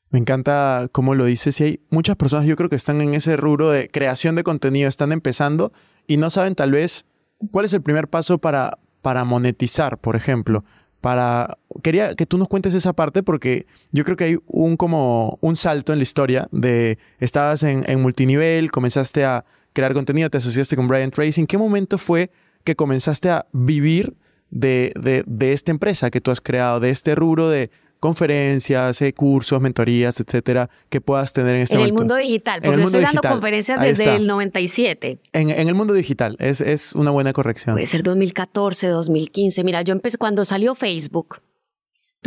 Me 0.09 0.19
encanta 0.19 0.89
cómo 0.91 1.15
lo 1.15 1.25
dices 1.25 1.59
y 1.59 1.63
hay 1.63 1.79
muchas 1.89 2.15
personas 2.15 2.45
yo 2.45 2.55
creo 2.55 2.69
que 2.69 2.77
están 2.77 3.01
en 3.01 3.13
ese 3.13 3.35
rubro 3.35 3.69
de 3.69 3.89
creación 3.89 4.35
de 4.35 4.43
contenido, 4.43 4.87
están 4.87 5.11
empezando 5.11 5.71
y 6.07 6.17
no 6.17 6.29
saben 6.29 6.55
tal 6.55 6.71
vez 6.71 7.05
cuál 7.51 7.65
es 7.65 7.73
el 7.73 7.81
primer 7.81 8.07
paso 8.07 8.37
para, 8.37 8.79
para 9.01 9.25
monetizar, 9.25 9.97
por 9.97 10.15
ejemplo 10.15 10.63
para 11.01 11.57
quería 11.81 12.15
que 12.15 12.25
tú 12.25 12.37
nos 12.37 12.47
cuentes 12.47 12.73
esa 12.73 12.93
parte 12.93 13.23
porque 13.23 13.65
yo 13.91 14.03
creo 14.03 14.17
que 14.17 14.23
hay 14.23 14.37
un 14.47 14.77
como 14.77 15.37
un 15.41 15.55
salto 15.55 15.93
en 15.93 15.99
la 15.99 16.03
historia 16.03 16.47
de 16.51 16.97
estabas 17.19 17.63
en, 17.63 18.01
multinivel, 18.01 18.71
comenzaste 18.71 19.25
a 19.25 19.45
crear 19.73 19.93
contenido, 19.93 20.29
te 20.29 20.37
asociaste 20.37 20.75
con 20.75 20.87
Brian 20.87 21.11
Tracy. 21.11 21.41
¿En 21.41 21.47
qué 21.47 21.57
momento 21.57 21.97
fue 21.97 22.31
que 22.63 22.75
comenzaste 22.75 23.29
a 23.29 23.45
vivir 23.51 24.15
de, 24.49 24.93
de, 24.99 25.23
de 25.25 25.53
esta 25.53 25.71
empresa 25.71 26.09
que 26.09 26.21
tú 26.21 26.31
has 26.31 26.41
creado, 26.41 26.79
de 26.79 26.89
este 26.89 27.15
rubro 27.15 27.49
de 27.49 27.69
conferencias, 27.99 29.01
eh, 29.01 29.13
cursos, 29.13 29.59
mentorías, 29.61 30.19
etcétera, 30.19 30.69
que 30.89 31.01
puedas 31.01 31.33
tener 31.33 31.55
en 31.55 31.63
este 31.63 31.75
en 31.75 31.81
momento. 31.81 31.93
En 31.93 31.97
el 31.97 32.07
mundo 32.07 32.15
digital, 32.15 32.61
porque 32.61 32.77
yo 32.77 32.85
estoy 32.85 33.01
dando 33.01 33.21
conferencias 33.21 33.81
desde 33.81 34.15
el 34.15 34.27
97. 34.27 35.19
En, 35.33 35.49
en, 35.49 35.67
el 35.67 35.75
mundo 35.75 35.93
digital, 35.93 36.35
es, 36.39 36.61
es 36.61 36.93
una 36.93 37.11
buena 37.11 37.33
corrección. 37.33 37.75
Puede 37.75 37.87
ser 37.87 38.03
2014, 38.03 38.87
2015. 38.87 39.63
Mira, 39.63 39.81
yo 39.81 39.93
empecé 39.93 40.17
cuando 40.17 40.45
salió 40.45 40.75
Facebook. 40.75 41.41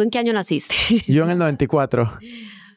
¿Tú 0.00 0.04
en 0.04 0.10
qué 0.10 0.18
año 0.18 0.32
naciste? 0.32 0.74
Yo 1.06 1.24
en 1.24 1.32
el 1.32 1.38
94. 1.38 2.10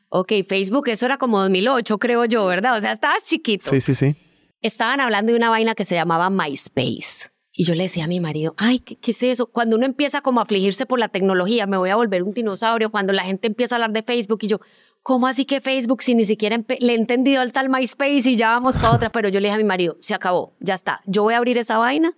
ok, 0.09 0.33
Facebook, 0.45 0.89
eso 0.89 1.05
era 1.05 1.15
como 1.15 1.39
2008, 1.39 1.97
creo 1.97 2.25
yo, 2.25 2.45
¿verdad? 2.45 2.77
O 2.77 2.81
sea, 2.81 2.91
estabas 2.91 3.23
chiquito. 3.23 3.69
Sí, 3.69 3.79
sí, 3.79 3.93
sí. 3.93 4.17
Estaban 4.61 4.99
hablando 4.99 5.31
de 5.31 5.37
una 5.37 5.49
vaina 5.49 5.73
que 5.73 5.85
se 5.85 5.95
llamaba 5.95 6.29
MySpace. 6.29 7.29
Y 7.53 7.63
yo 7.63 7.75
le 7.75 7.83
decía 7.83 8.03
a 8.03 8.07
mi 8.07 8.19
marido, 8.19 8.55
ay, 8.57 8.79
¿qué, 8.79 8.97
es 9.09 9.23
eso? 9.23 9.45
Cuando 9.45 9.77
uno 9.77 9.85
empieza 9.85 10.19
como 10.19 10.41
a 10.41 10.43
afligirse 10.43 10.85
por 10.85 10.99
la 10.99 11.07
tecnología, 11.07 11.65
me 11.65 11.77
voy 11.77 11.91
a 11.91 11.95
volver 11.95 12.23
un 12.23 12.33
dinosaurio, 12.33 12.91
cuando 12.91 13.13
la 13.13 13.23
gente 13.23 13.47
empieza 13.47 13.75
a 13.75 13.77
hablar 13.77 13.93
de 13.93 14.03
Facebook 14.03 14.39
y 14.41 14.47
yo, 14.47 14.59
¿cómo 15.01 15.27
así 15.27 15.45
que 15.45 15.61
Facebook 15.61 16.03
si 16.03 16.15
ni 16.15 16.25
siquiera 16.25 16.61
le 16.77 16.91
he 16.91 16.95
entendido 16.97 17.39
al 17.39 17.53
tal 17.53 17.69
MySpace 17.69 18.29
y 18.29 18.35
ya 18.35 18.49
vamos 18.49 18.77
para 18.77 18.91
otra? 18.91 19.09
Pero 19.13 19.29
yo 19.29 19.39
le 19.39 19.47
dije 19.47 19.55
a 19.55 19.59
mi 19.59 19.63
marido, 19.63 19.95
se 20.01 20.13
acabó, 20.13 20.57
ya 20.59 20.73
está, 20.73 20.99
yo 21.05 21.23
voy 21.23 21.35
a 21.35 21.37
abrir 21.37 21.57
esa 21.57 21.77
vaina 21.77 22.17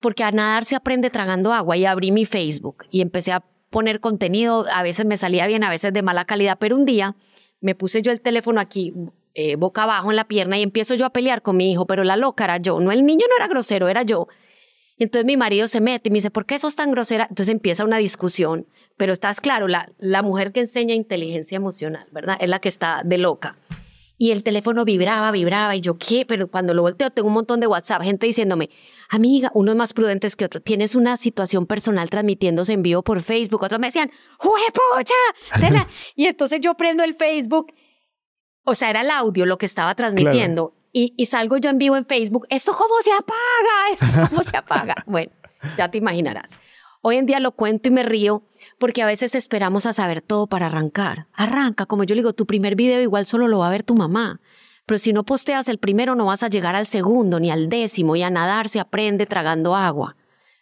porque 0.00 0.24
a 0.24 0.32
nadar 0.32 0.64
se 0.64 0.74
aprende 0.74 1.10
tragando 1.10 1.52
agua 1.52 1.76
y 1.76 1.84
abrí 1.84 2.12
mi 2.12 2.24
Facebook 2.24 2.86
y 2.90 3.02
empecé 3.02 3.32
a 3.32 3.44
poner 3.70 4.00
contenido, 4.00 4.66
a 4.72 4.82
veces 4.82 5.06
me 5.06 5.16
salía 5.16 5.46
bien, 5.46 5.64
a 5.64 5.70
veces 5.70 5.92
de 5.92 6.02
mala 6.02 6.24
calidad, 6.24 6.58
pero 6.58 6.76
un 6.76 6.84
día 6.84 7.16
me 7.60 7.74
puse 7.74 8.02
yo 8.02 8.12
el 8.12 8.20
teléfono 8.20 8.60
aquí 8.60 8.92
eh, 9.34 9.56
boca 9.56 9.84
abajo 9.84 10.10
en 10.10 10.16
la 10.16 10.26
pierna 10.26 10.58
y 10.58 10.62
empiezo 10.62 10.94
yo 10.96 11.06
a 11.06 11.10
pelear 11.10 11.40
con 11.40 11.56
mi 11.56 11.70
hijo, 11.70 11.86
pero 11.86 12.04
la 12.04 12.16
loca 12.16 12.44
era 12.44 12.56
yo, 12.56 12.80
no 12.80 12.92
el 12.92 13.06
niño 13.06 13.26
no 13.28 13.36
era 13.36 13.48
grosero, 13.48 13.88
era 13.88 14.02
yo. 14.02 14.28
Entonces 14.98 15.24
mi 15.24 15.36
marido 15.36 15.66
se 15.66 15.80
mete 15.80 16.08
y 16.08 16.12
me 16.12 16.16
dice, 16.16 16.30
¿por 16.30 16.44
qué 16.44 16.58
sos 16.58 16.76
tan 16.76 16.90
grosera? 16.90 17.26
Entonces 17.30 17.54
empieza 17.54 17.84
una 17.84 17.96
discusión, 17.96 18.66
pero 18.98 19.12
estás 19.12 19.40
claro, 19.40 19.66
la, 19.66 19.88
la 19.98 20.22
mujer 20.22 20.52
que 20.52 20.60
enseña 20.60 20.94
inteligencia 20.94 21.56
emocional, 21.56 22.06
¿verdad? 22.10 22.36
Es 22.40 22.50
la 22.50 22.58
que 22.58 22.68
está 22.68 23.02
de 23.04 23.16
loca. 23.16 23.56
Y 24.22 24.32
el 24.32 24.42
teléfono 24.42 24.84
vibraba, 24.84 25.30
vibraba, 25.30 25.74
y 25.76 25.80
yo, 25.80 25.96
¿qué? 25.96 26.26
Pero 26.26 26.50
cuando 26.50 26.74
lo 26.74 26.82
volteo, 26.82 27.10
tengo 27.10 27.28
un 27.28 27.34
montón 27.34 27.58
de 27.58 27.66
WhatsApp, 27.66 28.02
gente 28.02 28.26
diciéndome, 28.26 28.68
amiga, 29.08 29.50
unos 29.54 29.76
más 29.76 29.94
prudentes 29.94 30.36
que 30.36 30.44
otros, 30.44 30.62
tienes 30.62 30.94
una 30.94 31.16
situación 31.16 31.64
personal 31.64 32.10
transmitiéndose 32.10 32.74
en 32.74 32.82
vivo 32.82 33.02
por 33.02 33.22
Facebook. 33.22 33.62
Otros 33.62 33.80
me 33.80 33.86
decían, 33.86 34.10
¡Juepucha! 34.36 35.86
y 36.16 36.26
entonces 36.26 36.60
yo 36.60 36.74
prendo 36.74 37.02
el 37.02 37.14
Facebook 37.14 37.72
o 38.64 38.74
sea, 38.74 38.90
era 38.90 39.00
el 39.00 39.10
audio 39.10 39.46
lo 39.46 39.58
que 39.58 39.66
estaba 39.66 39.94
transmitiendo. 39.94 40.74
Y, 40.92 41.14
y, 41.16 41.26
salgo 41.26 41.56
yo 41.56 41.70
en 41.70 41.78
vivo 41.78 41.96
en 41.96 42.04
Facebook, 42.04 42.46
¿esto 42.50 42.74
cómo 42.76 42.94
se 43.00 43.12
apaga? 43.12 43.92
¿Esto 43.92 44.28
cómo 44.28 44.42
se 44.42 44.56
apaga? 44.56 44.94
Bueno, 45.06 45.32
ya 45.76 45.90
te 45.90 45.98
imaginarás. 45.98 46.58
Hoy 47.02 47.16
en 47.16 47.24
día 47.24 47.40
lo 47.40 47.52
cuento 47.52 47.88
y 47.88 47.92
me 47.92 48.02
río 48.02 48.42
porque 48.78 49.02
a 49.02 49.06
veces 49.06 49.34
esperamos 49.34 49.86
a 49.86 49.94
saber 49.94 50.20
todo 50.20 50.46
para 50.46 50.66
arrancar. 50.66 51.28
Arranca, 51.32 51.86
como 51.86 52.04
yo 52.04 52.14
digo, 52.14 52.34
tu 52.34 52.46
primer 52.46 52.76
video 52.76 53.00
igual 53.00 53.24
solo 53.24 53.48
lo 53.48 53.60
va 53.60 53.68
a 53.68 53.70
ver 53.70 53.82
tu 53.82 53.94
mamá. 53.94 54.40
Pero 54.84 54.98
si 54.98 55.14
no 55.14 55.24
posteas 55.24 55.68
el 55.68 55.78
primero 55.78 56.14
no 56.14 56.26
vas 56.26 56.42
a 56.42 56.48
llegar 56.48 56.76
al 56.76 56.86
segundo 56.86 57.40
ni 57.40 57.50
al 57.50 57.70
décimo 57.70 58.16
y 58.16 58.22
a 58.22 58.28
nadar 58.28 58.68
se 58.68 58.80
aprende 58.80 59.24
tragando 59.24 59.74
agua. 59.74 60.16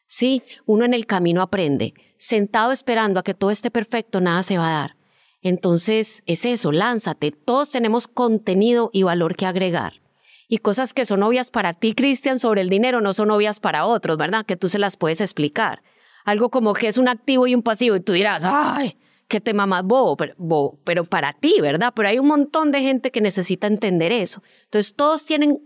Sí, 0.07 0.45
uno 0.65 0.85
en 0.85 0.95
el 0.95 1.07
camino 1.07 1.43
aprende. 1.43 1.95
Sentado 2.17 2.71
esperando 2.71 3.19
a 3.19 3.25
que 3.25 3.35
todo 3.35 3.51
esté 3.51 3.71
perfecto, 3.71 4.21
nada 4.21 4.43
se 4.45 4.59
va 4.59 4.69
a 4.69 4.81
dar. 4.81 4.97
Entonces, 5.43 6.23
es 6.27 6.45
eso, 6.45 6.71
lánzate. 6.71 7.33
Todos 7.33 7.71
tenemos 7.73 8.07
contenido 8.07 8.91
y 8.93 9.03
valor 9.03 9.35
que 9.35 9.47
agregar. 9.47 10.01
Y 10.49 10.59
cosas 10.59 10.95
que 10.95 11.05
son 11.05 11.23
obvias 11.23 11.51
para 11.51 11.75
ti, 11.75 11.95
Cristian, 11.95 12.39
sobre 12.39 12.61
el 12.61 12.71
dinero, 12.71 13.01
no 13.01 13.13
son 13.13 13.31
obvias 13.31 13.61
para 13.61 13.85
otros, 13.87 14.17
¿verdad? 14.17 14.47
Que 14.47 14.57
tú 14.57 14.69
se 14.69 14.79
las 14.79 14.97
puedes 14.97 15.21
explicar. 15.21 15.83
Algo 16.29 16.51
como 16.51 16.75
que 16.75 16.89
es 16.89 16.99
un 16.99 17.09
activo 17.09 17.47
y 17.47 17.55
un 17.55 17.63
pasivo, 17.63 17.97
y 17.97 18.01
tú 18.01 18.13
dirás, 18.13 18.45
¡ay! 18.45 18.97
qué 19.29 19.41
tema 19.41 19.67
más 19.67 19.83
bobo, 19.83 20.17
pero, 20.17 20.35
bobo, 20.37 20.79
pero 20.85 21.05
para 21.05 21.33
ti, 21.33 21.61
¿verdad? 21.61 21.93
Pero 21.95 22.09
hay 22.09 22.19
un 22.19 22.27
montón 22.27 22.71
de 22.71 22.81
gente 22.81 23.11
que 23.11 23.21
necesita 23.21 23.67
entender 23.67 24.13
eso. 24.13 24.43
Entonces, 24.65 24.95
todos 24.95 25.25
tienen, 25.25 25.59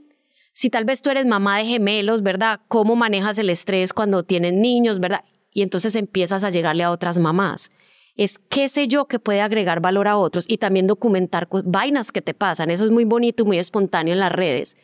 si 0.52 0.70
tal 0.70 0.84
vez 0.84 1.02
tú 1.02 1.10
eres 1.10 1.26
mamá 1.26 1.58
de 1.58 1.64
gemelos, 1.64 2.22
¿verdad? 2.22 2.60
¿Cómo 2.68 2.96
manejas 2.96 3.38
el 3.38 3.50
estrés 3.50 3.92
cuando 3.92 4.22
tienes 4.22 4.52
niños, 4.52 5.00
¿verdad? 5.00 5.24
Y 5.52 5.62
entonces 5.62 5.96
empiezas 5.96 6.44
a 6.44 6.50
llegarle 6.50 6.84
a 6.84 6.90
otras 6.90 7.18
mamás 7.18 7.70
es 8.16 8.38
qué 8.38 8.68
sé 8.68 8.88
yo 8.88 9.06
que 9.06 9.18
puede 9.18 9.40
agregar 9.40 9.80
valor 9.80 10.08
a 10.08 10.16
otros 10.16 10.44
y 10.48 10.58
también 10.58 10.86
documentar 10.86 11.48
vainas 11.64 12.12
que 12.12 12.22
te 12.22 12.34
pasan. 12.34 12.70
Eso 12.70 12.84
es 12.84 12.90
muy 12.90 13.04
bonito 13.04 13.42
y 13.42 13.46
muy 13.46 13.58
espontáneo 13.58 14.12
en 14.12 14.20
las 14.20 14.32
redes. 14.32 14.76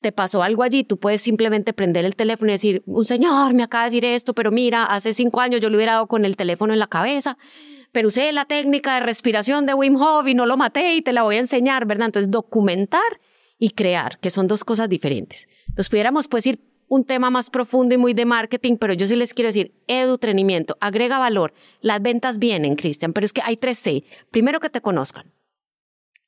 Te 0.00 0.12
pasó 0.12 0.42
algo 0.42 0.62
allí, 0.62 0.84
tú 0.84 0.98
puedes 0.98 1.22
simplemente 1.22 1.72
prender 1.72 2.04
el 2.04 2.14
teléfono 2.16 2.50
y 2.50 2.54
decir, 2.54 2.82
un 2.86 3.04
señor 3.04 3.54
me 3.54 3.62
acaba 3.62 3.84
de 3.84 3.90
decir 3.90 4.04
esto, 4.04 4.34
pero 4.34 4.50
mira, 4.50 4.84
hace 4.84 5.12
cinco 5.12 5.40
años 5.40 5.60
yo 5.60 5.70
le 5.70 5.76
hubiera 5.76 5.94
dado 5.94 6.06
con 6.06 6.24
el 6.24 6.36
teléfono 6.36 6.72
en 6.72 6.78
la 6.78 6.86
cabeza, 6.86 7.38
pero 7.92 8.08
usé 8.08 8.30
la 8.32 8.44
técnica 8.44 8.94
de 8.94 9.00
respiración 9.00 9.64
de 9.64 9.74
Wim 9.74 9.96
Hof 9.96 10.28
y 10.28 10.34
no 10.34 10.46
lo 10.46 10.56
maté 10.56 10.94
y 10.96 11.02
te 11.02 11.12
la 11.12 11.22
voy 11.22 11.36
a 11.36 11.40
enseñar, 11.40 11.86
¿verdad? 11.86 12.06
Entonces, 12.06 12.30
documentar 12.30 13.20
y 13.58 13.70
crear, 13.70 14.18
que 14.18 14.30
son 14.30 14.48
dos 14.48 14.64
cosas 14.64 14.88
diferentes. 14.88 15.48
Nos 15.76 15.88
pudiéramos 15.88 16.28
pues 16.28 16.46
ir 16.46 16.60
un 16.88 17.04
tema 17.04 17.30
más 17.30 17.50
profundo 17.50 17.94
y 17.94 17.98
muy 17.98 18.14
de 18.14 18.24
marketing, 18.24 18.76
pero 18.76 18.92
yo 18.92 19.06
sí 19.06 19.16
les 19.16 19.34
quiero 19.34 19.48
decir, 19.48 19.74
edutrenimiento, 19.86 20.76
agrega 20.80 21.18
valor. 21.18 21.52
Las 21.80 22.00
ventas 22.00 22.38
vienen, 22.38 22.76
Cristian, 22.76 23.12
pero 23.12 23.24
es 23.24 23.32
que 23.32 23.42
hay 23.42 23.56
tres 23.56 23.78
C. 23.78 24.04
Primero, 24.30 24.60
que 24.60 24.70
te 24.70 24.80
conozcan. 24.80 25.32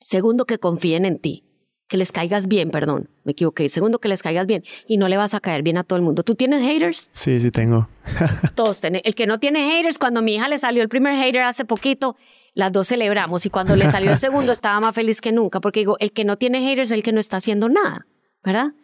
Segundo, 0.01 0.47
que 0.47 0.59
confíen 0.59 1.05
en 1.05 1.19
ti. 1.19 1.48
Que 1.89 1.97
les 1.97 2.13
caigas 2.13 2.49
bien, 2.49 2.71
perdón, 2.71 3.09
me 3.25 3.33
equivoqué. 3.33 3.69
Segundo, 3.71 3.99
que 3.99 4.09
les 4.09 4.23
caigas 4.23 4.47
bien. 4.47 4.63
Y 4.87 4.99
no 4.99 5.09
le 5.09 5.17
vas 5.17 5.33
a 5.33 5.41
caer 5.41 5.63
bien 5.63 5.79
a 5.79 5.85
todo 5.85 5.97
el 5.97 6.03
mundo. 6.03 6.23
¿Tú 6.23 6.35
tienes 6.35 6.63
haters? 6.63 7.09
Sí, 7.13 7.41
sí 7.41 7.51
tengo. 7.51 7.89
Todos 8.55 8.81
tienen. 8.81 9.01
El 9.05 9.15
que 9.15 9.27
no 9.27 9.41
tiene 9.41 9.71
haters, 9.71 9.99
cuando 9.99 10.21
a 10.21 10.23
mi 10.23 10.35
hija 10.35 10.49
le 10.49 10.59
salió 10.59 10.83
el 10.83 10.91
primer 10.91 11.15
hater 11.15 11.43
hace 11.43 11.65
poquito, 11.65 12.17
las 12.53 12.73
dos 12.73 12.89
celebramos. 12.89 13.47
Y 13.47 13.51
cuando 13.51 13.75
le 13.75 13.89
salió 13.89 14.11
el 14.11 14.19
segundo, 14.19 14.53
estaba 14.53 14.79
más 14.81 14.95
feliz 14.95 15.23
que 15.23 15.33
nunca. 15.33 15.61
Porque 15.61 15.81
digo, 15.81 15.97
el 15.99 16.13
que 16.13 16.25
no 16.25 16.37
tiene 16.37 16.61
haters 16.61 16.91
es 16.91 16.97
el 16.97 17.03
que 17.03 17.13
no 17.13 17.21
está 17.21 17.39
haciendo 17.39 17.71
nada, 17.71 18.07
¿verdad? 18.45 18.75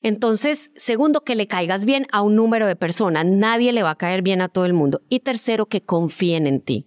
Entonces, 0.00 0.70
segundo, 0.76 1.22
que 1.22 1.34
le 1.34 1.46
caigas 1.46 1.86
bien 1.86 2.06
a 2.12 2.20
un 2.20 2.36
número 2.36 2.66
de 2.66 2.76
personas. 2.76 3.24
Nadie 3.24 3.72
le 3.72 3.82
va 3.82 3.90
a 3.90 3.94
caer 3.96 4.22
bien 4.22 4.42
a 4.42 4.48
todo 4.48 4.66
el 4.66 4.74
mundo. 4.74 5.00
Y 5.08 5.20
tercero, 5.20 5.66
que 5.66 5.80
confíen 5.80 6.46
en 6.46 6.60
ti. 6.60 6.86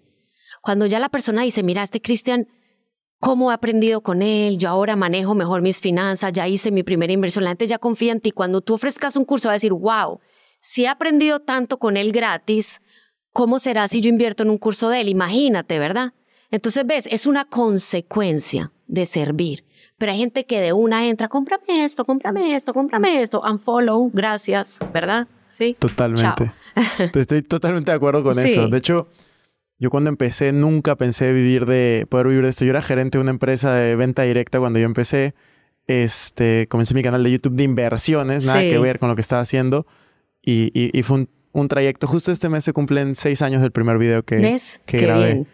Cuando 0.62 0.86
ya 0.86 1.00
la 1.00 1.10
persona 1.10 1.42
dice, 1.42 1.64
mira, 1.64 1.82
este 1.82 2.00
Cristian, 2.00 2.48
¿cómo 3.20 3.52
he 3.52 3.54
aprendido 3.54 4.02
con 4.02 4.22
él? 4.22 4.58
Yo 4.58 4.70
ahora 4.70 4.96
manejo 4.96 5.36
mejor 5.36 5.62
mis 5.62 5.82
finanzas, 5.82 6.34
ya 6.34 6.48
hice 6.48 6.72
mi 6.72 6.84
primera 6.84 7.14
inversión. 7.14 7.44
La 7.44 7.52
gente 7.52 7.68
ya 7.68 7.78
confía 7.78 8.12
en 8.12 8.22
ti. 8.22 8.32
Cuando 8.32 8.62
tú 8.62 8.74
ofrezcas 8.74 9.16
un 9.16 9.26
curso, 9.26 9.48
va 9.48 9.54
a 9.54 9.56
decir, 9.56 9.74
wow, 9.74 10.20
si 10.60 10.86
he 10.86 10.88
aprendido 10.88 11.40
tanto 11.40 11.80
con 11.80 11.98
él 11.98 12.12
gratis, 12.12 12.82
¿cómo 13.32 13.60
será 13.60 13.88
si 13.88 14.02
yo 14.02 14.10
invierto 14.10 14.44
en 14.44 14.50
un 14.50 14.58
curso 14.58 14.90
de 14.90 15.02
él? 15.02 15.10
Imagínate, 15.10 15.80
¿verdad? 15.80 16.14
Entonces, 16.50 16.86
ves, 16.86 17.08
es 17.12 17.28
una 17.28 17.46
consecuencia 17.46 18.72
de 18.88 19.06
servir. 19.06 19.66
Pero 19.98 20.12
hay 20.12 20.20
gente 20.20 20.46
que 20.46 20.62
de 20.62 20.74
una 20.74 21.08
entra, 21.08 21.28
cómprame 21.28 21.84
esto, 21.84 22.06
cómprame 22.06 22.56
esto, 22.56 22.74
cómprame 22.74 23.22
esto, 23.22 23.42
unfollow, 23.42 24.12
gracias, 24.14 24.80
¿verdad? 24.94 25.28
Sí. 25.48 25.76
Totalmente. 25.80 26.52
Estoy 27.14 27.42
totalmente 27.42 27.92
de 27.92 27.98
acuerdo 27.98 28.24
con 28.24 28.38
eso. 28.38 28.68
De 28.68 28.78
hecho, 28.78 29.08
yo 29.80 29.90
cuando 29.90 30.10
empecé 30.10 30.52
nunca 30.52 30.96
pensé 30.96 31.32
vivir 31.34 31.66
de, 31.66 32.08
poder 32.10 32.28
vivir 32.28 32.44
de 32.44 32.50
esto. 32.50 32.66
Yo 32.66 32.72
era 32.72 32.82
gerente 32.82 33.18
de 33.18 33.22
una 33.22 33.32
empresa 33.32 33.74
de 33.74 33.96
venta 33.96 34.24
directa 34.24 34.60
cuando 34.60 34.80
yo 34.80 34.86
empecé. 34.86 35.36
Este, 35.86 36.68
comencé 36.70 36.94
mi 36.94 37.04
canal 37.04 37.24
de 37.24 37.32
YouTube 37.32 37.54
de 37.54 37.64
inversiones, 37.64 38.46
nada 38.46 38.60
que 38.60 38.78
ver 38.80 39.00
con 39.00 39.10
lo 39.10 39.16
que 39.16 39.22
estaba 39.22 39.42
haciendo. 39.42 39.86
Y, 40.42 40.72
y, 40.74 41.04
fue 41.04 41.18
un, 41.18 41.30
un, 41.52 41.68
trayecto. 41.68 42.08
Justo 42.08 42.32
este 42.32 42.50
mes 42.50 42.64
se 42.64 42.74
cumplen 42.74 43.16
seis 43.16 43.42
años 43.42 43.62
del 43.62 43.72
primer 43.72 43.98
video 43.98 44.24
que, 44.24 44.58
que 44.86 44.98
grabé. 44.98 45.46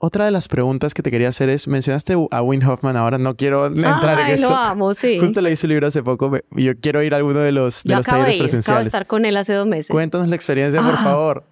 Otra 0.00 0.26
de 0.26 0.30
las 0.30 0.46
preguntas 0.46 0.94
que 0.94 1.02
te 1.02 1.10
quería 1.10 1.28
hacer 1.28 1.48
es, 1.48 1.66
mencionaste 1.66 2.14
a 2.30 2.42
Win 2.42 2.64
Hoffman 2.64 2.96
ahora, 2.96 3.18
no 3.18 3.36
quiero 3.36 3.66
entrar 3.66 4.20
en 4.20 4.34
eso. 4.34 4.50
lo 4.50 4.56
amo, 4.56 4.94
sí. 4.94 5.18
Justo 5.18 5.40
leí 5.40 5.56
su 5.56 5.66
libro 5.66 5.88
hace 5.88 6.04
poco 6.04 6.30
yo 6.52 6.78
quiero 6.78 7.02
ir 7.02 7.14
a 7.14 7.16
alguno 7.16 7.40
de 7.40 7.50
los, 7.50 7.82
de 7.82 7.96
los 7.96 8.06
talleres 8.06 8.36
presenciales. 8.36 8.68
Acabo 8.68 8.78
de 8.78 8.86
estar 8.86 9.06
con 9.08 9.24
él 9.24 9.36
hace 9.36 9.54
dos 9.54 9.66
meses. 9.66 9.88
Cuéntanos 9.88 10.28
la 10.28 10.36
experiencia, 10.36 10.80
por 10.80 10.94
ah. 10.94 11.02
favor. 11.02 11.44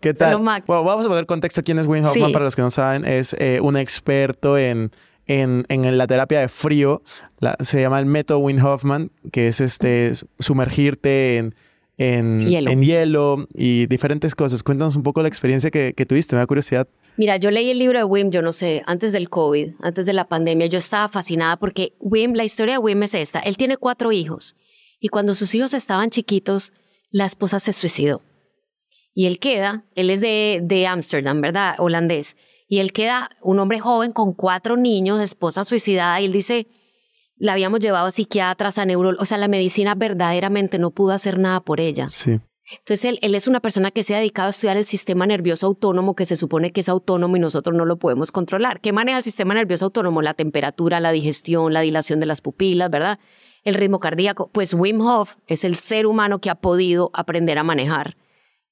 ¿Qué 0.00 0.14
tal? 0.14 0.36
Bueno, 0.36 0.84
vamos 0.84 1.06
a 1.06 1.08
poner 1.08 1.26
contexto. 1.26 1.62
¿Quién 1.62 1.78
es 1.78 1.86
Win 1.86 2.04
Hoffman? 2.04 2.32
Para 2.32 2.44
los 2.44 2.56
que 2.56 2.62
no 2.62 2.70
saben, 2.70 3.04
es 3.04 3.34
eh, 3.38 3.60
un 3.62 3.76
experto 3.76 4.58
en, 4.58 4.92
en, 5.26 5.66
en, 5.68 5.98
la 5.98 6.06
terapia 6.06 6.40
de 6.40 6.48
frío. 6.48 7.02
se 7.60 7.80
llama 7.80 7.98
el 7.98 8.06
método 8.06 8.38
Win 8.38 8.60
Hoffman, 8.60 9.10
que 9.32 9.48
es 9.48 9.60
este 9.60 10.12
sumergirte 10.38 11.38
en 11.38 11.54
en 11.98 12.46
hielo. 12.46 12.70
en 12.70 12.82
hielo 12.82 13.48
y 13.54 13.86
diferentes 13.86 14.34
cosas. 14.34 14.62
Cuéntanos 14.62 14.96
un 14.96 15.02
poco 15.02 15.20
la 15.20 15.28
experiencia 15.28 15.70
que, 15.70 15.92
que, 15.94 16.06
tuviste, 16.06 16.36
me 16.36 16.40
da 16.40 16.46
curiosidad. 16.46 16.88
Mira, 17.16 17.36
yo 17.36 17.50
leí 17.50 17.70
el 17.70 17.78
libro 17.78 17.98
de 17.98 18.04
Wim, 18.04 18.30
yo 18.30 18.40
no 18.40 18.52
sé, 18.52 18.84
antes 18.86 19.10
del 19.10 19.28
COVID, 19.28 19.72
antes 19.82 20.06
de 20.06 20.12
la 20.12 20.28
pandemia, 20.28 20.68
yo 20.68 20.78
estaba 20.78 21.08
fascinada 21.08 21.56
porque 21.56 21.94
Wim, 21.98 22.34
la 22.34 22.44
historia 22.44 22.74
de 22.74 22.78
Wim 22.78 23.02
es 23.02 23.14
esta. 23.14 23.40
Él 23.40 23.56
tiene 23.56 23.76
cuatro 23.76 24.12
hijos 24.12 24.56
y 25.00 25.08
cuando 25.08 25.34
sus 25.34 25.54
hijos 25.56 25.74
estaban 25.74 26.10
chiquitos, 26.10 26.72
la 27.10 27.26
esposa 27.26 27.58
se 27.58 27.72
suicidó. 27.72 28.22
Y 29.18 29.26
él 29.26 29.40
queda, 29.40 29.82
él 29.96 30.10
es 30.10 30.20
de 30.20 30.86
Ámsterdam, 30.86 31.40
¿verdad? 31.40 31.74
Holandés. 31.78 32.36
Y 32.68 32.78
él 32.78 32.92
queda 32.92 33.30
un 33.42 33.58
hombre 33.58 33.80
joven 33.80 34.12
con 34.12 34.32
cuatro 34.32 34.76
niños, 34.76 35.18
esposa 35.18 35.64
suicidada, 35.64 36.20
y 36.20 36.26
él 36.26 36.32
dice, 36.32 36.68
la 37.36 37.54
habíamos 37.54 37.80
llevado 37.80 38.06
a 38.06 38.12
psiquiatras, 38.12 38.78
a 38.78 38.84
neurólogos, 38.84 39.20
o 39.20 39.26
sea, 39.26 39.36
la 39.36 39.48
medicina 39.48 39.96
verdaderamente 39.96 40.78
no 40.78 40.92
pudo 40.92 41.10
hacer 41.10 41.36
nada 41.36 41.58
por 41.58 41.80
ella. 41.80 42.06
Sí. 42.06 42.38
Entonces, 42.70 43.04
él, 43.06 43.18
él, 43.20 43.34
es 43.34 43.48
una 43.48 43.58
persona 43.58 43.90
que 43.90 44.04
se 44.04 44.14
ha 44.14 44.18
dedicado 44.18 44.46
a 44.46 44.50
estudiar 44.50 44.76
el 44.76 44.86
sistema 44.86 45.26
nervioso 45.26 45.66
autónomo, 45.66 46.14
que 46.14 46.24
se 46.24 46.36
supone 46.36 46.70
que 46.70 46.82
es 46.82 46.88
autónomo 46.88 47.36
y 47.36 47.40
nosotros 47.40 47.76
no 47.76 47.86
lo 47.86 47.98
podemos 47.98 48.30
controlar. 48.30 48.80
¿Qué 48.80 48.92
maneja 48.92 49.18
el 49.18 49.24
sistema 49.24 49.52
nervioso 49.52 49.86
autónomo? 49.86 50.22
La 50.22 50.34
temperatura, 50.34 51.00
la 51.00 51.10
digestión, 51.10 51.72
la 51.72 51.80
dilación 51.80 52.20
de 52.20 52.26
las 52.26 52.40
pupilas, 52.40 52.88
¿verdad? 52.88 53.18
El 53.64 53.74
ritmo 53.74 53.98
cardíaco. 53.98 54.48
Pues 54.52 54.74
Wim 54.74 55.00
Hof 55.00 55.38
es 55.48 55.64
el 55.64 55.74
ser 55.74 56.06
humano 56.06 56.40
que 56.40 56.50
ha 56.50 56.54
podido 56.54 57.10
aprender 57.14 57.58
a 57.58 57.64
manejar 57.64 58.16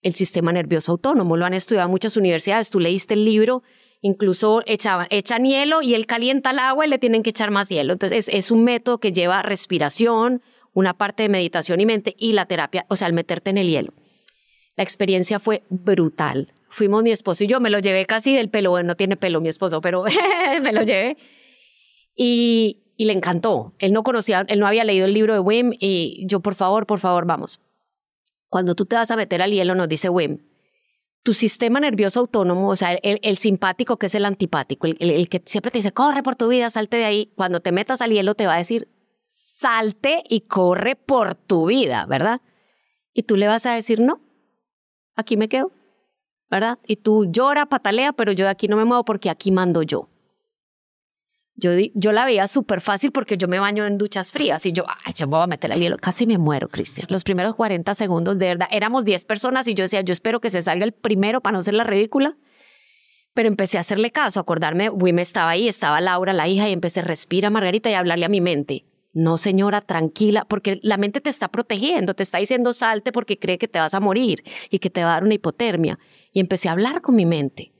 el 0.02 0.14
sistema 0.14 0.52
nervioso 0.52 0.92
autónomo. 0.92 1.36
Lo 1.36 1.46
han 1.46 1.54
estudiado 1.54 1.88
muchas 1.88 2.16
universidades. 2.16 2.70
Tú 2.70 2.80
leíste 2.80 3.14
el 3.14 3.24
libro 3.24 3.62
incluso 4.06 4.62
echan 4.66 5.44
hielo 5.44 5.82
y 5.82 5.94
él 5.94 6.06
calienta 6.06 6.50
el 6.50 6.58
agua 6.58 6.86
y 6.86 6.88
le 6.88 6.98
tienen 6.98 7.22
que 7.22 7.30
echar 7.30 7.50
más 7.50 7.68
hielo. 7.68 7.92
Entonces 7.92 8.28
es, 8.32 8.50
un 8.50 8.64
método 8.64 8.98
que 8.98 9.12
lleva 9.12 9.42
respiración, 9.42 10.42
una 10.72 10.94
parte 10.94 11.24
de 11.24 11.28
meditación 11.28 11.80
y 11.80 11.86
mente 11.86 12.14
y 12.18 12.32
la 12.32 12.46
terapia, 12.46 12.86
o 12.88 12.96
sea, 12.96 13.06
al 13.06 13.12
meterte 13.12 13.50
en 13.50 13.58
el 13.58 13.68
hielo. 13.68 13.92
La 14.76 14.84
experiencia 14.84 15.38
fue 15.38 15.62
brutal. 15.70 16.52
Fuimos 16.68 17.02
mi 17.02 17.10
esposo 17.10 17.44
y 17.44 17.46
yo, 17.46 17.60
me 17.60 17.70
lo 17.70 17.78
llevé 17.78 18.06
casi 18.06 18.34
del 18.34 18.50
pelo, 18.50 18.70
bueno, 18.70 18.88
no 18.88 18.96
tiene 18.96 19.16
pelo 19.16 19.40
mi 19.40 19.48
esposo, 19.48 19.80
pero 19.80 20.04
me 20.62 20.72
lo 20.72 20.82
llevé. 20.82 21.16
Y, 22.14 22.78
y 22.96 23.06
le 23.06 23.12
encantó. 23.12 23.72
Él 23.78 23.92
no 23.92 24.02
conocía, 24.02 24.44
él 24.48 24.60
no 24.60 24.66
había 24.66 24.84
leído 24.84 25.06
el 25.06 25.14
libro 25.14 25.32
de 25.32 25.40
Wim 25.40 25.72
y 25.78 26.24
yo, 26.26 26.40
por 26.40 26.54
favor, 26.54 26.86
por 26.86 27.00
favor, 27.00 27.24
vamos. 27.26 27.60
Cuando 28.56 28.74
tú 28.74 28.86
te 28.86 28.96
vas 28.96 29.10
a 29.10 29.16
meter 29.16 29.42
al 29.42 29.50
hielo, 29.50 29.74
nos 29.74 29.86
dice 29.86 30.08
Wim, 30.08 30.38
tu 31.22 31.34
sistema 31.34 31.78
nervioso 31.78 32.20
autónomo, 32.20 32.70
o 32.70 32.74
sea, 32.74 32.94
el, 32.94 33.36
simpático 33.36 33.98
que 33.98 34.06
es 34.06 34.14
el 34.14 34.24
antipático, 34.24 34.86
el, 34.86 35.28
que 35.28 35.42
siempre 35.44 35.70
te 35.70 35.76
dice, 35.76 35.92
corre 35.92 36.22
por 36.22 36.36
tu 36.36 36.48
vida, 36.48 36.70
salte 36.70 36.96
de 36.96 37.04
ahí, 37.04 37.32
cuando 37.36 37.60
te 37.60 37.70
metas 37.70 38.00
al 38.00 38.12
hielo 38.12 38.34
te 38.34 38.46
va 38.46 38.54
a 38.54 38.56
decir, 38.56 38.88
salte 39.24 40.24
y 40.30 40.40
corre 40.40 40.96
por 40.96 41.34
tu 41.34 41.66
vida, 41.66 42.06
¿verdad? 42.06 42.40
Y 43.12 43.24
tú 43.24 43.36
le 43.36 43.46
vas 43.46 43.66
a 43.66 43.74
decir, 43.74 44.00
no, 44.00 44.22
aquí 45.16 45.36
me 45.36 45.50
quedo, 45.50 45.70
¿verdad? 46.50 46.78
Y 46.86 46.96
tú 46.96 47.26
llora, 47.30 47.66
patalea, 47.66 48.14
pero 48.14 48.32
yo 48.32 48.46
de 48.46 48.52
aquí 48.52 48.68
no 48.68 48.78
me 48.78 48.86
muevo 48.86 49.04
porque 49.04 49.28
aquí 49.28 49.52
mando 49.52 49.82
yo. 49.82 50.08
Yo, 51.58 52.12
la 52.12 52.26
veía 52.26 52.48
súper 52.48 52.82
fácil 52.82 53.12
porque 53.12 53.38
yo 53.38 53.48
me 53.48 53.58
baño 53.58 53.86
en 53.86 53.96
duchas 53.96 54.30
frías 54.30 54.66
y 54.66 54.72
yo, 54.72 54.84
ay, 55.04 55.14
yo 55.14 55.26
me 55.26 55.36
voy 55.36 55.44
a 55.44 55.46
meter 55.46 55.72
al 55.72 55.80
hielo. 55.80 55.96
Casi 55.96 56.26
me 56.26 56.36
muero, 56.36 56.68
Cristian. 56.68 57.06
Los 57.10 57.24
primeros 57.24 57.56
40 57.56 57.94
segundos, 57.94 58.38
de 58.38 58.46
verdad, 58.46 58.68
éramos 58.70 59.06
10 59.06 59.24
personas 59.24 59.66
y 59.66 59.74
yo 59.74 59.84
decía, 59.84 60.02
yo 60.02 60.12
espero 60.12 60.40
que 60.40 60.50
se 60.50 60.60
salga 60.60 60.84
el 60.84 60.92
primero 60.92 61.40
para 61.40 61.56
no 61.56 61.62
ser 61.62 61.74
la 61.74 61.84
ridícula. 61.84 62.36
Pero 63.32 63.48
empecé 63.48 63.78
a 63.78 63.80
hacerle 63.80 64.12
caso, 64.12 64.38
a 64.38 64.42
acordarme, 64.42 64.90
Wim 64.90 65.18
estaba 65.18 65.50
ahí, 65.50 65.66
estaba 65.66 66.00
Laura, 66.00 66.32
la 66.32 66.46
hija, 66.48 66.68
y 66.68 66.72
empecé, 66.72 67.02
respira, 67.02 67.50
Margarita, 67.50 67.90
y 67.90 67.94
a 67.94 67.98
hablarle 67.98 68.26
a 68.26 68.30
mi 68.30 68.40
mente. 68.40 68.84
No, 69.12 69.38
señora, 69.38 69.80
tranquila, 69.80 70.44
porque 70.46 70.78
la 70.82 70.98
mente 70.98 71.22
te 71.22 71.30
está 71.30 71.48
protegiendo, 71.48 72.14
te 72.14 72.22
está 72.22 72.38
diciendo 72.38 72.74
salte 72.74 73.12
porque 73.12 73.38
cree 73.38 73.56
que 73.56 73.68
te 73.68 73.78
vas 73.78 73.94
a 73.94 74.00
morir 74.00 74.42
y 74.70 74.78
que 74.78 74.90
te 74.90 75.02
va 75.02 75.10
a 75.10 75.12
dar 75.14 75.24
una 75.24 75.34
hipotermia. 75.34 75.98
Y 76.32 76.40
empecé 76.40 76.68
a 76.68 76.72
hablar 76.72 77.00
con 77.00 77.14
mi 77.14 77.24
mente 77.24 77.72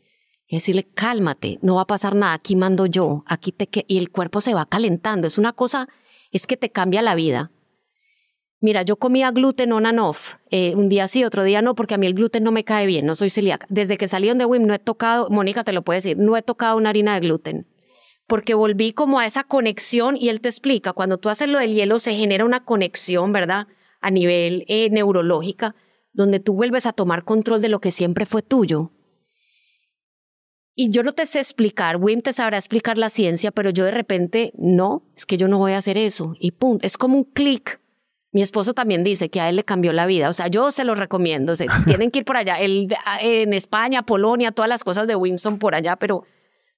y 0.49 0.57
decirle, 0.57 0.85
cálmate, 0.85 1.59
no 1.63 1.77
va 1.77 1.83
a 1.83 1.87
pasar 1.87 2.15
nada, 2.15 2.35
aquí 2.35 2.55
mando 2.55 2.87
yo, 2.87 3.25
aquí 3.27 3.53
te... 3.53 3.69
Y 3.89 3.99
el 3.99 4.11
cuerpo 4.11 4.41
se 4.41 4.55
va 4.55 4.67
calentando, 4.67 5.27
es 5.27 5.39
una 5.39 5.53
cosa, 5.53 5.89
es 6.31 6.47
que 6.47 6.57
te 6.57 6.71
cambia 6.71 7.03
la 7.03 7.15
vida. 7.15 7.51
Mira, 8.61 8.83
yo 8.83 8.97
comía 8.97 9.31
gluten 9.33 9.73
on 9.73 9.87
and 9.87 10.01
off, 10.01 10.37
eh, 10.51 10.75
un 10.75 10.89
día 10.89 11.09
sí, 11.09 11.25
otro 11.25 11.45
día 11.45 11.63
no, 11.63 11.75
porque 11.75 11.95
a 11.95 11.99
mí 11.99 12.07
el 12.07 12.15
gluten 12.15 12.43
no 12.43 12.53
me 12.53 12.65
cae 12.65 12.87
bien, 12.87 13.05
no 13.05 13.15
soy 13.15 13.29
celíaca. 13.29 13.67
Desde 13.69 13.99
que 13.99 14.09
salí 14.09 14.33
de 14.33 14.45
WIM 14.47 14.67
no 14.67 14.73
he 14.73 14.79
tocado, 14.79 15.29
Mónica 15.31 15.63
te 15.63 15.73
lo 15.73 15.83
puede 15.83 15.99
decir, 15.99 16.17
no 16.17 16.37
he 16.37 16.43
tocado 16.43 16.77
una 16.77 16.89
harina 16.89 17.15
de 17.15 17.21
gluten, 17.21 17.67
porque 18.27 18.55
volví 18.55 18.93
como 18.93 19.19
a 19.19 19.27
esa 19.27 19.45
conexión 19.45 20.17
y 20.17 20.31
él 20.31 20.41
te 20.41 20.49
explica, 20.49 20.93
cuando 20.95 21.19
tú 21.19 21.29
haces 21.29 21.49
lo 21.49 21.59
del 21.59 21.75
hielo 21.75 21.99
se 21.99 22.15
genera 22.15 22.45
una 22.45 22.65
conexión, 22.65 23.33
¿verdad? 23.33 23.67
A 24.01 24.11
nivel 24.11 24.65
eh, 24.69 24.89
neurológica, 24.91 25.75
donde 26.13 26.41
tú 26.41 26.55
vuelves 26.55 26.87
a 26.87 26.93
tomar 26.93 27.25
control 27.25 27.61
de 27.61 27.69
lo 27.69 27.81
que 27.81 27.91
siempre 27.91 28.25
fue 28.25 28.41
tuyo. 28.41 28.93
Y 30.79 30.91
yo 30.91 31.03
no 31.03 31.13
te 31.13 31.25
sé 31.25 31.39
explicar, 31.39 31.97
Wim 31.97 32.21
te 32.21 32.35
sabrá 32.35 32.59
explicar 32.59 32.99
la 32.99 33.09
ciencia, 33.09 33.51
pero 33.51 33.71
yo 33.71 33.87
de 33.87 33.93
repente, 33.93 34.53
no, 34.59 35.03
es 35.17 35.25
que 35.25 35.39
yo 35.39 35.49
no 35.49 35.57
voy 35.57 35.73
a 35.73 35.79
hacer 35.79 35.97
eso. 35.97 36.37
Y 36.39 36.51
pum, 36.51 36.79
es 36.83 36.99
como 36.99 37.17
un 37.17 37.25
clic. 37.25 37.81
Mi 38.31 38.43
esposo 38.43 38.75
también 38.75 39.03
dice 39.03 39.31
que 39.31 39.41
a 39.41 39.49
él 39.49 39.57
le 39.57 39.65
cambió 39.65 39.95
la 39.95 40.05
vida. 40.05 40.29
O 40.29 40.35
sea, 40.35 40.49
yo 40.49 40.71
se 40.71 40.85
lo 40.85 40.95
recomiendo. 40.95 41.55
tienen 41.87 42.11
que 42.11 42.19
ir 42.19 42.25
por 42.27 42.37
allá. 42.37 42.59
en 42.61 43.53
España, 43.55 44.03
Polonia, 44.03 44.53
todas 44.53 44.69
las 44.69 44.85
cosas 44.85 45.07
de 45.07 45.17
Wim 45.17 45.39
son 45.39 45.59
por 45.59 45.75
allá, 45.75 45.97
pero, 45.97 46.25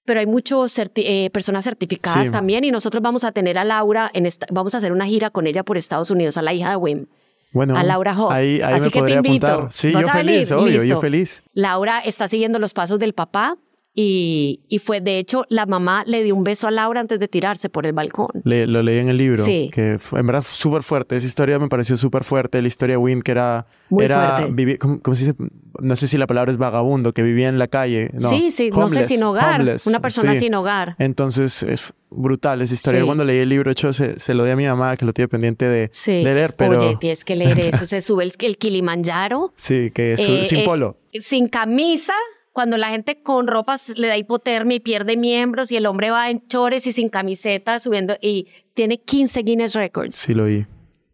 pero 0.05 0.21
hay 0.21 0.27
muchas 0.27 0.81
eh, 0.95 1.31
personas 1.31 1.65
certificadas 1.65 2.31
también. 2.31 2.63
Y 2.63 2.71
nosotros 2.71 3.03
vamos 3.03 3.25
a 3.25 3.33
tener 3.33 3.59
a 3.59 3.65
Laura, 3.65 4.13
en 4.15 4.29
vamos 4.53 4.77
a 4.77 4.79
hacer 4.79 4.93
una 4.93 5.07
gira 5.07 5.31
con 5.31 5.49
ella 5.49 5.65
por 5.65 5.77
Estados 5.77 6.13
Unidos, 6.13 6.37
a 6.37 6.43
la 6.43 6.53
hija 6.53 6.71
de 6.71 6.77
Wim. 6.77 7.07
Bueno, 7.51 7.77
a 7.77 7.83
Laura 7.83 8.13
Hoff. 8.13 8.31
Ahí, 8.31 8.61
Así 8.61 8.91
que 8.91 9.03
te 9.03 9.15
invito. 9.15 9.67
Sí, 9.71 9.91
yo 9.91 10.09
feliz, 10.09 10.53
obvio, 10.53 10.85
yo 10.85 11.01
feliz. 11.01 11.43
Laura 11.53 11.99
está 11.99 12.29
siguiendo 12.29 12.61
los 12.61 12.75
pasos 12.75 13.01
del 13.01 13.13
papá 13.15 13.59
y, 14.01 14.61
y, 14.69 14.79
fue, 14.79 15.01
de 15.01 15.19
hecho, 15.19 15.45
la 15.49 15.67
mamá 15.67 16.05
le 16.07 16.23
dio 16.23 16.37
un 16.37 16.45
beso 16.45 16.69
a 16.69 16.71
Laura 16.71 17.01
antes 17.01 17.19
de 17.19 17.27
tirarse 17.27 17.69
por 17.69 17.85
el 17.85 17.93
balcón. 17.93 18.29
lo 18.45 18.83
leí 18.85 18.99
en 18.99 19.09
el 19.09 19.17
libro. 19.17 19.43
Sí. 19.43 19.71
Que 19.73 19.99
fue, 19.99 20.21
en 20.21 20.27
verdad 20.29 20.45
súper 20.47 20.85
fuerte. 20.85 21.17
Esa 21.17 21.27
historia 21.27 21.59
me 21.59 21.69
pareció 21.69 21.97
súper 21.97 22.23
fuerte. 22.23 22.63
La 22.63 22.69
historia 22.69 22.93
de 22.93 22.99
Win, 22.99 23.23
que 23.23 23.33
era... 23.33 23.67
Muy 23.89 24.05
era, 24.05 24.37
fuerte. 24.37 24.79
¿cómo, 24.79 25.17
se 25.17 25.27
dice? 25.27 25.35
No 25.81 25.97
sé 25.97 26.07
si 26.07 26.17
la 26.17 26.29
palabra 26.29 26.53
es 26.53 26.59
vagabundo, 26.59 27.13
que 27.13 27.25
vivía 27.25 27.49
en 27.49 27.59
la 27.59 27.67
calle. 27.67 28.11
No, 28.13 28.29
sí, 28.29 28.53
sí, 28.53 28.71
no 28.71 28.89
sé, 28.89 29.03
sin 29.03 29.25
hogar. 29.25 29.63
una 29.85 29.99
persona 29.99 30.37
sin 30.37 30.55
hogar. 30.55 30.95
Entonces, 31.01 31.65
es 31.65 31.93
brutal 32.09 32.63
esa 32.63 32.75
historia. 32.75 33.05
Cuando 33.05 33.25
leí 33.25 33.39
el 33.39 33.49
libro, 33.49 33.69
hecho, 33.73 33.93
se, 33.93 34.17
se, 34.21 34.33
lo 34.33 34.45
di 34.45 34.53
a 34.53 34.57
mi 34.57 34.67
mamá, 34.67 34.97
que 34.97 35.07
lo 35.07 35.13
tiene 35.13 35.27
pendiente 35.27 35.65
de, 35.65 35.91
leer, 36.07 36.55
pero... 36.57 36.79
Oye, 36.79 36.97
tienes 37.01 37.25
que 37.25 37.35
leer 37.35 37.59
eso. 37.59 37.85
se 37.85 38.01
sube 38.01 38.23
el, 38.23 38.31
el 38.39 38.59
Kilimanjaro. 38.59 39.53
Sí, 39.57 39.91
que 39.91 40.13
es 40.13 40.21
eh, 40.21 40.45
sin 40.45 40.61
eh, 40.61 40.65
polo. 40.65 40.97
Sin 41.15 41.49
camisa 41.49 42.15
cuando 42.59 42.77
la 42.77 42.89
gente 42.89 43.23
con 43.23 43.47
ropas 43.47 43.97
le 43.99 44.09
da 44.09 44.17
hipotermia 44.17 44.79
y 44.79 44.81
pierde 44.81 45.17
miembros 45.17 45.71
y 45.71 45.77
el 45.77 45.87
hombre 45.87 46.11
va 46.11 46.29
en 46.29 46.45
chores 46.49 46.89
y 46.89 46.93
sin 46.93 47.09
camiseta 47.09 47.79
subiendo 47.79 48.17
y 48.21 48.49
tiene 48.75 48.99
15 48.99 49.45
Guinness 49.45 49.77
Records. 49.77 50.17
Sí, 50.17 50.35
lo 50.35 50.47
vi. 50.47 50.67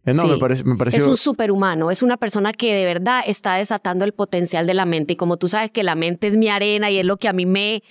Eh, 0.05 0.13
no, 0.15 0.25
me, 0.25 0.39
parece, 0.39 0.63
me 0.63 0.75
pareció... 0.75 1.03
Es 1.03 1.07
un 1.07 1.17
superhumano, 1.17 1.91
es 1.91 2.01
una 2.01 2.17
persona 2.17 2.51
que 2.51 2.73
de 2.73 2.85
verdad 2.85 3.21
está 3.27 3.57
desatando 3.57 4.05
el 4.05 4.13
potencial 4.13 4.65
de 4.65 4.73
la 4.73 4.87
mente 4.87 5.13
y 5.13 5.17
como 5.17 5.37
tú 5.37 5.47
sabes 5.47 5.69
que 5.69 5.83
la 5.83 5.93
mente 5.93 6.25
es 6.25 6.35
mi 6.35 6.47
arena 6.47 6.89
y 6.89 6.97
es 6.97 7.05
lo 7.05 7.17
que 7.17 7.27
a 7.27 7.33
mí 7.33 7.45
me, 7.45 7.83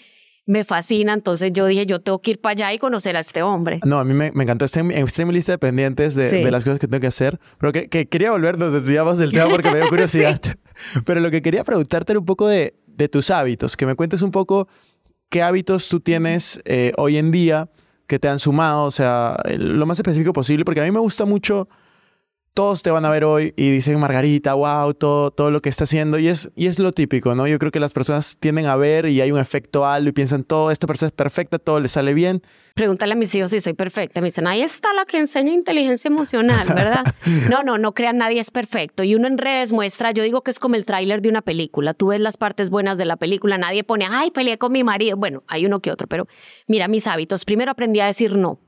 me 0.46 0.64
fascina, 0.64 1.12
entonces 1.12 1.52
yo 1.52 1.66
dije, 1.66 1.86
yo 1.86 2.00
tengo 2.00 2.20
que 2.20 2.32
ir 2.32 2.40
para 2.40 2.54
allá 2.54 2.72
y 2.72 2.78
conocer 2.78 3.16
a 3.16 3.20
este 3.20 3.44
hombre. 3.44 3.78
No, 3.84 4.00
a 4.00 4.04
mí 4.04 4.14
me, 4.14 4.32
encantó. 4.34 4.64
Estoy, 4.64 4.80
en 4.92 5.28
mi 5.28 5.32
lista 5.32 5.52
de 5.52 5.58
pendientes 5.58 6.16
de, 6.16 6.50
las 6.50 6.64
cosas 6.64 6.80
que 6.80 6.88
tengo 6.88 7.00
que 7.00 7.06
hacer, 7.06 7.38
pero 7.58 7.72
que, 7.72 7.88
que 7.88 8.08
quería 8.08 8.32
volver, 8.32 8.58
nos 8.58 8.72
desviamos 8.72 9.16
del 9.16 9.30
tema 9.32 9.48
porque 9.48 9.70
me 9.70 9.78
dio 9.78 9.88
curiosidad. 9.88 10.40
Pero 11.04 11.20
lo 11.20 11.30
que 11.30 11.40
quería 11.40 11.62
preguntarte 11.62 12.12
era 12.12 12.18
un 12.18 12.26
poco 12.26 12.48
de, 12.48 12.74
de 12.96 13.09
tus 13.09 13.30
hábitos, 13.30 13.76
que 13.76 13.87
me 13.87 13.94
cuentes 13.94 14.22
un 14.22 14.30
poco 14.30 14.68
qué 15.28 15.42
hábitos 15.42 15.88
tú 15.88 16.00
tienes 16.00 16.61
eh, 16.64 16.92
hoy 16.96 17.16
en 17.16 17.30
día 17.30 17.68
que 18.07 18.18
te 18.18 18.28
han 18.28 18.38
sumado, 18.38 18.85
o 18.85 18.90
sea, 18.90 19.37
lo 19.57 19.87
más 19.87 19.98
específico 19.98 20.33
posible, 20.33 20.64
porque 20.64 20.80
a 20.80 20.85
mí 20.85 20.90
me 20.90 21.00
gusta 21.00 21.24
mucho 21.24 21.68
todos 22.54 22.82
te 22.82 22.92
van 22.92 23.04
a 23.04 23.10
ver 23.10 23.24
hoy 23.24 23.52
y 23.56 23.70
dicen 23.72 23.98
Margarita, 23.98 24.54
wow, 24.54 24.94
todo, 24.94 25.32
todo 25.32 25.50
lo 25.50 25.60
que 25.60 25.68
está 25.68 25.84
haciendo. 25.84 26.20
Y 26.20 26.28
es, 26.28 26.52
y 26.54 26.68
es 26.68 26.78
lo 26.78 26.92
típico, 26.92 27.34
¿no? 27.34 27.48
Yo 27.48 27.58
creo 27.58 27.72
que 27.72 27.80
las 27.80 27.92
personas 27.92 28.36
tienden 28.38 28.66
a 28.66 28.76
ver 28.76 29.06
y 29.06 29.20
hay 29.20 29.32
un 29.32 29.40
efecto 29.40 29.84
algo 29.84 30.08
y 30.08 30.12
piensan, 30.12 30.44
todo, 30.44 30.70
esta 30.70 30.86
persona 30.86 31.08
es 31.08 31.12
perfecta, 31.12 31.58
todo 31.58 31.80
le 31.80 31.88
sale 31.88 32.14
bien. 32.14 32.42
Pregúntale 32.74 33.14
a 33.14 33.16
mis 33.16 33.34
hijos 33.34 33.50
si 33.50 33.60
soy 33.60 33.74
perfecta. 33.74 34.20
Me 34.20 34.28
dicen, 34.28 34.46
ahí 34.46 34.62
está 34.62 34.92
la 34.94 35.04
que 35.04 35.18
enseña 35.18 35.52
inteligencia 35.52 36.08
emocional, 36.08 36.68
¿verdad? 36.68 37.04
no, 37.50 37.64
no, 37.64 37.76
no 37.76 37.92
crean, 37.92 38.18
nadie 38.18 38.40
es 38.40 38.52
perfecto. 38.52 39.02
Y 39.02 39.16
uno 39.16 39.26
en 39.26 39.36
redes 39.36 39.72
muestra, 39.72 40.12
yo 40.12 40.22
digo 40.22 40.42
que 40.42 40.52
es 40.52 40.60
como 40.60 40.76
el 40.76 40.86
tráiler 40.86 41.22
de 41.22 41.30
una 41.30 41.42
película. 41.42 41.92
Tú 41.92 42.08
ves 42.08 42.20
las 42.20 42.36
partes 42.36 42.70
buenas 42.70 42.98
de 42.98 43.04
la 43.04 43.16
película, 43.16 43.58
nadie 43.58 43.82
pone, 43.82 44.06
ay, 44.08 44.30
peleé 44.30 44.58
con 44.58 44.70
mi 44.70 44.84
marido. 44.84 45.16
Bueno, 45.16 45.42
hay 45.48 45.66
uno 45.66 45.80
que 45.80 45.90
otro, 45.90 46.06
pero 46.06 46.28
mira 46.68 46.86
mis 46.86 47.08
hábitos. 47.08 47.44
Primero 47.44 47.72
aprendí 47.72 47.98
a 47.98 48.06
decir 48.06 48.36
no. 48.36 48.60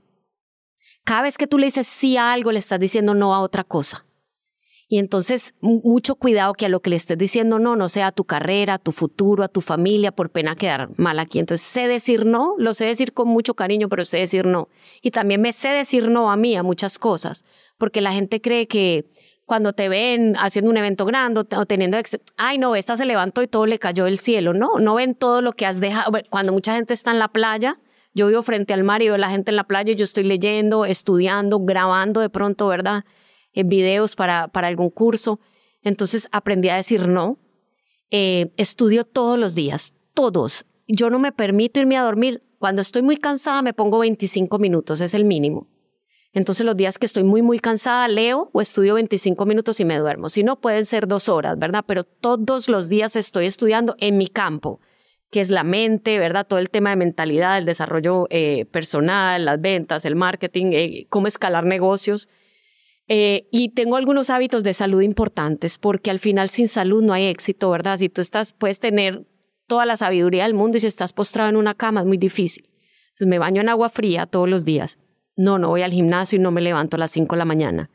Cada 1.06 1.22
vez 1.22 1.38
que 1.38 1.46
tú 1.46 1.56
le 1.56 1.66
dices 1.66 1.86
sí 1.86 2.16
a 2.16 2.32
algo, 2.32 2.50
le 2.50 2.58
estás 2.58 2.80
diciendo 2.80 3.14
no 3.14 3.32
a 3.32 3.38
otra 3.38 3.62
cosa. 3.62 4.04
Y 4.88 4.98
entonces, 4.98 5.54
mucho 5.60 6.16
cuidado 6.16 6.52
que 6.52 6.66
a 6.66 6.68
lo 6.68 6.80
que 6.80 6.90
le 6.90 6.96
estés 6.96 7.16
diciendo 7.16 7.60
no, 7.60 7.76
no 7.76 7.88
sea 7.88 8.08
a 8.08 8.12
tu 8.12 8.24
carrera, 8.24 8.74
a 8.74 8.78
tu 8.78 8.90
futuro, 8.90 9.44
a 9.44 9.48
tu 9.48 9.60
familia, 9.60 10.10
por 10.10 10.30
pena 10.30 10.56
quedar 10.56 10.90
mal 10.98 11.20
aquí. 11.20 11.38
Entonces, 11.38 11.64
sé 11.64 11.86
decir 11.86 12.26
no, 12.26 12.56
lo 12.58 12.74
sé 12.74 12.86
decir 12.86 13.12
con 13.12 13.28
mucho 13.28 13.54
cariño, 13.54 13.88
pero 13.88 14.04
sé 14.04 14.18
decir 14.18 14.46
no. 14.46 14.68
Y 15.00 15.12
también 15.12 15.40
me 15.40 15.52
sé 15.52 15.68
decir 15.68 16.10
no 16.10 16.28
a 16.28 16.36
mí, 16.36 16.56
a 16.56 16.64
muchas 16.64 16.98
cosas, 16.98 17.44
porque 17.78 18.00
la 18.00 18.12
gente 18.12 18.40
cree 18.40 18.66
que 18.66 19.08
cuando 19.44 19.74
te 19.74 19.88
ven 19.88 20.34
haciendo 20.36 20.72
un 20.72 20.76
evento 20.76 21.06
grande 21.06 21.42
o 21.56 21.66
teniendo, 21.66 21.98
ay 22.36 22.58
no, 22.58 22.74
esta 22.74 22.96
se 22.96 23.06
levantó 23.06 23.44
y 23.44 23.46
todo 23.46 23.66
le 23.66 23.78
cayó 23.78 24.06
del 24.06 24.18
cielo. 24.18 24.54
No, 24.54 24.80
no 24.80 24.96
ven 24.96 25.14
todo 25.14 25.40
lo 25.40 25.52
que 25.52 25.66
has 25.66 25.78
dejado. 25.78 26.18
Cuando 26.30 26.52
mucha 26.52 26.74
gente 26.74 26.94
está 26.94 27.12
en 27.12 27.20
la 27.20 27.28
playa, 27.28 27.78
yo 28.16 28.28
vivo 28.28 28.42
frente 28.42 28.72
al 28.72 28.82
mar 28.82 29.02
y 29.02 29.08
veo 29.08 29.18
la 29.18 29.28
gente 29.28 29.50
en 29.50 29.56
la 29.56 29.64
playa 29.64 29.92
yo 29.92 30.02
estoy 30.02 30.24
leyendo, 30.24 30.86
estudiando, 30.86 31.60
grabando 31.60 32.22
de 32.22 32.30
pronto, 32.30 32.66
¿verdad? 32.66 33.04
Eh, 33.52 33.62
videos 33.62 34.16
para, 34.16 34.48
para 34.48 34.68
algún 34.68 34.88
curso. 34.88 35.38
Entonces 35.82 36.26
aprendí 36.32 36.70
a 36.70 36.76
decir 36.76 37.08
no. 37.08 37.38
Eh, 38.10 38.54
estudio 38.56 39.04
todos 39.04 39.38
los 39.38 39.54
días, 39.54 39.92
todos. 40.14 40.64
Yo 40.88 41.10
no 41.10 41.18
me 41.18 41.30
permito 41.30 41.78
irme 41.78 41.98
a 41.98 42.04
dormir. 42.04 42.42
Cuando 42.58 42.80
estoy 42.80 43.02
muy 43.02 43.18
cansada 43.18 43.60
me 43.60 43.74
pongo 43.74 43.98
25 43.98 44.58
minutos, 44.58 45.02
es 45.02 45.12
el 45.12 45.26
mínimo. 45.26 45.68
Entonces 46.32 46.64
los 46.64 46.74
días 46.74 46.98
que 46.98 47.04
estoy 47.04 47.24
muy, 47.24 47.42
muy 47.42 47.58
cansada, 47.58 48.08
leo 48.08 48.48
o 48.54 48.62
estudio 48.62 48.94
25 48.94 49.44
minutos 49.44 49.78
y 49.78 49.84
me 49.84 49.98
duermo. 49.98 50.30
Si 50.30 50.42
no, 50.42 50.58
pueden 50.58 50.86
ser 50.86 51.06
dos 51.06 51.28
horas, 51.28 51.58
¿verdad? 51.58 51.84
Pero 51.86 52.04
todos 52.04 52.70
los 52.70 52.88
días 52.88 53.14
estoy 53.14 53.44
estudiando 53.44 53.94
en 53.98 54.16
mi 54.16 54.28
campo 54.28 54.80
que 55.36 55.42
es 55.42 55.50
la 55.50 55.64
mente, 55.64 56.18
¿verdad? 56.18 56.46
Todo 56.46 56.60
el 56.60 56.70
tema 56.70 56.88
de 56.88 56.96
mentalidad, 56.96 57.58
el 57.58 57.66
desarrollo 57.66 58.26
eh, 58.30 58.64
personal, 58.64 59.44
las 59.44 59.60
ventas, 59.60 60.06
el 60.06 60.16
marketing, 60.16 60.70
eh, 60.72 61.06
cómo 61.10 61.26
escalar 61.26 61.66
negocios. 61.66 62.30
Eh, 63.06 63.46
y 63.52 63.68
tengo 63.74 63.96
algunos 63.96 64.30
hábitos 64.30 64.64
de 64.64 64.72
salud 64.72 65.02
importantes 65.02 65.76
porque 65.76 66.10
al 66.10 66.20
final 66.20 66.48
sin 66.48 66.68
salud 66.68 67.02
no 67.02 67.12
hay 67.12 67.26
éxito, 67.26 67.68
¿verdad? 67.68 67.98
Si 67.98 68.08
tú 68.08 68.22
estás, 68.22 68.54
puedes 68.54 68.80
tener 68.80 69.26
toda 69.66 69.84
la 69.84 69.98
sabiduría 69.98 70.44
del 70.44 70.54
mundo 70.54 70.78
y 70.78 70.80
si 70.80 70.86
estás 70.86 71.12
postrado 71.12 71.50
en 71.50 71.56
una 71.56 71.74
cama 71.74 72.00
es 72.00 72.06
muy 72.06 72.16
difícil. 72.16 72.70
Entonces 73.08 73.26
me 73.26 73.38
baño 73.38 73.60
en 73.60 73.68
agua 73.68 73.90
fría 73.90 74.24
todos 74.24 74.48
los 74.48 74.64
días. 74.64 74.98
No, 75.36 75.58
no 75.58 75.68
voy 75.68 75.82
al 75.82 75.92
gimnasio 75.92 76.38
y 76.38 76.40
no 76.40 76.50
me 76.50 76.62
levanto 76.62 76.96
a 76.96 76.98
las 76.98 77.10
5 77.10 77.34
de 77.34 77.38
la 77.38 77.44
mañana. 77.44 77.90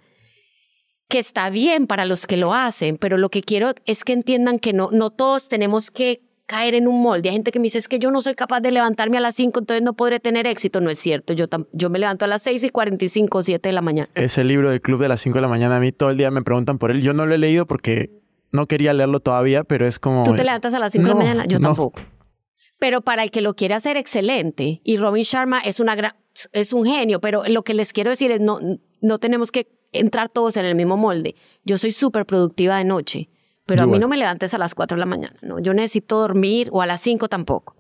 Que 1.10 1.18
está 1.18 1.50
bien 1.50 1.88
para 1.88 2.06
los 2.06 2.28
que 2.28 2.38
lo 2.38 2.54
hacen, 2.54 2.98
pero 2.98 3.18
lo 3.18 3.30
que 3.30 3.42
quiero 3.42 3.74
es 3.88 4.04
que 4.04 4.14
entiendan 4.14 4.60
que 4.60 4.74
no, 4.74 4.92
no 4.92 5.10
todos 5.10 5.50
tenemos 5.50 5.90
que 5.90 6.30
caer 6.52 6.76
en 6.76 6.86
un 6.86 7.02
molde. 7.02 7.30
Hay 7.30 7.34
gente 7.36 7.50
que 7.54 7.60
me 7.60 7.64
dice, 7.64 7.78
es 7.78 7.88
que 7.88 7.98
yo 7.98 8.12
no 8.12 8.20
soy 8.20 8.36
capaz 8.36 8.60
de 8.60 8.72
levantarme 8.72 9.18
a 9.18 9.22
las 9.22 9.36
5, 9.36 9.62
entonces 9.62 9.82
no 9.82 9.94
podré 9.94 10.20
tener 10.20 10.46
éxito. 10.48 10.82
No 10.82 10.90
es 10.90 11.00
cierto, 11.00 11.32
yo, 11.32 11.46
yo 11.72 11.90
me 11.90 11.98
levanto 11.98 12.26
a 12.26 12.28
las 12.28 12.42
6 12.42 12.66
y 12.66 12.70
45 12.70 13.38
o 13.38 13.42
7 13.42 13.70
de 13.70 13.72
la 13.72 13.82
mañana. 13.82 14.10
Ese 14.16 14.44
libro 14.44 14.70
del 14.70 14.82
club 14.82 15.02
de 15.02 15.08
las 15.08 15.22
5 15.22 15.38
de 15.38 15.42
la 15.42 15.48
mañana, 15.48 15.78
a 15.78 15.80
mí 15.80 15.94
todo 15.94 16.10
el 16.10 16.18
día 16.18 16.30
me 16.30 16.42
preguntan 16.42 16.78
por 16.78 16.92
él. 16.92 17.02
Yo 17.02 17.14
no 17.14 17.26
lo 17.26 17.34
he 17.34 17.38
leído 17.38 17.66
porque 17.66 18.12
no 18.52 18.68
quería 18.68 18.94
leerlo 18.94 19.22
todavía, 19.22 19.64
pero 19.64 19.88
es 19.88 19.98
como... 19.98 20.24
¿Tú 20.24 20.36
te 20.36 20.44
levantas 20.44 20.74
a 20.74 20.80
las 20.80 20.92
5 20.92 21.04
de 21.04 21.10
la 21.10 21.16
mañana? 21.16 21.46
Yo 21.46 21.62
tampoco. 21.62 22.02
Pero 22.80 23.00
para 23.00 23.24
el 23.24 23.32
que 23.32 23.40
lo 23.40 23.56
quiere 23.56 23.74
hacer 23.74 23.96
excelente, 23.96 24.82
y 24.84 24.98
Robin 24.98 25.24
Sharma 25.24 25.60
es, 25.60 25.80
una 25.80 26.18
es 26.52 26.74
un 26.74 26.86
genio, 26.86 27.22
pero 27.22 27.44
lo 27.48 27.64
que 27.64 27.74
les 27.74 27.94
quiero 27.94 28.10
decir 28.10 28.30
es, 28.30 28.42
no, 28.42 28.60
no 29.00 29.20
tenemos 29.20 29.54
que 29.54 29.70
entrar 29.94 30.28
todos 30.28 30.58
en 30.58 30.66
el 30.66 30.76
mismo 30.76 30.98
molde. 30.98 31.36
Yo 31.64 31.78
soy 31.78 31.92
súper 31.92 32.26
productiva 32.26 32.78
de 32.78 32.84
noche 32.84 33.30
pero 33.66 33.84
a 33.84 33.88
mí 33.88 34.00
no 34.00 34.08
me 34.08 34.18
levantes 34.18 34.54
a 34.54 34.58
las 34.58 34.76
4 34.76 34.96
de 34.96 35.00
la 35.00 35.06
mañana, 35.06 35.38
¿no? 35.42 35.60
Yo 35.60 35.74
necesito 35.74 36.20
dormir 36.20 36.70
o 36.72 36.82
a 36.82 36.86
las 36.86 37.02
5 37.02 37.30
tampoco. 37.30 37.76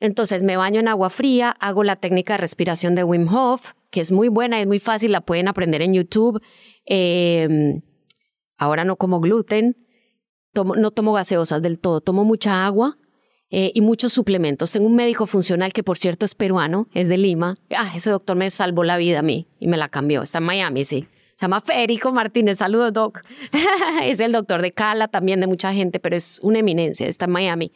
Entonces 0.00 0.44
me 0.44 0.56
baño 0.56 0.80
en 0.80 0.88
agua 0.88 1.10
fría, 1.10 1.50
hago 1.60 1.82
la 1.82 1.96
técnica 1.96 2.34
de 2.34 2.38
respiración 2.38 2.94
de 2.94 3.04
Wim 3.04 3.32
Hof, 3.34 3.72
que 3.90 4.00
es 4.00 4.12
muy 4.12 4.28
buena, 4.28 4.60
es 4.60 4.66
muy 4.66 4.78
fácil, 4.78 5.12
la 5.12 5.20
pueden 5.20 5.48
aprender 5.48 5.82
en 5.82 5.94
YouTube. 5.94 6.40
Em, 6.84 7.82
ahora 8.56 8.84
no 8.84 8.96
como 8.96 9.20
gluten, 9.20 9.76
no 10.54 10.90
tomo 10.90 11.12
gaseosas 11.12 11.62
del 11.62 11.78
todo, 11.78 12.00
tomo 12.00 12.24
mucha 12.24 12.66
agua 12.66 12.98
eh, 13.50 13.72
y 13.74 13.80
muchos 13.80 14.12
suplementos. 14.12 14.72
Tengo 14.72 14.86
un 14.86 14.94
médico 14.94 15.26
funcional 15.26 15.72
que 15.72 15.82
por 15.82 15.98
cierto 15.98 16.26
es 16.26 16.34
peruano, 16.34 16.88
es 16.94 17.08
de 17.08 17.18
Lima. 17.18 17.58
Ah, 17.76 17.92
ese 17.94 18.10
doctor 18.10 18.36
me 18.36 18.50
salvó 18.50 18.84
la 18.84 18.96
vida 18.96 19.20
a 19.20 19.22
mí 19.22 19.48
y 19.58 19.68
me 19.68 19.76
la 19.76 19.88
cambió. 19.88 20.22
Está 20.22 20.38
en 20.38 20.44
Miami, 20.44 20.84
sí. 20.84 21.08
Se 21.38 21.44
llama 21.44 21.60
Federico 21.60 22.10
Martínez. 22.10 22.58
Saludos, 22.58 22.92
Doc. 22.92 23.20
es 24.02 24.18
el 24.18 24.32
doctor 24.32 24.60
de 24.60 24.72
Cala 24.72 25.06
también 25.06 25.38
de 25.38 25.46
mucha 25.46 25.72
gente, 25.72 26.00
pero 26.00 26.16
es 26.16 26.40
una 26.42 26.58
eminencia. 26.58 27.06
Está 27.06 27.26
en 27.26 27.30
Miami. 27.30 27.72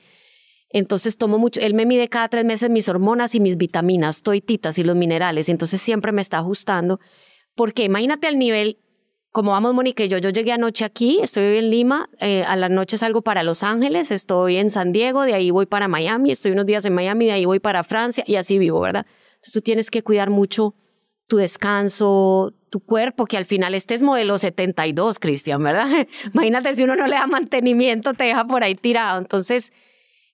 Entonces 0.71 1.17
tomo 1.17 1.39
mucho, 1.39 1.61
él 1.61 1.73
me 1.75 1.87
mide 1.87 2.09
cada 2.09 2.27
tres 2.29 2.45
meses 2.45 2.71
mis 2.71 2.89
hormonas 2.89 3.37
y 3.37 3.41
mis 3.41 3.57
vitaminas, 3.57 4.23
toititas 4.23 4.79
y 4.79 4.85
los 4.85 4.97
minerales. 4.97 5.49
Entonces 5.49 5.81
siempre 5.81 6.11
me 6.11 6.23
está 6.23 6.39
ajustando. 6.39 6.99
Porque 7.55 7.85
imagínate 7.85 8.27
al 8.27 8.37
nivel, 8.37 8.79
como 9.31 9.53
vamos 9.53 9.75
Mónica 9.75 10.03
y 10.03 10.09
yo, 10.09 10.19
yo 10.19 10.31
llegué 10.31 10.51
anoche 10.51 10.85
aquí, 10.85 11.21
estoy 11.23 11.45
hoy 11.45 11.59
en 11.59 11.71
Lima, 11.71 12.11
eh, 12.19 12.43
a 12.43 12.57
la 12.57 12.69
noche 12.69 12.99
salgo 12.99 13.23
para 13.23 13.45
Los 13.45 13.63
Ángeles, 13.63 14.11
estoy 14.11 14.57
en 14.57 14.71
San 14.71 14.91
Diego, 14.91 15.23
de 15.23 15.35
ahí 15.35 15.53
voy 15.53 15.67
para 15.67 15.87
Miami, 15.87 16.33
estoy 16.33 16.51
unos 16.51 16.67
días 16.67 16.85
en 16.85 16.95
Miami, 16.95 17.27
de 17.27 17.33
ahí 17.33 17.45
voy 17.45 17.61
para 17.61 17.85
Francia 17.85 18.25
y 18.27 18.35
así 18.35 18.59
vivo, 18.59 18.81
¿verdad? 18.81 19.07
Entonces 19.35 19.53
tú 19.53 19.61
tienes 19.61 19.89
que 19.89 20.03
cuidar 20.03 20.31
mucho 20.31 20.75
tu 21.33 21.39
descanso, 21.39 22.53
tu 22.69 22.81
cuerpo, 22.81 23.25
que 23.25 23.39
al 23.39 23.47
final 23.47 23.75
este 23.75 23.95
es 23.95 24.03
modelo 24.03 24.37
72, 24.37 25.19
Cristian, 25.19 25.63
¿verdad? 25.63 25.89
Imagínate 26.35 26.75
si 26.75 26.83
uno 26.83 26.95
no 26.95 27.07
le 27.07 27.17
da 27.17 27.27
mantenimiento, 27.27 28.13
te 28.13 28.25
deja 28.25 28.45
por 28.45 28.63
ahí 28.63 28.75
tirado. 28.75 29.19
Entonces, 29.19 29.73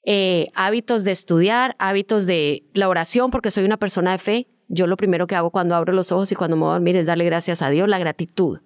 eh, 0.04 0.48
hábitos 0.56 1.04
de 1.04 1.12
estudiar, 1.12 1.76
hábitos 1.78 2.26
de 2.26 2.64
la 2.74 2.88
oración, 2.88 3.30
porque 3.30 3.52
soy 3.52 3.62
una 3.62 3.76
persona 3.76 4.10
de 4.10 4.18
fe. 4.18 4.48
Yo 4.66 4.88
lo 4.88 4.96
primero 4.96 5.28
que 5.28 5.36
hago 5.36 5.52
cuando 5.52 5.76
abro 5.76 5.92
los 5.92 6.10
ojos 6.10 6.32
y 6.32 6.34
cuando 6.34 6.56
me 6.56 6.62
voy 6.62 6.70
a 6.70 6.72
dormir 6.72 6.96
es 6.96 7.06
darle 7.06 7.26
gracias 7.26 7.62
a 7.62 7.70
Dios, 7.70 7.88
la 7.88 8.00
gratitud 8.00 8.58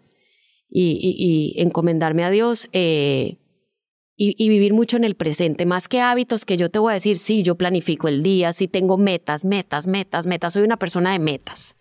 y, 0.71 1.53
encomendarme 1.59 2.25
a 2.25 2.31
Dios 2.31 2.71
eh, 2.73 3.37
y, 4.17 4.43
y, 4.43 4.49
vivir 4.49 4.73
mucho 4.73 4.97
en 4.97 5.05
el 5.05 5.17
presente. 5.17 5.67
Más 5.67 5.87
que 5.87 6.01
hábitos 6.01 6.47
que 6.47 6.57
yo 6.57 6.71
te 6.71 6.79
voy 6.79 6.93
a 6.93 6.95
decir, 6.95 7.19
sí, 7.19 7.43
yo 7.43 7.57
planifico 7.57 8.09
el 8.09 8.23
día, 8.23 8.55
sí 8.55 8.69
tengo 8.69 8.97
metas, 8.97 9.45
metas, 9.45 9.87
metas, 9.87 10.27
metas. 10.27 10.55
Soy 10.55 10.63
una 10.63 10.79
persona 10.79 11.13
de 11.13 11.19
metas 11.19 11.77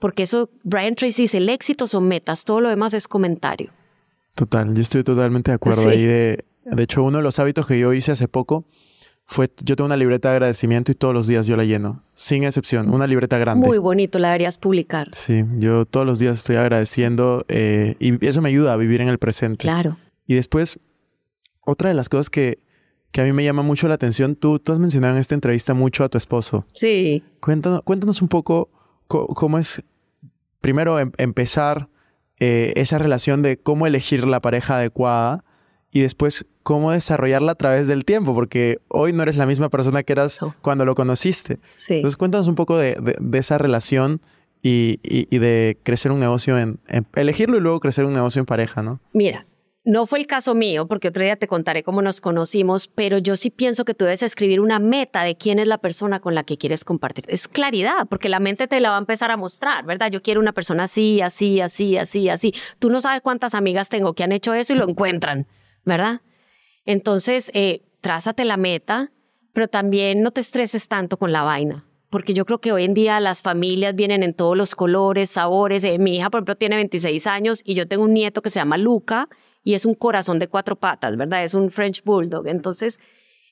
porque 0.00 0.24
eso, 0.24 0.50
Brian 0.64 0.94
Tracy 0.96 1.22
dice, 1.22 1.36
el 1.36 1.48
éxito 1.48 1.86
son 1.86 2.08
metas, 2.08 2.44
todo 2.44 2.60
lo 2.60 2.70
demás 2.70 2.94
es 2.94 3.06
comentario. 3.06 3.70
Total, 4.34 4.74
yo 4.74 4.80
estoy 4.80 5.04
totalmente 5.04 5.50
de 5.50 5.56
acuerdo 5.56 5.88
ahí. 5.88 6.02
De, 6.02 6.44
de 6.64 6.82
hecho, 6.82 7.02
uno 7.02 7.18
de 7.18 7.22
los 7.22 7.38
hábitos 7.38 7.66
que 7.66 7.78
yo 7.78 7.92
hice 7.92 8.12
hace 8.12 8.26
poco 8.26 8.64
fue, 9.26 9.50
yo 9.62 9.76
tengo 9.76 9.86
una 9.86 9.96
libreta 9.96 10.30
de 10.30 10.36
agradecimiento 10.36 10.90
y 10.90 10.94
todos 10.94 11.12
los 11.12 11.26
días 11.26 11.46
yo 11.46 11.54
la 11.54 11.64
lleno, 11.64 12.02
sin 12.14 12.44
excepción, 12.44 12.92
una 12.92 13.06
libreta 13.06 13.38
grande. 13.38 13.66
Muy 13.66 13.78
bonito, 13.78 14.18
la 14.18 14.28
deberías 14.28 14.56
publicar. 14.56 15.10
Sí, 15.12 15.44
yo 15.58 15.84
todos 15.84 16.06
los 16.06 16.18
días 16.18 16.38
estoy 16.38 16.56
agradeciendo 16.56 17.44
eh, 17.48 17.94
y 18.00 18.26
eso 18.26 18.40
me 18.40 18.48
ayuda 18.48 18.72
a 18.72 18.76
vivir 18.76 19.02
en 19.02 19.08
el 19.08 19.18
presente. 19.18 19.62
Claro. 19.62 19.98
Y 20.26 20.34
después, 20.34 20.80
otra 21.60 21.90
de 21.90 21.94
las 21.94 22.08
cosas 22.08 22.30
que, 22.30 22.58
que 23.12 23.20
a 23.20 23.24
mí 23.24 23.32
me 23.32 23.44
llama 23.44 23.62
mucho 23.62 23.86
la 23.86 23.94
atención, 23.94 24.34
tú, 24.34 24.58
tú 24.58 24.72
has 24.72 24.78
mencionado 24.78 25.14
en 25.14 25.20
esta 25.20 25.34
entrevista 25.34 25.74
mucho 25.74 26.04
a 26.04 26.08
tu 26.08 26.16
esposo. 26.16 26.64
Sí. 26.72 27.22
Cuéntanos, 27.40 27.82
cuéntanos 27.82 28.22
un 28.22 28.28
poco 28.28 28.70
cómo 29.06 29.58
es 29.58 29.82
primero 30.60 30.98
em, 30.98 31.12
empezar 31.18 31.88
eh, 32.38 32.72
esa 32.76 32.98
relación 32.98 33.42
de 33.42 33.58
cómo 33.58 33.86
elegir 33.86 34.26
la 34.26 34.40
pareja 34.40 34.76
adecuada 34.76 35.44
y 35.92 36.00
después 36.00 36.46
cómo 36.62 36.92
desarrollarla 36.92 37.52
a 37.52 37.54
través 37.56 37.86
del 37.86 38.04
tiempo, 38.04 38.34
porque 38.34 38.78
hoy 38.88 39.12
no 39.12 39.22
eres 39.22 39.36
la 39.36 39.46
misma 39.46 39.68
persona 39.68 40.02
que 40.02 40.12
eras 40.12 40.38
cuando 40.62 40.84
lo 40.84 40.94
conociste. 40.94 41.58
Entonces 41.88 42.16
cuéntanos 42.16 42.48
un 42.48 42.54
poco 42.54 42.78
de, 42.78 42.96
esa 43.32 43.58
relación 43.58 44.20
y, 44.62 44.98
de 45.36 45.78
crecer 45.82 46.12
un 46.12 46.20
negocio 46.20 46.58
en, 46.58 46.78
en, 46.86 47.06
elegirlo 47.14 47.56
y 47.56 47.60
luego 47.60 47.80
crecer 47.80 48.04
un 48.04 48.12
negocio 48.12 48.40
en 48.40 48.46
pareja, 48.46 48.82
¿no? 48.82 49.00
Mira, 49.12 49.46
no 49.84 50.06
fue 50.06 50.18
el 50.18 50.26
caso 50.26 50.54
mío, 50.54 50.86
porque 50.86 51.08
otro 51.08 51.22
día 51.22 51.36
te 51.36 51.48
contaré 51.48 51.82
cómo 51.82 52.02
nos 52.02 52.20
conocimos, 52.20 52.86
pero 52.86 53.16
yo 53.18 53.36
sí 53.36 53.50
pienso 53.50 53.84
que 53.84 53.94
tú 53.94 54.04
debes 54.04 54.22
escribir 54.22 54.60
una 54.60 54.78
meta 54.78 55.22
de 55.22 55.36
quién 55.36 55.58
es 55.58 55.66
la 55.66 55.78
persona 55.78 56.20
con 56.20 56.34
la 56.34 56.44
que 56.44 56.58
quieres 56.58 56.84
compartir. 56.84 57.24
Es 57.28 57.48
claridad, 57.48 58.06
porque 58.08 58.28
la 58.28 58.40
mente 58.40 58.68
te 58.68 58.80
la 58.80 58.90
va 58.90 58.96
a 58.96 59.00
empezar 59.00 59.30
a 59.30 59.38
mostrar, 59.38 59.86
¿verdad? 59.86 60.10
Yo 60.10 60.22
quiero 60.22 60.40
una 60.40 60.52
persona 60.52 60.84
así, 60.84 61.22
así, 61.22 61.60
así, 61.60 61.96
así, 61.96 62.28
así. 62.28 62.54
Tú 62.78 62.90
no 62.90 63.00
sabes 63.00 63.22
cuántas 63.22 63.54
amigas 63.54 63.88
tengo 63.88 64.14
que 64.14 64.22
han 64.22 64.32
hecho 64.32 64.52
eso 64.52 64.74
y 64.74 64.76
lo 64.76 64.86
encuentran, 64.86 65.46
¿verdad? 65.84 66.20
Entonces, 66.84 67.50
eh, 67.54 67.82
trázate 68.02 68.44
la 68.44 68.58
meta, 68.58 69.12
pero 69.54 69.68
también 69.68 70.22
no 70.22 70.30
te 70.30 70.42
estreses 70.42 70.88
tanto 70.88 71.16
con 71.16 71.32
la 71.32 71.42
vaina. 71.42 71.86
porque 72.10 72.34
yo 72.34 72.44
creo 72.44 72.60
que 72.60 72.72
hoy 72.72 72.82
en 72.82 72.92
día 72.92 73.20
las 73.20 73.40
familias 73.40 73.94
vienen 73.94 74.24
en 74.24 74.34
todos 74.34 74.56
los 74.56 74.74
colores, 74.74 75.30
sabores. 75.30 75.84
Eh, 75.84 75.96
mi 76.00 76.16
hija, 76.16 76.28
por 76.28 76.38
ejemplo, 76.38 76.56
tiene 76.56 76.74
26 76.74 77.24
años 77.28 77.62
y 77.64 77.74
yo 77.74 77.86
tengo 77.86 78.02
un 78.02 78.12
nieto 78.12 78.42
que 78.42 78.50
se 78.50 78.58
llama 78.58 78.78
Luca 78.78 79.28
y 79.62 79.74
es 79.74 79.84
un 79.84 79.94
corazón 79.94 80.38
de 80.38 80.48
cuatro 80.48 80.76
patas, 80.76 81.16
¿verdad? 81.16 81.44
Es 81.44 81.54
un 81.54 81.70
French 81.70 82.02
Bulldog. 82.04 82.46
Entonces, 82.48 82.98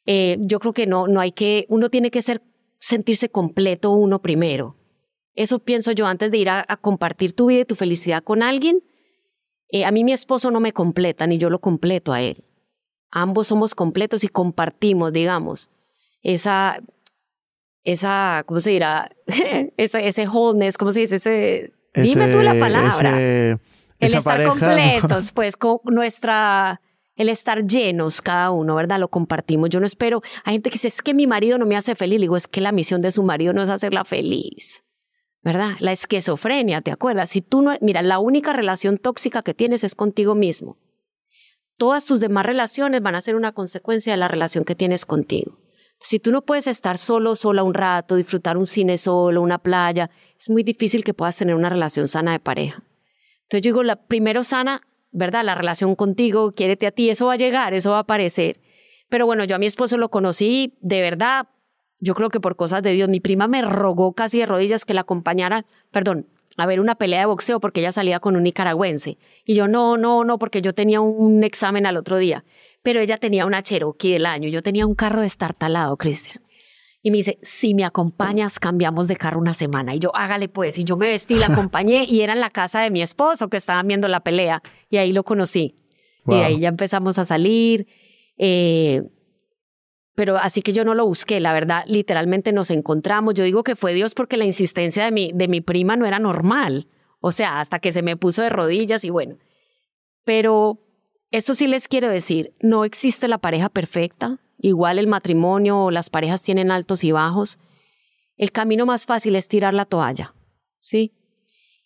eh, 0.07 0.37
yo 0.41 0.59
creo 0.59 0.73
que 0.73 0.87
no, 0.87 1.07
no 1.07 1.21
hay 1.21 1.33
que, 1.33 1.67
uno 1.69 1.91
tiene 1.91 2.11
que 2.11 2.23
ser, 2.23 2.43
sentirse 2.79 3.29
completo 3.29 3.91
uno 3.91 4.23
primero. 4.23 4.77
Eso 5.35 5.59
pienso 5.61 5.93
yo 5.93 6.07
antes 6.07 6.31
de 6.31 6.39
ir 6.39 6.51
a, 6.51 6.65
compartir 6.81 7.33
tu 7.33 7.47
vida 7.47 7.61
y 7.61 7.65
tu 7.65 7.75
felicidad 7.75 8.25
con 8.25 8.43
alguien. 8.43 8.83
Eh, 9.71 9.85
a 9.85 9.93
mí 9.93 10.03
mi 10.03 10.13
esposo 10.13 10.51
no 10.51 10.61
me 10.61 10.73
completa, 10.73 11.27
ni 11.27 11.39
yo 11.39 11.51
lo 11.51 11.61
completo 11.61 12.13
a 12.13 12.23
él. 12.23 12.45
Ambos 13.11 13.49
somos 13.49 13.75
completos 13.75 14.25
y 14.25 14.29
compartimos, 14.29 15.13
digamos, 15.13 15.71
esa, 16.23 16.81
esa, 17.85 18.43
¿cómo 18.47 18.61
se 18.61 18.71
dirá? 18.71 19.11
ese, 19.77 20.09
ese 20.09 20.27
wholeness, 20.27 20.77
¿cómo 20.77 20.91
se 20.91 21.01
dice? 21.01 21.17
Ese, 21.17 21.73
dime 21.95 22.29
tú 22.33 22.43
la 22.43 22.59
palabra. 22.59 23.61
El 23.99 24.15
estar 24.15 24.45
completos, 24.45 25.33
pues 25.33 25.57
con 25.57 25.81
nuestra, 25.87 26.81
el 27.17 27.29
estar 27.29 27.67
llenos 27.67 28.23
cada 28.23 28.51
uno, 28.51 28.77
¿verdad? 28.77 28.99
Lo 28.99 29.09
compartimos. 29.09 29.71
Yo 29.71 29.81
no 29.81 29.87
espero, 29.87 30.23
hay 30.45 30.55
gente 30.55 30.71
que 30.71 30.75
dice, 30.75 30.89
es 30.89 31.03
que 31.03 31.15
mi 31.15 31.27
marido 31.27 31.59
no 31.59 31.67
me 31.67 31.77
hace 31.77 31.95
feliz. 31.95 32.21
Le 32.21 32.25
digo, 32.25 32.37
es 32.37 32.47
que 32.47 32.61
la 32.61 32.73
misión 32.73 33.03
de 33.03 33.11
su 33.11 33.23
marido 33.23 33.53
no 33.53 33.63
es 33.63 33.69
hacerla 33.69 34.05
feliz. 34.05 34.85
¿Verdad? 35.43 35.77
La 35.79 35.93
esquizofrenia, 35.93 36.81
¿te 36.81 36.91
acuerdas? 36.91 37.31
Si 37.31 37.41
tú 37.43 37.63
no, 37.63 37.77
mira, 37.81 38.03
la 38.03 38.19
única 38.19 38.53
relación 38.53 38.99
tóxica 38.99 39.43
que 39.43 39.55
tienes 39.55 39.85
es 39.85 39.95
contigo 39.95 40.35
mismo. 40.35 40.77
Todas 41.77 42.07
tus 42.07 42.19
demás 42.19 42.45
relaciones 42.45 43.03
van 43.03 43.15
a 43.15 43.21
ser 43.21 43.37
una 43.37 43.53
consecuencia 43.53 44.13
de 44.13 44.17
la 44.17 44.27
relación 44.27 44.65
que 44.65 44.75
tienes 44.75 45.07
contigo. 45.07 45.59
Si 46.01 46.19
tú 46.19 46.33
no 46.33 46.45
puedes 46.45 46.67
estar 46.67 46.99
solo, 46.99 47.35
sola 47.35 47.63
un 47.63 47.75
rato, 47.75 48.17
disfrutar 48.17 48.57
un 48.57 48.67
cine 48.67 48.99
solo, 48.99 49.43
una 49.43 49.59
playa, 49.59 50.11
es 50.37 50.51
muy 50.51 50.63
difícil 50.63 51.05
que 51.05 51.15
puedas 51.15 51.37
tener 51.37 51.55
una 51.55 51.69
relación 51.69 52.09
sana 52.09 52.33
de 52.33 52.41
pareja. 52.41 52.83
Entonces 53.49 53.63
yo 53.63 53.71
digo, 53.71 53.83
la, 53.83 53.97
primero 53.97 54.45
sana, 54.45 54.83
¿verdad? 55.11 55.45
La 55.45 55.55
relación 55.55 55.95
contigo, 55.95 56.53
quiérete 56.53 56.87
a 56.87 56.91
ti, 56.91 57.11
eso 57.11 57.27
va 57.27 57.35
a 57.35 57.37
llegar, 57.37 57.75
eso 57.75 57.91
va 57.91 57.99
a 57.99 58.01
aparecer. 58.01 58.61
Pero 59.09 59.27
bueno, 59.27 59.45
yo 59.45 59.57
a 59.57 59.59
mi 59.59 59.67
esposo 59.67 59.97
lo 59.97 60.11
conocí 60.11 60.77
de 60.81 61.01
verdad, 61.01 61.49
yo 61.99 62.15
creo 62.15 62.29
que 62.29 62.41
por 62.41 62.57
cosas 62.57 62.83
de 62.83 62.93
Dios. 62.93 63.09
Mi 63.09 63.21
prima 63.21 63.49
me 63.49 63.63
rogó 63.63 64.13
casi 64.13 64.39
de 64.39 64.47
rodillas 64.47 64.85
que 64.85 64.95
la 64.95 65.01
acompañara, 65.01 65.65
perdón, 65.91 66.29
a 66.57 66.67
ver 66.67 66.81
una 66.81 66.95
pelea 66.97 67.21
de 67.21 67.27
boxeo 67.27 67.59
porque 67.59 67.81
ella 67.81 67.93
salía 67.93 68.21
con 68.21 68.37
un 68.37 68.43
nicaragüense. 68.43 69.19
Y 69.45 69.55
yo, 69.55 69.67
no, 69.67 69.97
no, 69.97 70.25
no, 70.25 70.39
porque 70.39 70.61
yo 70.63 70.75
tenía 70.75 71.01
un 71.01 71.43
examen 71.43 71.87
al 71.87 71.97
otro 71.97 72.19
día 72.19 72.45
pero 72.83 73.01
ella 73.01 73.19
tenía 73.19 73.47
una 73.47 73.63
Cherokee 73.63 74.13
del 74.13 74.27
año, 74.27 74.49
yo 74.49 74.63
tenía 74.63 74.87
un 74.87 74.95
carro 74.95 75.21
destartalado, 75.21 75.97
Cristian. 75.97 76.43
Y 77.09 77.11
me 77.11 77.17
dice, 77.17 77.39
si 77.41 77.73
me 77.73 77.87
acompañas, 77.87 78.59
cambiamos 78.59 79.09
de 79.09 79.17
carro 79.17 79.41
una 79.41 79.55
semana. 79.55 79.95
Y 79.95 79.99
yo, 79.99 80.15
hágale 80.15 80.51
pues. 80.51 80.79
Y 80.79 80.85
yo 80.85 80.99
me 80.99 81.07
vestí, 81.07 81.37
la 81.37 81.47
acompañé 81.47 82.05
y 82.07 82.21
era 82.21 82.35
en 82.35 82.41
la 82.41 82.51
casa 82.51 82.83
de 82.83 82.91
mi 82.91 83.01
esposo 83.01 83.49
que 83.49 83.57
estaban 83.57 83.89
viendo 83.89 84.09
la 84.09 84.21
pelea. 84.21 84.63
Y 84.91 84.99
ahí 84.99 85.15
lo 85.15 85.25
conocí. 85.25 85.79
Y 86.27 86.35
ahí 86.35 86.61
ya 86.61 86.69
empezamos 86.69 87.19
a 87.19 87.25
salir. 87.25 87.87
Eh, 88.37 89.05
pero 90.15 90.37
así 90.37 90.61
que 90.61 90.75
yo 90.75 90.85
no 90.85 90.93
lo 90.95 91.07
busqué, 91.07 91.41
la 91.41 91.55
verdad, 91.55 91.83
literalmente 91.87 92.53
nos 92.53 92.71
encontramos. 92.71 93.33
Yo 93.33 93.45
digo 93.45 93.63
que 93.63 93.75
fue 93.75 93.95
Dios 93.95 94.13
porque 94.15 94.37
la 94.37 94.45
insistencia 94.45 95.07
de 95.07 95.11
mi, 95.11 95.33
de 95.33 95.49
mi 95.49 95.63
prima 95.63 95.97
no 95.97 96.05
era 96.05 96.19
normal. 96.19 96.89
O 97.21 97.33
sea, 97.33 97.61
hasta 97.61 97.79
que 97.79 97.91
se 97.91 98.03
me 98.03 98.19
puso 98.19 98.43
de 98.43 98.51
rodillas 98.51 99.03
y 99.03 99.09
bueno. 99.09 99.39
Pero 100.27 100.79
esto 101.31 101.55
sí 101.55 101.69
les 101.69 101.89
quiero 101.89 102.11
decir, 102.11 102.53
no 102.61 102.85
existe 102.85 103.29
la 103.29 103.39
pareja 103.39 103.71
perfecta, 103.71 104.41
igual 104.59 104.99
el 104.99 105.07
matrimonio 105.07 105.85
o 105.85 105.91
las 105.91 106.11
parejas 106.11 106.43
tienen 106.43 106.71
altos 106.71 107.05
y 107.05 107.13
bajos. 107.13 107.59
El 108.37 108.53
camino 108.53 108.87
más 108.87 109.07
fácil 109.07 109.37
es 109.37 109.49
tirar 109.49 109.75
la 109.75 109.85
toalla, 109.85 110.35
¿sí? 110.77 111.15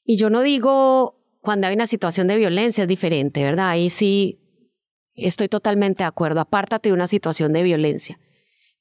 Y 0.05 0.17
yo 0.17 0.31
no 0.31 0.43
digo 0.43 1.19
cuando 1.41 1.67
hay 1.67 1.75
una 1.75 1.87
situación 1.87 2.27
de 2.27 2.37
violencia 2.37 2.83
es 2.83 2.89
diferente, 2.89 3.43
¿verdad? 3.43 3.71
Ahí 3.71 3.91
sí 3.91 4.41
estoy 5.15 5.49
totalmente 5.49 6.03
de 6.03 6.09
acuerdo, 6.09 6.41
apártate 6.41 6.89
de 6.89 6.95
una 6.95 7.07
situación 7.07 7.53
de 7.53 7.63
violencia. 7.63 8.19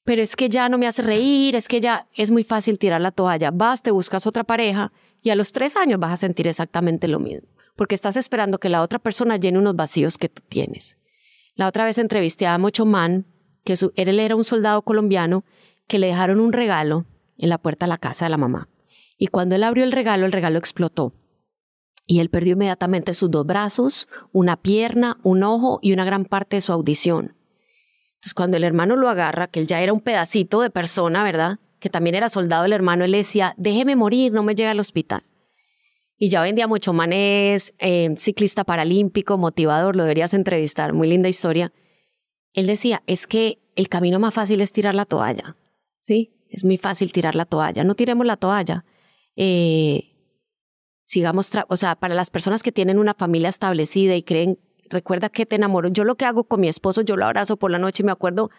Pero 0.04 0.22
es 0.22 0.34
que 0.34 0.48
ya 0.48 0.68
no 0.68 0.78
me 0.78 0.86
hace 0.86 1.02
reír, 1.02 1.54
es 1.54 1.68
que 1.68 1.80
ya 1.80 2.08
es 2.14 2.30
muy 2.30 2.42
fácil 2.42 2.78
tirar 2.78 3.00
la 3.00 3.12
toalla. 3.12 3.50
Vas, 3.52 3.82
te 3.82 3.92
buscas 3.92 4.26
otra 4.26 4.42
pareja 4.42 4.92
y 5.22 5.30
a 5.30 5.36
los 5.36 5.52
tres 5.52 5.76
años 5.76 6.00
vas 6.00 6.12
a 6.12 6.16
sentir 6.16 6.48
exactamente 6.48 7.06
lo 7.06 7.20
mismo 7.20 7.48
porque 7.76 7.94
estás 7.94 8.16
esperando 8.16 8.58
que 8.58 8.68
la 8.68 8.82
otra 8.82 8.98
persona 8.98 9.36
llene 9.36 9.58
unos 9.58 9.76
vacíos 9.76 10.18
que 10.18 10.28
tú 10.28 10.42
tienes. 10.48 10.98
La 11.54 11.66
otra 11.66 11.84
vez 11.84 11.98
entrevisté 11.98 12.46
a 12.46 12.58
Mocho 12.58 12.86
Man, 12.86 13.26
que 13.64 13.74
él 13.96 14.20
era 14.20 14.36
un 14.36 14.44
soldado 14.44 14.82
colombiano, 14.82 15.44
que 15.86 15.98
le 15.98 16.08
dejaron 16.08 16.40
un 16.40 16.52
regalo 16.52 17.06
en 17.38 17.48
la 17.48 17.58
puerta 17.58 17.86
de 17.86 17.90
la 17.90 17.98
casa 17.98 18.24
de 18.24 18.30
la 18.30 18.38
mamá. 18.38 18.68
Y 19.18 19.28
cuando 19.28 19.54
él 19.54 19.64
abrió 19.64 19.84
el 19.84 19.92
regalo, 19.92 20.26
el 20.26 20.32
regalo 20.32 20.58
explotó. 20.58 21.12
Y 22.06 22.20
él 22.20 22.30
perdió 22.30 22.54
inmediatamente 22.54 23.14
sus 23.14 23.30
dos 23.30 23.46
brazos, 23.46 24.08
una 24.32 24.56
pierna, 24.56 25.18
un 25.22 25.42
ojo 25.42 25.78
y 25.82 25.92
una 25.92 26.04
gran 26.04 26.24
parte 26.24 26.56
de 26.56 26.60
su 26.60 26.72
audición. 26.72 27.36
Entonces, 28.14 28.34
cuando 28.34 28.56
el 28.56 28.64
hermano 28.64 28.96
lo 28.96 29.08
agarra, 29.08 29.48
que 29.48 29.60
él 29.60 29.66
ya 29.66 29.80
era 29.80 29.92
un 29.92 30.00
pedacito 30.00 30.60
de 30.60 30.70
persona, 30.70 31.22
¿verdad? 31.22 31.58
Que 31.78 31.90
también 31.90 32.14
era 32.14 32.28
soldado 32.28 32.64
el 32.64 32.72
hermano, 32.72 33.04
él 33.04 33.12
decía, 33.12 33.54
déjeme 33.56 33.96
morir, 33.96 34.32
no 34.32 34.42
me 34.42 34.54
llegue 34.54 34.68
al 34.68 34.80
hospital 34.80 35.24
y 36.22 36.28
ya 36.28 36.40
vendía 36.40 36.68
mucho 36.68 36.92
manés, 36.92 37.74
eh, 37.80 38.14
ciclista 38.16 38.62
paralímpico, 38.62 39.38
motivador, 39.38 39.96
lo 39.96 40.04
deberías 40.04 40.34
entrevistar, 40.34 40.92
muy 40.92 41.08
linda 41.08 41.28
historia. 41.28 41.72
Él 42.52 42.66
decía, 42.66 43.02
es 43.06 43.26
que 43.26 43.58
el 43.76 43.88
camino 43.88 44.18
más 44.18 44.34
fácil 44.34 44.60
es 44.60 44.72
tirar 44.72 44.94
la 44.94 45.04
toalla, 45.04 45.56
¿sí? 45.98 46.34
Es 46.48 46.64
muy 46.64 46.76
fácil 46.76 47.12
tirar 47.12 47.34
la 47.34 47.46
toalla, 47.46 47.84
no 47.84 47.94
tiremos 47.94 48.26
la 48.26 48.36
toalla. 48.36 48.84
Eh, 49.36 50.12
sigamos, 51.04 51.50
o 51.68 51.76
sea, 51.76 51.96
para 51.96 52.14
las 52.14 52.30
personas 52.30 52.62
que 52.62 52.72
tienen 52.72 52.98
una 52.98 53.14
familia 53.14 53.48
establecida 53.48 54.14
y 54.14 54.22
creen, 54.22 54.58
recuerda 54.90 55.30
que 55.30 55.46
te 55.46 55.56
enamoró, 55.56 55.88
yo 55.88 56.04
lo 56.04 56.16
que 56.16 56.26
hago 56.26 56.44
con 56.44 56.60
mi 56.60 56.68
esposo, 56.68 57.00
yo 57.00 57.16
lo 57.16 57.24
abrazo 57.24 57.56
por 57.56 57.70
la 57.70 57.78
noche 57.78 58.02
y 58.02 58.06
me 58.06 58.12
acuerdo 58.12 58.50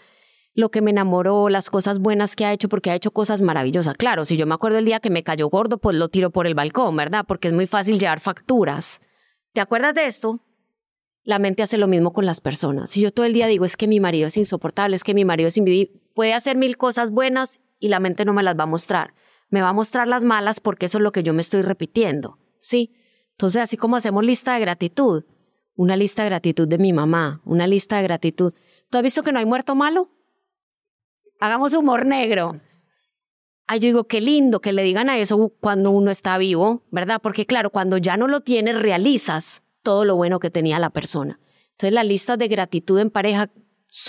lo 0.56 0.70
que 0.70 0.82
me 0.82 0.92
enamoró, 0.92 1.50
las 1.50 1.70
cosas 1.70 2.00
buenas 2.00 2.36
que 2.36 2.46
ha 2.46 2.54
hecho, 2.54 2.70
porque 2.70 2.92
ha 2.92 2.96
hecho 2.96 3.12
cosas 3.12 3.42
maravillosas. 3.42 3.96
Claro, 3.96 4.26
si 4.26 4.38
yo 4.38 4.46
me 4.46 4.54
acuerdo 4.54 4.78
el 4.78 4.86
día 4.86 5.00
que 5.00 5.10
me 5.10 5.24
cayó 5.24 5.48
gordo, 5.48 5.78
pues 5.78 5.96
lo 5.96 6.10
tiro 6.10 6.30
por 6.30 6.46
el 6.46 6.54
balcón, 6.54 6.96
¿verdad? 6.96 7.26
Porque 7.28 7.48
es 7.48 7.54
muy 7.54 7.68
fácil 7.68 8.00
llevar 8.00 8.20
facturas. 8.20 9.02
¿Te 9.54 9.62
acuerdas 9.62 9.96
de 9.96 10.06
esto? 10.06 10.40
La 11.24 11.40
mente 11.40 11.64
hace 11.64 11.78
lo 11.78 11.88
mismo 11.88 12.14
con 12.14 12.26
las 12.26 12.42
personas. 12.42 12.90
Si 12.90 13.02
yo 13.02 13.12
todo 13.12 13.26
el 13.26 13.34
día 13.34 13.48
digo, 13.48 13.66
es 13.66 13.78
que 13.78 13.88
mi 13.88 14.00
marido 14.00 14.28
es 14.28 14.38
insoportable, 14.38 14.96
es 14.96 15.04
que 15.04 15.14
mi 15.14 15.26
marido 15.26 15.48
es 15.48 15.60
puede 16.14 16.34
hacer 16.34 16.58
mil 16.58 16.78
cosas 16.78 17.12
buenas 17.12 17.60
y 17.80 17.88
la 17.88 18.00
mente 18.00 18.26
no 18.26 18.34
me 18.34 18.44
las 18.44 18.58
va 18.58 18.64
a 18.64 18.68
mostrar. 18.68 19.14
Me 19.50 19.62
va 19.62 19.70
a 19.70 19.74
mostrar 19.74 20.08
las 20.08 20.24
malas 20.24 20.60
porque 20.60 20.88
eso 20.88 20.98
es 20.98 21.04
lo 21.04 21.12
que 21.12 21.24
yo 21.24 21.34
me 21.34 21.42
estoy 21.42 21.62
repitiendo. 21.62 22.40
¿Sí? 22.58 22.94
Entonces, 23.32 23.62
así 23.62 23.78
como 23.78 23.96
hacemos 23.96 24.24
lista 24.24 24.54
de 24.54 24.60
gratitud, 24.60 25.24
una 25.76 25.96
lista 25.96 26.24
de 26.24 26.30
gratitud 26.30 26.68
de 26.68 26.78
mi 26.78 26.94
mamá, 26.94 27.42
una 27.46 27.68
lista 27.68 27.98
de 27.98 28.04
gratitud. 28.04 28.54
¿Tú 28.90 28.98
has 28.98 29.04
visto 29.04 29.24
que 29.24 29.32
no 29.32 29.40
hay 29.40 29.46
muerto 29.46 29.76
malo? 29.76 30.10
hagamos 31.44 31.74
humor 31.74 32.06
negro. 32.06 32.62
Ay, 33.68 33.80
yo 33.80 33.88
digo, 33.88 34.04
qué 34.06 34.22
lindo 34.22 34.62
que 34.62 34.72
le 34.72 34.84
digan 34.84 35.10
a 35.10 35.18
eso 35.18 35.54
cuando 35.60 35.92
uno 35.92 36.12
está 36.12 36.38
vivo, 36.38 36.84
¿verdad? 36.92 37.20
Porque 37.22 37.46
claro, 37.46 37.70
cuando 37.70 37.98
ya 37.98 38.18
no 38.18 38.28
lo 38.28 38.42
tienes, 38.42 38.82
realizas 38.82 39.63
todo 39.84 40.06
lo 40.06 40.16
bueno 40.16 40.40
que 40.40 40.50
tenía 40.50 40.80
la 40.80 40.90
persona. 40.90 41.40
Entonces, 41.72 41.94
la 41.94 42.04
lista 42.04 42.38
de 42.38 42.48
gratitud 42.48 43.00
en 43.00 43.10
pareja, 43.10 43.52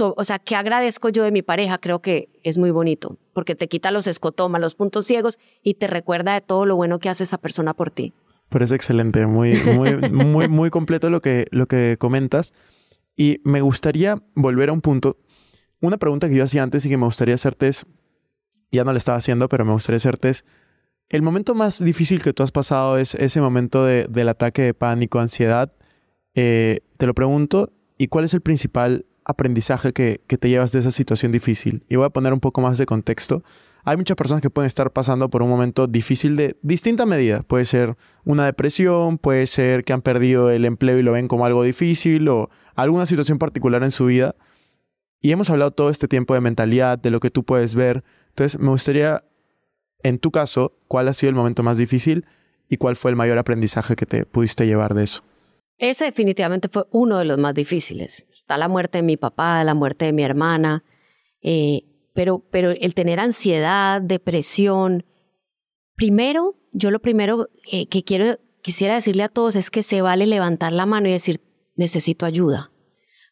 o 0.01 0.25
sea, 0.25 0.39
¿qué 0.39 0.57
agradezco 0.57 1.09
yo 1.09 1.25
de 1.25 1.33
mi 1.33 1.43
pareja? 1.43 1.79
Creo 1.79 2.01
que 2.01 2.31
es 2.43 2.57
muy 2.57 2.70
bonito, 2.70 3.18
porque 3.33 3.55
te 3.55 3.68
quita 3.68 3.91
los 3.91 4.07
escotomas, 4.07 4.61
los 4.61 4.75
puntos 4.75 5.07
ciegos 5.07 5.39
y 5.62 5.75
te 5.75 5.87
recuerda 5.87 6.35
de 6.35 6.41
todo 6.41 6.64
lo 6.64 6.77
bueno 6.77 6.99
que 6.99 7.09
hace 7.09 7.25
esa 7.25 7.39
persona 7.39 7.75
por 7.75 7.91
ti. 7.91 8.14
Parece 8.49 8.75
excelente, 8.75 9.27
muy, 9.27 9.55
muy, 9.55 9.97
muy, 10.11 10.49
muy 10.49 10.70
completo 10.70 11.11
lo 11.11 11.20
que, 11.20 11.47
lo 11.51 11.66
que 11.66 11.97
comentas. 11.99 12.55
Y 13.16 13.41
me 13.45 13.61
gustaría 13.61 14.22
volver 14.35 14.68
a 14.70 14.72
un 14.72 14.81
punto 14.81 15.18
una 15.87 15.99
pregunta 15.99 16.29
que 16.29 16.35
yo 16.35 16.45
hacía 16.45 16.62
antes 16.62 16.85
y 16.87 16.89
que 16.89 16.97
me 16.97 17.05
gustaría 17.05 17.35
hacerte 17.35 17.68
es, 17.68 17.87
ya 18.72 18.85
no 18.85 18.93
la 18.93 18.99
estaba 18.99 19.18
haciendo, 19.18 19.49
pero 19.49 19.64
me 19.64 19.72
gustaría 19.72 19.99
hacerte 19.99 20.31
es, 20.31 20.45
el 21.09 21.22
momento 21.22 21.55
más 21.55 21.82
difícil 21.82 22.22
que 22.22 22.32
tú 22.32 22.42
has 22.42 22.52
pasado 22.52 22.98
es 22.98 23.14
ese 23.14 23.40
momento 23.40 23.84
del 23.84 24.28
ataque 24.28 24.62
de 24.62 24.74
pánico, 24.74 25.20
ansiedad. 25.20 25.72
Eh, 26.34 26.80
te 26.98 27.07
lo 27.07 27.14
pregunto, 27.14 27.72
¿y 27.98 28.09
cuál 28.09 28.24
es 28.24 28.34
el 28.34 28.40
principal 28.40 29.07
aprendizaje 29.24 29.92
que, 29.92 30.20
que, 30.26 30.36
te 30.36 30.48
llevas 30.48 30.72
de 30.72 30.80
esa 30.80 30.90
situación 30.90 31.32
difícil? 31.32 31.84
Y 31.88 31.96
voy 31.96 32.07
a 32.07 32.11
poner 32.11 32.32
un 32.32 32.40
poco 32.40 32.61
más 32.61 32.78
de 32.78 32.86
contexto. 32.86 33.42
Hay 33.84 33.98
muchas 33.98 34.16
personas 34.16 34.40
que 34.40 34.48
pueden 34.48 34.66
estar 34.66 34.90
pasando 34.90 35.28
por 35.28 35.42
un 35.42 35.50
momento 35.50 35.86
difícil 35.86 36.36
de 36.36 36.57
distinta 36.62 37.05
medida. 37.05 37.42
Puede 37.42 37.66
ser 37.66 37.96
una 38.24 38.46
depresión, 38.46 39.18
puede 39.18 39.46
ser 39.46 39.84
que 39.84 39.92
han 39.92 40.00
perdido 40.00 40.50
el 40.50 40.64
empleo 40.64 40.98
y 40.98 41.02
lo 41.02 41.12
ven 41.12 41.28
como 41.28 41.44
algo 41.44 41.62
difícil 41.62 42.26
o 42.28 42.48
alguna 42.76 43.05
situación 43.05 43.38
particular 43.38 43.82
en 43.82 43.90
su 43.90 44.07
vida. 44.07 44.34
Y 45.20 45.32
hemos 45.32 45.50
hablado 45.50 45.70
todo 45.70 45.90
este 45.90 46.09
tiempo 46.09 46.32
de 46.32 46.40
mentalidad, 46.40 46.98
de 46.98 47.11
lo 47.11 47.20
que 47.20 47.30
tú 47.30 47.44
puedes 47.44 47.74
ver. 47.74 48.05
Entonces, 48.30 48.59
me 48.59 48.70
gustaría, 48.70 49.22
en 50.05 50.20
tu 50.20 50.30
caso, 50.30 50.78
cuál 50.86 51.09
ha 51.09 51.12
sido 51.12 51.30
el 51.30 51.34
momento 51.34 51.64
más 51.64 51.76
difícil 51.76 52.24
y 52.68 52.76
cuál 52.76 52.94
fue 52.94 53.11
el 53.11 53.16
mayor 53.16 53.38
aprendizaje 53.38 53.96
que 53.96 54.07
te 54.07 54.24
pudiste 54.24 54.66
llevar 54.66 54.94
de 54.94 55.02
eso. 55.02 55.24
Ese 55.76 56.05
definitivamente 56.05 56.68
fue 56.68 56.86
uno 56.92 57.18
de 57.18 57.24
los 57.24 57.38
más 57.38 57.55
difíciles. 57.55 58.28
Está 58.30 58.57
la 58.57 58.68
muerte 58.68 58.98
de 58.98 59.02
mi 59.02 59.16
papá, 59.16 59.64
la 59.64 59.74
muerte 59.74 60.05
de 60.05 60.12
mi 60.12 60.22
hermana, 60.22 60.84
eh, 61.42 61.82
pero, 62.14 62.38
pero 62.38 62.70
el 62.70 62.94
tener 62.94 63.18
ansiedad, 63.18 64.00
depresión, 64.00 65.05
Primero, 65.96 66.57
yo 66.72 66.90
lo 66.90 67.00
primero 67.00 67.48
eh, 67.70 67.86
que 67.86 68.02
quiero, 68.02 68.38
quisiera 68.62 68.94
decirle 68.94 69.22
a 69.22 69.28
todos 69.28 69.55
es 69.55 69.70
que 69.70 69.82
se 69.82 70.02
vale 70.02 70.26
levantar 70.26 70.72
la 70.72 70.86
mano 70.86 71.09
y 71.09 71.12
decir, 71.12 71.40
necesito 71.76 72.26
ayuda. 72.26 72.70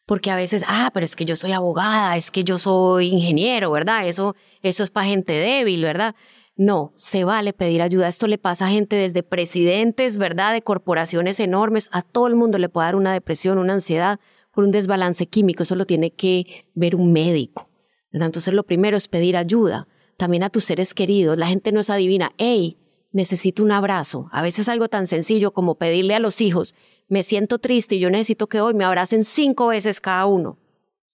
Porque 0.05 0.31
a 0.31 0.35
veces, 0.35 0.63
ah, 0.67 0.89
pero 0.93 1.05
es 1.05 1.15
que 1.15 1.25
yo 1.25 1.35
soy 1.35 1.51
abogada, 1.51 2.15
es 2.17 2.31
que 2.31 2.43
yo 2.43 2.59
soy 2.59 3.07
ingeniero, 3.07 3.71
¿verdad? 3.71 4.07
Eso, 4.07 4.35
eso 4.61 4.83
es 4.83 4.89
para 4.89 5.07
gente 5.07 5.33
débil, 5.33 5.83
¿verdad? 5.83 6.15
No, 6.55 6.93
se 6.95 7.23
vale 7.23 7.51
pedir 7.53 7.81
ayuda. 7.81 8.07
Esto 8.07 8.27
le 8.27 8.37
pasa 8.37 8.67
a 8.67 8.69
gente 8.69 8.95
desde 8.95 9.23
presidentes, 9.23 10.17
¿verdad? 10.17 10.53
De 10.53 10.61
corporaciones 10.61 11.39
enormes. 11.39 11.89
A 11.91 12.03
todo 12.03 12.27
el 12.27 12.35
mundo 12.35 12.59
le 12.59 12.69
puede 12.69 12.87
dar 12.87 12.95
una 12.95 13.13
depresión, 13.13 13.57
una 13.57 13.73
ansiedad 13.73 14.19
por 14.51 14.63
un 14.63 14.71
desbalance 14.71 15.25
químico. 15.27 15.63
Eso 15.63 15.75
lo 15.75 15.85
tiene 15.85 16.11
que 16.11 16.65
ver 16.75 16.95
un 16.95 17.11
médico. 17.11 17.69
Entonces 18.11 18.53
lo 18.53 18.63
primero 18.63 18.95
es 18.95 19.07
pedir 19.07 19.35
ayuda. 19.35 19.87
También 20.17 20.43
a 20.43 20.49
tus 20.49 20.65
seres 20.65 20.93
queridos. 20.93 21.37
La 21.39 21.47
gente 21.47 21.71
no 21.71 21.79
es 21.79 21.89
adivina. 21.89 22.31
Hey, 22.37 22.77
necesito 23.13 23.63
un 23.63 23.71
abrazo. 23.71 24.29
A 24.31 24.43
veces 24.43 24.69
algo 24.69 24.89
tan 24.89 25.07
sencillo 25.07 25.53
como 25.53 25.75
pedirle 25.75 26.13
a 26.13 26.19
los 26.19 26.39
hijos, 26.41 26.75
me 27.07 27.23
siento 27.23 27.59
triste 27.59 27.95
y 27.95 27.99
yo 27.99 28.09
necesito 28.09 28.47
que 28.47 28.61
hoy 28.61 28.73
me 28.73 28.85
abracen 28.85 29.23
cinco 29.23 29.67
veces 29.67 30.01
cada 30.01 30.25
uno. 30.25 30.57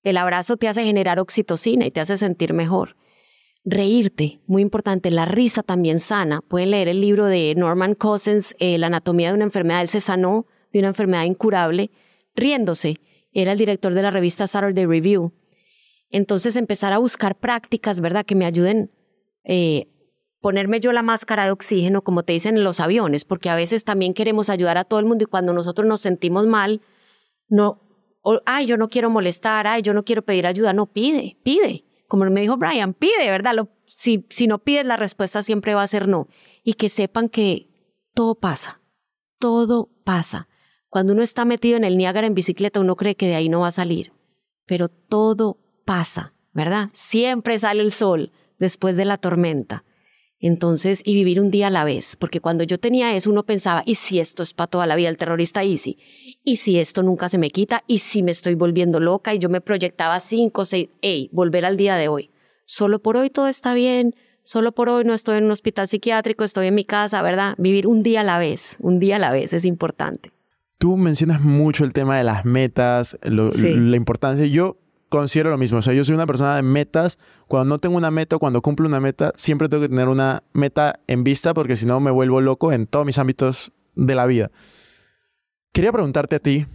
El 0.03 0.17
abrazo 0.17 0.57
te 0.57 0.67
hace 0.67 0.83
generar 0.83 1.19
oxitocina 1.19 1.85
y 1.85 1.91
te 1.91 1.99
hace 2.01 2.17
sentir 2.17 2.53
mejor. 2.53 2.95
Reírte, 3.71 4.39
muy 4.47 4.63
importante, 4.63 5.11
la 5.11 5.25
risa 5.25 5.61
también 5.61 5.99
sana. 5.99 6.41
Pueden 6.41 6.71
leer 6.71 6.87
el 6.87 7.01
libro 7.01 7.25
de 7.25 7.53
Norman 7.55 7.93
Cousins, 7.93 8.55
eh, 8.57 8.79
La 8.79 8.87
anatomía 8.87 9.29
de 9.29 9.35
una 9.35 9.43
enfermedad. 9.43 9.81
Él 9.81 9.89
se 9.89 10.01
sanó 10.01 10.47
de 10.73 10.79
una 10.79 10.87
enfermedad 10.87 11.25
incurable 11.25 11.91
riéndose. 12.35 12.99
Era 13.31 13.51
el 13.51 13.59
director 13.59 13.93
de 13.93 14.01
la 14.01 14.09
revista 14.09 14.47
Saturday 14.47 14.85
Review. 14.85 15.33
Entonces 16.09 16.55
empezar 16.55 16.93
a 16.93 16.97
buscar 16.97 17.37
prácticas, 17.37 18.01
¿verdad? 18.01 18.25
Que 18.25 18.33
me 18.33 18.45
ayuden 18.45 18.91
eh, 19.43 19.87
ponerme 20.41 20.79
yo 20.79 20.91
la 20.91 21.03
máscara 21.03 21.45
de 21.45 21.51
oxígeno, 21.51 22.01
como 22.01 22.23
te 22.23 22.33
dicen 22.33 22.57
en 22.57 22.63
los 22.63 22.79
aviones, 22.79 23.23
porque 23.23 23.49
a 23.49 23.55
veces 23.55 23.83
también 23.83 24.15
queremos 24.15 24.49
ayudar 24.49 24.79
a 24.79 24.83
todo 24.83 24.99
el 24.99 25.05
mundo 25.05 25.25
y 25.25 25.27
cuando 25.27 25.53
nosotros 25.53 25.87
nos 25.87 26.01
sentimos 26.01 26.47
mal, 26.47 26.81
no, 27.47 27.81
ay, 28.45 28.65
yo 28.65 28.77
no 28.77 28.89
quiero 28.89 29.11
molestar, 29.11 29.67
ay, 29.67 29.83
yo 29.83 29.93
no 29.93 30.03
quiero 30.03 30.23
pedir 30.23 30.47
ayuda, 30.47 30.73
no, 30.73 30.87
pide, 30.87 31.37
pide. 31.43 31.85
Como 32.09 32.25
me 32.25 32.41
dijo 32.41 32.57
Brian, 32.57 32.95
pide, 32.95 33.29
¿verdad? 33.29 33.69
si, 33.85 34.25
si 34.29 34.47
no 34.47 34.57
pides, 34.57 34.83
la 34.83 34.97
respuesta 34.97 35.43
siempre 35.43 35.75
va 35.75 35.83
a 35.83 35.87
ser 35.87 36.07
no. 36.07 36.27
Y 36.63 36.73
que 36.73 36.89
sepan 36.89 37.29
que 37.29 37.69
todo 38.15 38.33
pasa, 38.33 38.81
todo 39.37 39.91
pasa. 40.03 40.47
Cuando 40.89 41.13
uno 41.13 41.21
está 41.21 41.45
metido 41.45 41.77
en 41.77 41.83
el 41.83 41.99
Niágara 41.99 42.25
en 42.25 42.33
bicicleta, 42.33 42.79
uno 42.79 42.95
cree 42.95 43.15
que 43.15 43.27
de 43.27 43.35
ahí 43.35 43.47
no 43.47 43.59
va 43.59 43.67
a 43.67 43.71
salir, 43.71 44.11
pero 44.65 44.87
todo 44.89 45.59
pasa, 45.85 46.33
¿verdad? 46.51 46.89
Siempre 46.93 47.59
sale 47.59 47.83
el 47.83 47.91
sol 47.91 48.31
después 48.57 48.97
de 48.97 49.05
la 49.05 49.17
tormenta. 49.17 49.85
Entonces, 50.41 51.01
y 51.03 51.15
vivir 51.15 51.41
un 51.41 51.51
día 51.51 51.67
a 51.67 51.69
la 51.69 51.83
vez, 51.83 52.15
porque 52.15 52.39
cuando 52.39 52.63
yo 52.63 52.79
tenía 52.79 53.13
eso, 53.13 53.29
uno 53.29 53.43
pensaba, 53.43 53.83
¿y 53.85 53.95
si 53.95 54.19
esto 54.19 54.41
es 54.41 54.53
para 54.53 54.67
toda 54.69 54.87
la 54.87 54.95
vida 54.95 55.09
el 55.09 55.17
terrorista 55.17 55.63
Easy? 55.63 55.97
¿Y 56.45 56.55
si 56.55 56.79
esto 56.79 57.03
nunca 57.03 57.27
se 57.27 57.37
me 57.37 57.49
quita? 57.49 57.83
¿Y 57.87 57.97
si 57.97 58.23
me 58.23 58.31
estoy 58.31 58.55
volviendo 58.55 59.01
loca? 59.01 59.33
Y 59.33 59.39
yo 59.39 59.49
me 59.49 59.59
proyectaba 59.59 60.19
cinco, 60.21 60.63
seis, 60.63 60.89
hey, 61.01 61.29
volver 61.33 61.65
al 61.65 61.75
día 61.75 61.97
de 61.97 62.07
hoy. 62.07 62.31
Solo 62.63 62.99
por 63.01 63.17
hoy 63.17 63.29
todo 63.29 63.47
está 63.47 63.73
bien, 63.73 64.15
solo 64.41 64.71
por 64.71 64.87
hoy 64.87 65.03
no 65.03 65.13
estoy 65.13 65.39
en 65.39 65.45
un 65.45 65.51
hospital 65.51 65.87
psiquiátrico, 65.87 66.45
estoy 66.45 66.67
en 66.67 66.75
mi 66.75 66.85
casa, 66.85 67.21
¿verdad? 67.21 67.55
Vivir 67.57 67.85
un 67.85 68.01
día 68.01 68.21
a 68.21 68.23
la 68.23 68.37
vez, 68.37 68.77
un 68.79 68.99
día 68.99 69.17
a 69.17 69.19
la 69.19 69.31
vez 69.31 69.51
es 69.51 69.65
importante. 69.65 70.31
Tú 70.77 70.95
mencionas 70.95 71.41
mucho 71.41 71.83
el 71.83 71.91
tema 71.91 72.17
de 72.17 72.23
las 72.23 72.45
metas, 72.45 73.19
la 73.23 73.97
importancia. 73.97 74.45
Yo 74.45 74.77
considero 75.09 75.49
lo 75.49 75.57
mismo. 75.57 75.79
O 75.79 75.81
sea, 75.81 75.93
yo 75.93 76.03
soy 76.03 76.15
una 76.15 76.27
persona 76.27 76.55
de 76.55 76.61
metas. 76.61 77.19
Cuando 77.47 77.75
no 77.75 77.79
tengo 77.79 77.97
una 77.97 78.11
meta 78.11 78.37
o 78.37 78.39
cuando 78.39 78.61
cumplo 78.61 78.87
una 78.87 78.99
meta, 78.99 79.31
siempre 79.35 79.67
tengo 79.67 79.81
que 79.81 79.89
tener 79.89 80.07
una 80.07 80.43
meta 80.53 80.99
en 81.07 81.23
vista 81.23 81.53
porque 81.53 81.75
si 81.75 81.85
no 81.85 81.99
me 81.99 82.11
vuelvo 82.11 82.41
loco 82.41 82.71
en 82.71 82.87
todos 82.87 83.05
mis 83.05 83.17
ámbitos 83.17 83.71
de 83.95 84.15
la 84.15 84.25
vida. 84.25 84.51
Quería 85.73 85.91
preguntarte 85.91 86.37
a 86.37 86.39
ti, 86.39 86.65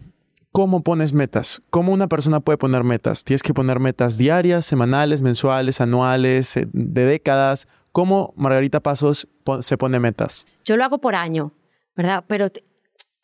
¿cómo 0.53 0.83
pones 0.83 1.13
metas? 1.13 1.63
¿Cómo 1.71 1.93
una 1.93 2.09
persona 2.09 2.41
puede 2.41 2.59
poner 2.59 2.85
metas? 2.85 3.25
¿Tienes 3.25 3.43
que 3.43 3.55
poner 3.55 3.81
metas 3.81 4.19
diarias, 4.19 4.67
semanales, 4.67 5.23
mensuales, 5.23 5.81
anuales, 5.81 6.57
eh, 6.57 6.69
de 6.73 7.05
décadas? 7.05 7.69
¿Cómo 7.93 8.35
Margarita 8.37 8.81
Pasos 8.81 9.29
se 9.61 9.79
pone 9.79 10.01
metas? 10.01 10.47
Yo 10.65 10.77
lo 10.77 10.85
hago 10.85 10.99
por 10.99 11.15
año, 11.15 11.53
¿verdad? 11.97 12.25
Pero 12.27 12.49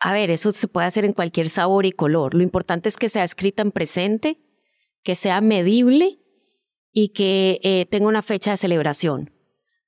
a 0.01 0.13
ver, 0.13 0.31
eso 0.31 0.53
se 0.53 0.67
puede 0.67 0.87
hacer 0.87 1.05
en 1.05 1.13
cualquier 1.13 1.49
sabor 1.49 1.87
y 1.87 1.93
color. 1.93 2.35
Lo 2.35 2.43
importante 2.43 2.89
es 2.89 2.97
que 2.97 3.09
sea 3.09 3.23
escrita 3.23 3.63
en 3.63 3.71
presente 3.71 4.39
que 5.03 5.15
sea 5.15 5.41
medible 5.41 6.19
y 6.93 7.09
que 7.09 7.61
eh, 7.63 7.87
tenga 7.87 8.09
una 8.09 8.23
fecha 8.23 8.53
de 8.53 8.57
celebración. 8.57 9.33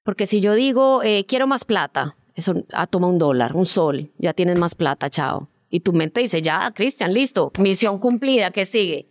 Porque 0.05 0.27
si 0.27 0.41
yo 0.41 0.55
digo, 0.55 1.03
eh, 1.03 1.27
quiero 1.27 1.47
más 1.47 1.65
plata, 1.65 2.17
eso 2.35 2.65
ah, 2.73 2.87
toma 2.87 3.09
un 3.09 3.19
dólar, 3.19 3.55
un 3.57 3.67
sol, 3.67 4.13
ya 4.19 4.33
tienes 4.33 4.59
más 4.59 4.75
plata, 4.75 5.11
chao. 5.11 5.49
Y 5.69 5.81
tu 5.81 5.93
mente 5.93 6.21
dice, 6.21 6.43
ya, 6.43 6.71
Cristian, 6.75 7.15
listo, 7.15 7.53
misión 7.59 7.99
cumplida, 7.99 8.51
¿qué 8.51 8.65
sigue? 8.65 9.09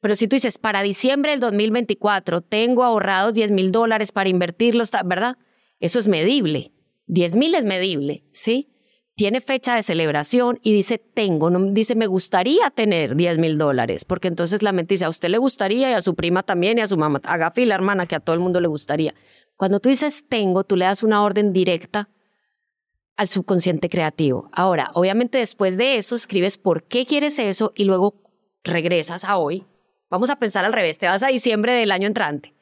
Pero 0.00 0.16
si 0.16 0.28
tú 0.28 0.36
dices, 0.36 0.58
para 0.58 0.82
diciembre 0.82 1.30
del 1.30 1.40
2024 1.40 2.42
tengo 2.42 2.84
ahorrados 2.84 3.34
10 3.34 3.50
mil 3.52 3.72
dólares 3.72 4.12
para 4.12 4.28
invertirlos, 4.28 4.90
¿verdad? 5.06 5.38
Eso 5.80 5.98
es 5.98 6.08
medible. 6.08 6.72
10 7.06 7.36
mil 7.36 7.54
es 7.54 7.64
medible, 7.64 8.24
¿sí? 8.30 8.73
Tiene 9.16 9.40
fecha 9.40 9.76
de 9.76 9.82
celebración 9.82 10.58
y 10.62 10.72
dice 10.72 10.98
tengo, 10.98 11.50
no, 11.50 11.72
dice 11.72 11.94
me 11.94 12.06
gustaría 12.06 12.70
tener 12.70 13.14
10 13.14 13.38
mil 13.38 13.58
dólares, 13.58 14.04
porque 14.04 14.28
entonces 14.28 14.62
la 14.62 14.72
mente 14.72 14.94
dice 14.94 15.04
a 15.04 15.08
usted 15.08 15.28
le 15.28 15.38
gustaría 15.38 15.90
y 15.90 15.94
a 15.94 16.00
su 16.00 16.14
prima 16.14 16.42
también 16.42 16.78
y 16.78 16.80
a 16.80 16.88
su 16.88 16.96
mamá, 16.96 17.20
haga 17.24 17.50
fila 17.52 17.74
hermana 17.74 18.06
que 18.06 18.16
a 18.16 18.20
todo 18.20 18.34
el 18.34 18.40
mundo 18.40 18.60
le 18.60 18.68
gustaría. 18.68 19.14
Cuando 19.56 19.78
tú 19.78 19.88
dices 19.88 20.24
tengo, 20.28 20.64
tú 20.64 20.76
le 20.76 20.86
das 20.86 21.02
una 21.02 21.22
orden 21.22 21.52
directa 21.52 22.08
al 23.16 23.28
subconsciente 23.28 23.88
creativo. 23.88 24.50
Ahora, 24.52 24.90
obviamente 24.94 25.38
después 25.38 25.76
de 25.76 25.96
eso 25.96 26.16
escribes 26.16 26.58
por 26.58 26.82
qué 26.88 27.06
quieres 27.06 27.38
eso 27.38 27.72
y 27.76 27.84
luego 27.84 28.20
regresas 28.64 29.24
a 29.24 29.36
hoy. 29.36 29.64
Vamos 30.10 30.30
a 30.30 30.40
pensar 30.40 30.64
al 30.64 30.72
revés, 30.72 30.98
te 30.98 31.06
vas 31.06 31.22
a 31.22 31.28
diciembre 31.28 31.72
del 31.72 31.92
año 31.92 32.08
entrante 32.08 32.54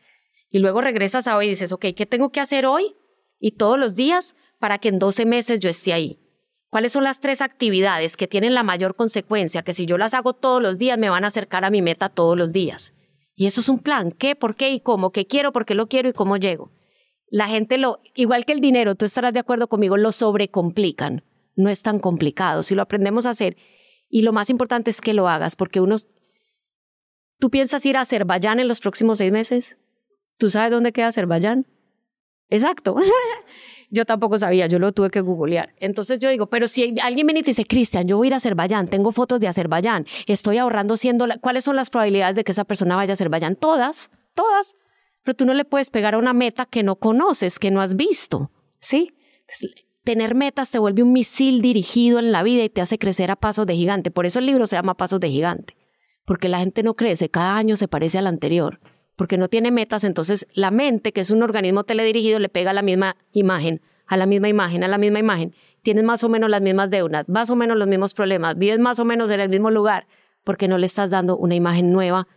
y 0.50 0.58
luego 0.58 0.82
regresas 0.82 1.26
a 1.26 1.36
hoy 1.38 1.46
y 1.46 1.50
dices, 1.50 1.72
ok, 1.72 1.86
¿qué 1.96 2.04
tengo 2.04 2.30
que 2.30 2.40
hacer 2.40 2.66
hoy 2.66 2.94
y 3.40 3.52
todos 3.52 3.78
los 3.78 3.94
días 3.94 4.36
para 4.58 4.76
que 4.76 4.88
en 4.88 4.98
12 4.98 5.24
meses 5.24 5.58
yo 5.58 5.70
esté 5.70 5.94
ahí? 5.94 6.21
¿Cuáles 6.72 6.92
son 6.92 7.04
las 7.04 7.20
tres 7.20 7.42
actividades 7.42 8.16
que 8.16 8.26
tienen 8.26 8.54
la 8.54 8.62
mayor 8.62 8.96
consecuencia? 8.96 9.60
Que 9.60 9.74
si 9.74 9.84
yo 9.84 9.98
las 9.98 10.14
hago 10.14 10.32
todos 10.32 10.62
los 10.62 10.78
días, 10.78 10.98
me 10.98 11.10
van 11.10 11.22
a 11.22 11.26
acercar 11.26 11.66
a 11.66 11.70
mi 11.70 11.82
meta 11.82 12.08
todos 12.08 12.34
los 12.34 12.50
días. 12.50 12.94
Y 13.34 13.44
eso 13.44 13.60
es 13.60 13.68
un 13.68 13.78
plan. 13.78 14.10
¿Qué, 14.10 14.34
por 14.36 14.56
qué 14.56 14.70
y 14.70 14.80
cómo? 14.80 15.12
¿Qué 15.12 15.26
quiero, 15.26 15.52
por 15.52 15.66
qué 15.66 15.74
lo 15.74 15.86
quiero 15.86 16.08
y 16.08 16.14
cómo 16.14 16.38
llego? 16.38 16.72
La 17.28 17.46
gente 17.46 17.76
lo, 17.76 17.98
igual 18.14 18.46
que 18.46 18.54
el 18.54 18.60
dinero, 18.60 18.94
tú 18.94 19.04
estarás 19.04 19.34
de 19.34 19.40
acuerdo 19.40 19.68
conmigo, 19.68 19.98
lo 19.98 20.12
sobrecomplican. 20.12 21.22
No 21.56 21.68
es 21.68 21.82
tan 21.82 21.98
complicado. 21.98 22.62
Si 22.62 22.74
lo 22.74 22.80
aprendemos 22.80 23.26
a 23.26 23.30
hacer, 23.30 23.58
y 24.08 24.22
lo 24.22 24.32
más 24.32 24.48
importante 24.48 24.90
es 24.90 25.02
que 25.02 25.12
lo 25.12 25.28
hagas, 25.28 25.56
porque 25.56 25.82
uno, 25.82 25.96
¿tú 27.38 27.50
piensas 27.50 27.84
ir 27.84 27.98
a 27.98 28.00
Azerbaiyán 28.00 28.60
en 28.60 28.68
los 28.68 28.80
próximos 28.80 29.18
seis 29.18 29.30
meses? 29.30 29.76
¿Tú 30.38 30.48
sabes 30.48 30.70
dónde 30.70 30.92
queda 30.92 31.08
Azerbaiyán? 31.08 31.66
Exacto. 32.48 32.96
Yo 33.94 34.06
tampoco 34.06 34.38
sabía, 34.38 34.66
yo 34.68 34.78
lo 34.78 34.92
tuve 34.92 35.10
que 35.10 35.20
googlear. 35.20 35.74
Entonces 35.78 36.18
yo 36.18 36.30
digo, 36.30 36.46
pero 36.46 36.66
si 36.66 36.98
alguien 37.02 37.26
viene 37.26 37.40
y 37.40 37.42
dice, 37.42 37.66
Cristian, 37.66 38.08
yo 38.08 38.16
voy 38.16 38.26
a 38.26 38.28
ir 38.28 38.34
a 38.34 38.36
Azerbaiyán, 38.38 38.88
tengo 38.88 39.12
fotos 39.12 39.38
de 39.38 39.48
Azerbaiyán, 39.48 40.06
estoy 40.26 40.56
ahorrando 40.56 40.96
siendo, 40.96 41.26
¿cuáles 41.42 41.64
son 41.64 41.76
las 41.76 41.90
probabilidades 41.90 42.34
de 42.34 42.42
que 42.42 42.52
esa 42.52 42.64
persona 42.64 42.96
vaya 42.96 43.12
a 43.12 43.14
Azerbaiyán? 43.14 43.54
Todas, 43.54 44.10
todas. 44.32 44.76
Pero 45.22 45.36
tú 45.36 45.44
no 45.44 45.52
le 45.52 45.66
puedes 45.66 45.90
pegar 45.90 46.14
a 46.14 46.18
una 46.18 46.32
meta 46.32 46.64
que 46.64 46.82
no 46.82 46.96
conoces, 46.96 47.58
que 47.58 47.70
no 47.70 47.82
has 47.82 47.94
visto, 47.94 48.50
¿sí? 48.78 49.14
tener 50.04 50.34
metas 50.34 50.70
te 50.70 50.78
vuelve 50.78 51.02
un 51.02 51.12
misil 51.12 51.60
dirigido 51.60 52.18
en 52.18 52.32
la 52.32 52.42
vida 52.42 52.64
y 52.64 52.70
te 52.70 52.80
hace 52.80 52.98
crecer 52.98 53.30
a 53.30 53.36
pasos 53.36 53.66
de 53.66 53.76
gigante. 53.76 54.10
Por 54.10 54.24
eso 54.24 54.38
el 54.38 54.46
libro 54.46 54.66
se 54.66 54.74
llama 54.74 54.96
Pasos 54.96 55.20
de 55.20 55.28
Gigante, 55.28 55.76
porque 56.24 56.48
la 56.48 56.60
gente 56.60 56.82
no 56.82 56.94
crece, 56.94 57.28
cada 57.28 57.56
año 57.58 57.76
se 57.76 57.88
parece 57.88 58.16
al 58.16 58.26
anterior 58.26 58.80
porque 59.16 59.38
no 59.38 59.48
tiene 59.48 59.70
metas, 59.70 60.04
entonces 60.04 60.46
la 60.52 60.70
mente, 60.70 61.12
que 61.12 61.20
es 61.20 61.30
un 61.30 61.42
organismo 61.42 61.84
teledirigido, 61.84 62.38
le 62.38 62.48
pega 62.48 62.72
la 62.72 62.82
misma 62.82 63.16
imagen, 63.32 63.80
a 64.06 64.16
la 64.16 64.26
misma 64.26 64.48
imagen, 64.48 64.84
a 64.84 64.88
la 64.88 64.98
misma 64.98 65.18
imagen. 65.18 65.54
Tienes 65.82 66.04
más 66.04 66.24
o 66.24 66.28
menos 66.28 66.50
las 66.50 66.62
mismas 66.62 66.90
deudas, 66.90 67.28
más 67.28 67.50
o 67.50 67.56
menos 67.56 67.76
los 67.76 67.88
mismos 67.88 68.14
problemas, 68.14 68.56
vives 68.56 68.78
más 68.78 68.98
o 68.98 69.04
menos 69.04 69.30
en 69.30 69.40
el 69.40 69.48
mismo 69.48 69.70
lugar, 69.70 70.06
porque 70.44 70.68
no 70.68 70.78
le 70.78 70.86
estás 70.86 71.10
dando 71.10 71.36
una 71.36 71.54
imagen 71.54 71.92
nueva 71.92 72.28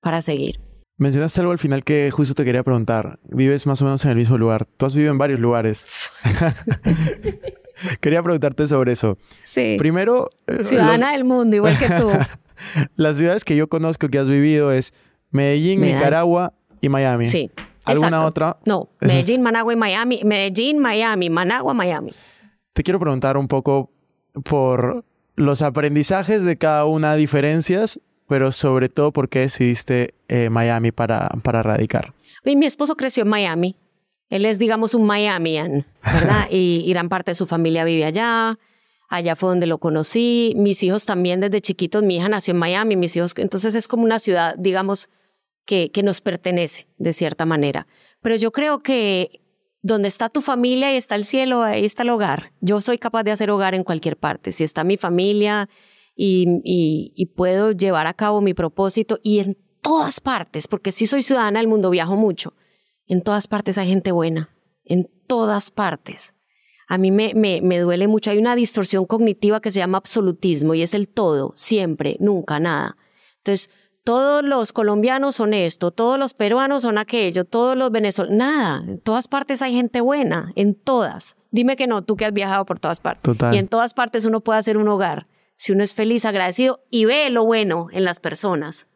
para 0.00 0.22
seguir. 0.22 0.60
Mencionaste 0.98 1.40
algo 1.40 1.52
al 1.52 1.58
final 1.58 1.84
que 1.84 2.10
justo 2.10 2.34
te 2.34 2.44
quería 2.44 2.62
preguntar. 2.62 3.18
Vives 3.24 3.66
más 3.66 3.80
o 3.82 3.84
menos 3.84 4.04
en 4.04 4.12
el 4.12 4.16
mismo 4.16 4.38
lugar. 4.38 4.66
Tú 4.66 4.86
has 4.86 4.94
vivido 4.94 5.10
en 5.10 5.18
varios 5.18 5.40
lugares. 5.40 6.12
quería 8.00 8.22
preguntarte 8.22 8.68
sobre 8.68 8.92
eso. 8.92 9.18
Sí. 9.42 9.76
Primero... 9.78 10.30
Eh, 10.46 10.62
Ciudadana 10.62 11.12
del 11.12 11.24
mundo, 11.24 11.56
igual 11.56 11.76
que 11.78 11.88
tú. 11.88 12.10
Las 12.96 13.16
ciudades 13.16 13.44
que 13.44 13.56
yo 13.56 13.68
conozco 13.68 14.08
que 14.08 14.18
has 14.18 14.28
vivido 14.28 14.70
es 14.70 14.94
Medellín, 15.32 15.80
Nicaragua 15.80 16.52
y 16.80 16.88
Miami. 16.88 17.26
Sí. 17.26 17.50
¿Alguna 17.84 18.24
otra? 18.24 18.58
No, 18.64 18.90
Medellín, 19.00 19.42
Managua 19.42 19.72
y 19.72 19.76
Miami. 19.76 20.20
Medellín, 20.24 20.78
Miami, 20.78 21.30
Managua, 21.30 21.74
Miami. 21.74 22.12
Te 22.72 22.82
quiero 22.84 23.00
preguntar 23.00 23.36
un 23.36 23.48
poco 23.48 23.90
por 24.44 25.04
los 25.34 25.62
aprendizajes 25.62 26.44
de 26.44 26.56
cada 26.56 26.84
una, 26.84 27.16
diferencias, 27.16 28.00
pero 28.28 28.52
sobre 28.52 28.88
todo 28.88 29.12
por 29.12 29.28
qué 29.28 29.40
decidiste 29.40 30.14
eh, 30.28 30.48
Miami 30.48 30.92
para, 30.92 31.28
para 31.42 31.62
radicar. 31.62 32.14
Mi 32.44 32.66
esposo 32.66 32.94
creció 32.94 33.24
en 33.24 33.30
Miami. 33.30 33.76
Él 34.30 34.44
es, 34.46 34.58
digamos, 34.58 34.94
un 34.94 35.06
Miamian, 35.06 35.84
¿verdad? 36.04 36.46
y 36.50 36.88
gran 36.88 37.08
parte 37.08 37.32
de 37.32 37.34
su 37.34 37.46
familia 37.46 37.84
vive 37.84 38.04
allá. 38.04 38.58
Allá 39.12 39.36
fue 39.36 39.50
donde 39.50 39.66
lo 39.66 39.76
conocí. 39.76 40.54
Mis 40.56 40.82
hijos 40.82 41.04
también 41.04 41.40
desde 41.40 41.60
chiquitos, 41.60 42.02
mi 42.02 42.16
hija 42.16 42.30
nació 42.30 42.52
en 42.52 42.58
Miami, 42.58 42.96
mis 42.96 43.14
hijos, 43.14 43.34
entonces 43.36 43.74
es 43.74 43.86
como 43.86 44.04
una 44.04 44.18
ciudad, 44.18 44.54
digamos, 44.56 45.10
que, 45.64 45.90
que 45.90 46.02
nos 46.02 46.20
pertenece 46.20 46.88
de 46.98 47.12
cierta 47.12 47.44
manera. 47.46 47.86
Pero 48.20 48.36
yo 48.36 48.52
creo 48.52 48.82
que 48.82 49.40
donde 49.82 50.08
está 50.08 50.28
tu 50.28 50.40
familia 50.40 50.92
y 50.92 50.96
está 50.96 51.16
el 51.16 51.24
cielo, 51.24 51.62
ahí 51.62 51.84
está 51.84 52.02
el 52.02 52.10
hogar. 52.10 52.52
Yo 52.60 52.80
soy 52.80 52.98
capaz 52.98 53.24
de 53.24 53.32
hacer 53.32 53.50
hogar 53.50 53.74
en 53.74 53.84
cualquier 53.84 54.16
parte. 54.16 54.52
Si 54.52 54.64
está 54.64 54.84
mi 54.84 54.96
familia 54.96 55.68
y, 56.14 56.60
y, 56.64 57.26
puedo 57.26 57.72
llevar 57.72 58.06
a 58.06 58.14
cabo 58.14 58.40
mi 58.40 58.54
propósito 58.54 59.18
y 59.22 59.40
en 59.40 59.56
todas 59.80 60.20
partes, 60.20 60.68
porque 60.68 60.92
si 60.92 61.06
soy 61.06 61.22
ciudadana 61.22 61.58
del 61.58 61.68
mundo, 61.68 61.90
viajo 61.90 62.16
mucho. 62.16 62.54
En 63.06 63.22
todas 63.22 63.48
partes 63.48 63.78
hay 63.78 63.88
gente 63.88 64.12
buena, 64.12 64.54
en 64.84 65.10
todas 65.26 65.70
partes 65.70 66.34
a 66.92 66.98
mí 66.98 67.10
me, 67.10 67.32
me, 67.34 67.62
me, 67.62 67.78
duele 67.78 68.06
mucho. 68.06 68.30
Hay 68.30 68.36
una 68.36 68.54
distorsión 68.54 69.06
cognitiva 69.06 69.62
que 69.62 69.70
se 69.70 69.78
llama 69.78 69.96
absolutismo 69.96 70.74
y 70.74 70.82
es 70.82 70.92
el 70.92 71.08
todo, 71.08 71.52
siempre, 71.54 72.18
nunca, 72.20 72.60
nada. 72.60 72.98
Entonces, 73.38 73.70
todos 74.04 74.42
los 74.44 74.72
colombianos 74.72 75.36
son 75.36 75.54
esto, 75.54 75.90
todos 75.90 76.18
los 76.18 76.34
peruanos 76.34 76.82
son 76.82 76.98
aquello, 76.98 77.44
todos 77.44 77.76
los 77.76 77.90
venezolanos, 77.90 78.36
nada. 78.36 78.84
En 78.86 78.98
todas 78.98 79.28
partes 79.28 79.62
hay 79.62 79.74
gente 79.74 80.00
buena, 80.00 80.52
en 80.56 80.74
todas. 80.74 81.36
Dime 81.50 81.76
que 81.76 81.86
no, 81.86 82.02
tú 82.02 82.16
que 82.16 82.24
has 82.24 82.32
viajado 82.32 82.64
por 82.64 82.78
todas 82.78 83.00
partes. 83.00 83.22
Total. 83.22 83.54
Y 83.54 83.58
en 83.58 83.68
todas 83.68 83.94
partes 83.94 84.24
uno 84.24 84.40
puede 84.40 84.58
hacer 84.58 84.76
un 84.76 84.88
hogar 84.88 85.26
si 85.62 85.70
uno 85.70 85.84
es 85.84 85.94
feliz, 85.94 86.24
agradecido 86.24 86.82
y 86.90 87.04
ve 87.04 87.30
lo 87.30 87.44
bueno 87.44 87.86
en 87.92 88.04
las 88.04 88.18
personas. 88.18 88.88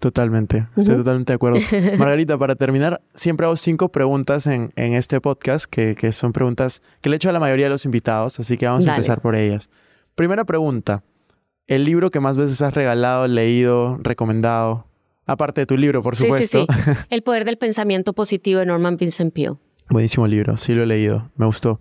Totalmente, 0.00 0.66
estoy 0.76 0.96
totalmente 0.96 1.32
de 1.32 1.34
acuerdo. 1.34 1.60
Margarita, 1.98 2.38
para 2.38 2.56
terminar, 2.56 3.02
siempre 3.14 3.44
hago 3.44 3.56
cinco 3.56 3.90
preguntas 3.90 4.46
en, 4.46 4.72
en 4.76 4.94
este 4.94 5.20
podcast, 5.20 5.66
que, 5.66 5.94
que, 5.94 6.12
son 6.12 6.32
preguntas 6.32 6.82
que 7.02 7.10
le 7.10 7.16
he 7.16 7.18
hecho 7.18 7.28
a 7.28 7.32
la 7.32 7.40
mayoría 7.40 7.66
de 7.66 7.70
los 7.70 7.84
invitados, 7.84 8.40
así 8.40 8.56
que 8.56 8.64
vamos 8.64 8.86
Dale. 8.86 8.92
a 8.92 8.96
empezar 8.96 9.20
por 9.20 9.36
ellas. 9.36 9.68
Primera 10.14 10.44
pregunta, 10.44 11.02
¿el 11.66 11.84
libro 11.84 12.10
que 12.10 12.20
más 12.20 12.36
veces 12.36 12.60
has 12.62 12.74
regalado, 12.74 13.26
leído, 13.28 13.98
recomendado? 14.02 14.86
Aparte 15.26 15.62
de 15.62 15.66
tu 15.66 15.76
libro, 15.76 16.02
por 16.02 16.16
supuesto. 16.16 16.66
Sí, 16.66 16.74
sí, 16.74 16.82
sí. 16.92 16.98
El 17.10 17.22
poder 17.22 17.44
del 17.44 17.56
pensamiento 17.56 18.12
positivo 18.12 18.60
de 18.60 18.66
Norman 18.66 18.96
Vincent 18.96 19.32
Peale. 19.32 19.56
Buenísimo 19.88 20.26
libro, 20.26 20.56
sí 20.56 20.72
lo 20.72 20.82
he 20.82 20.86
leído, 20.86 21.30
me 21.36 21.46
gustó. 21.46 21.80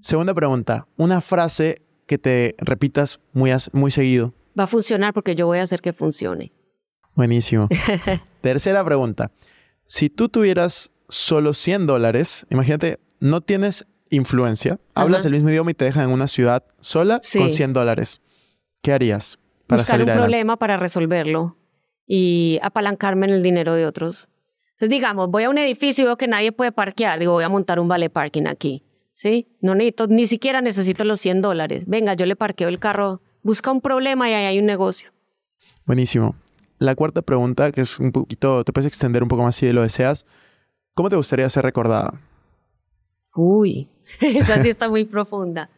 Segunda 0.00 0.34
pregunta, 0.34 0.86
una 0.96 1.20
frase 1.20 1.82
que 2.06 2.18
te 2.18 2.54
repitas 2.58 3.20
muy, 3.32 3.52
muy 3.72 3.90
seguido. 3.90 4.34
Va 4.58 4.64
a 4.64 4.66
funcionar 4.66 5.12
porque 5.12 5.34
yo 5.34 5.46
voy 5.46 5.58
a 5.58 5.62
hacer 5.62 5.80
que 5.80 5.92
funcione. 5.92 6.52
Buenísimo. 7.14 7.68
Tercera 8.40 8.84
pregunta. 8.84 9.30
Si 9.84 10.08
tú 10.08 10.28
tuvieras 10.28 10.92
solo 11.08 11.54
100 11.54 11.86
dólares, 11.86 12.46
imagínate, 12.50 13.00
no 13.20 13.40
tienes 13.40 13.86
influencia, 14.10 14.74
Ajá. 14.94 15.04
hablas 15.04 15.24
el 15.26 15.32
mismo 15.32 15.50
idioma 15.50 15.70
y 15.70 15.74
te 15.74 15.84
dejan 15.84 16.04
en 16.04 16.10
una 16.10 16.28
ciudad 16.28 16.64
sola 16.80 17.18
sí. 17.22 17.38
con 17.38 17.50
100 17.50 17.72
dólares. 17.72 18.20
¿Qué 18.82 18.92
harías 18.92 19.38
para 19.66 19.80
Buscar 19.82 19.98
salir 19.98 20.10
un 20.10 20.16
problema 20.18 20.56
para 20.56 20.76
resolverlo 20.76 21.56
y 22.08 22.58
apalancarme 22.62 23.26
en 23.26 23.34
el 23.34 23.42
dinero 23.42 23.74
de 23.74 23.86
otros. 23.86 24.30
Entonces, 24.70 24.88
digamos, 24.88 25.30
voy 25.30 25.44
a 25.44 25.50
un 25.50 25.58
edificio 25.58 26.02
y 26.02 26.06
veo 26.06 26.16
que 26.16 26.26
nadie 26.26 26.52
puede 26.52 26.72
parquear, 26.72 27.18
digo, 27.18 27.32
voy 27.32 27.44
a 27.44 27.48
montar 27.48 27.78
un 27.78 27.86
vale 27.86 28.10
parking 28.10 28.46
aquí. 28.46 28.82
¿Sí? 29.12 29.48
No 29.60 29.74
necesito, 29.74 30.06
ni 30.06 30.26
siquiera 30.28 30.60
necesito 30.60 31.04
los 31.04 31.20
100 31.20 31.42
dólares. 31.42 31.86
Venga, 31.86 32.14
yo 32.14 32.24
le 32.24 32.36
parqueo 32.36 32.68
el 32.68 32.78
carro, 32.78 33.20
busca 33.42 33.72
un 33.72 33.80
problema 33.80 34.30
y 34.30 34.32
ahí 34.32 34.44
hay 34.44 34.58
un 34.60 34.66
negocio. 34.66 35.10
Buenísimo. 35.84 36.36
La 36.78 36.94
cuarta 36.94 37.22
pregunta, 37.22 37.72
que 37.72 37.80
es 37.80 37.98
un 37.98 38.12
poquito, 38.12 38.62
te 38.62 38.72
puedes 38.72 38.86
extender 38.86 39.24
un 39.24 39.28
poco 39.28 39.42
más 39.42 39.56
si 39.56 39.72
lo 39.72 39.82
deseas. 39.82 40.24
¿Cómo 40.94 41.10
te 41.10 41.16
gustaría 41.16 41.48
ser 41.48 41.64
recordada? 41.64 42.20
Uy, 43.34 43.88
esa 44.20 44.62
sí 44.62 44.68
está 44.68 44.88
muy 44.88 45.04
profunda. 45.04 45.68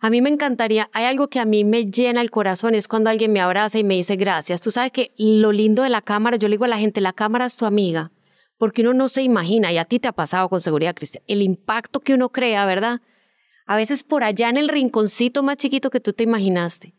A 0.00 0.10
mí 0.10 0.22
me 0.22 0.28
encantaría, 0.28 0.88
hay 0.92 1.06
algo 1.06 1.28
que 1.28 1.40
a 1.40 1.44
mí 1.44 1.64
me 1.64 1.86
llena 1.86 2.20
el 2.20 2.30
corazón, 2.30 2.74
es 2.74 2.86
cuando 2.86 3.10
alguien 3.10 3.32
me 3.32 3.40
abraza 3.40 3.78
y 3.78 3.84
me 3.84 3.94
dice 3.94 4.16
gracias. 4.16 4.60
Tú 4.60 4.70
sabes 4.70 4.92
que 4.92 5.12
lo 5.18 5.50
lindo 5.50 5.82
de 5.82 5.90
la 5.90 6.02
cámara, 6.02 6.36
yo 6.36 6.48
le 6.48 6.54
digo 6.54 6.66
a 6.66 6.68
la 6.68 6.78
gente, 6.78 7.00
la 7.00 7.12
cámara 7.12 7.46
es 7.46 7.56
tu 7.56 7.66
amiga, 7.66 8.12
porque 8.58 8.82
uno 8.82 8.94
no 8.94 9.08
se 9.08 9.22
imagina, 9.22 9.72
y 9.72 9.78
a 9.78 9.84
ti 9.84 9.98
te 9.98 10.08
ha 10.08 10.12
pasado 10.12 10.48
con 10.48 10.60
seguridad, 10.60 10.94
Cristian, 10.94 11.24
el 11.26 11.42
impacto 11.42 12.00
que 12.00 12.14
uno 12.14 12.30
crea, 12.30 12.64
¿verdad? 12.64 13.00
A 13.66 13.76
veces 13.76 14.04
por 14.04 14.22
allá 14.22 14.48
en 14.48 14.56
el 14.56 14.68
rinconcito 14.68 15.42
más 15.42 15.56
chiquito 15.56 15.90
que 15.90 16.00
tú 16.00 16.12
te 16.12 16.24
imaginaste. 16.24 16.94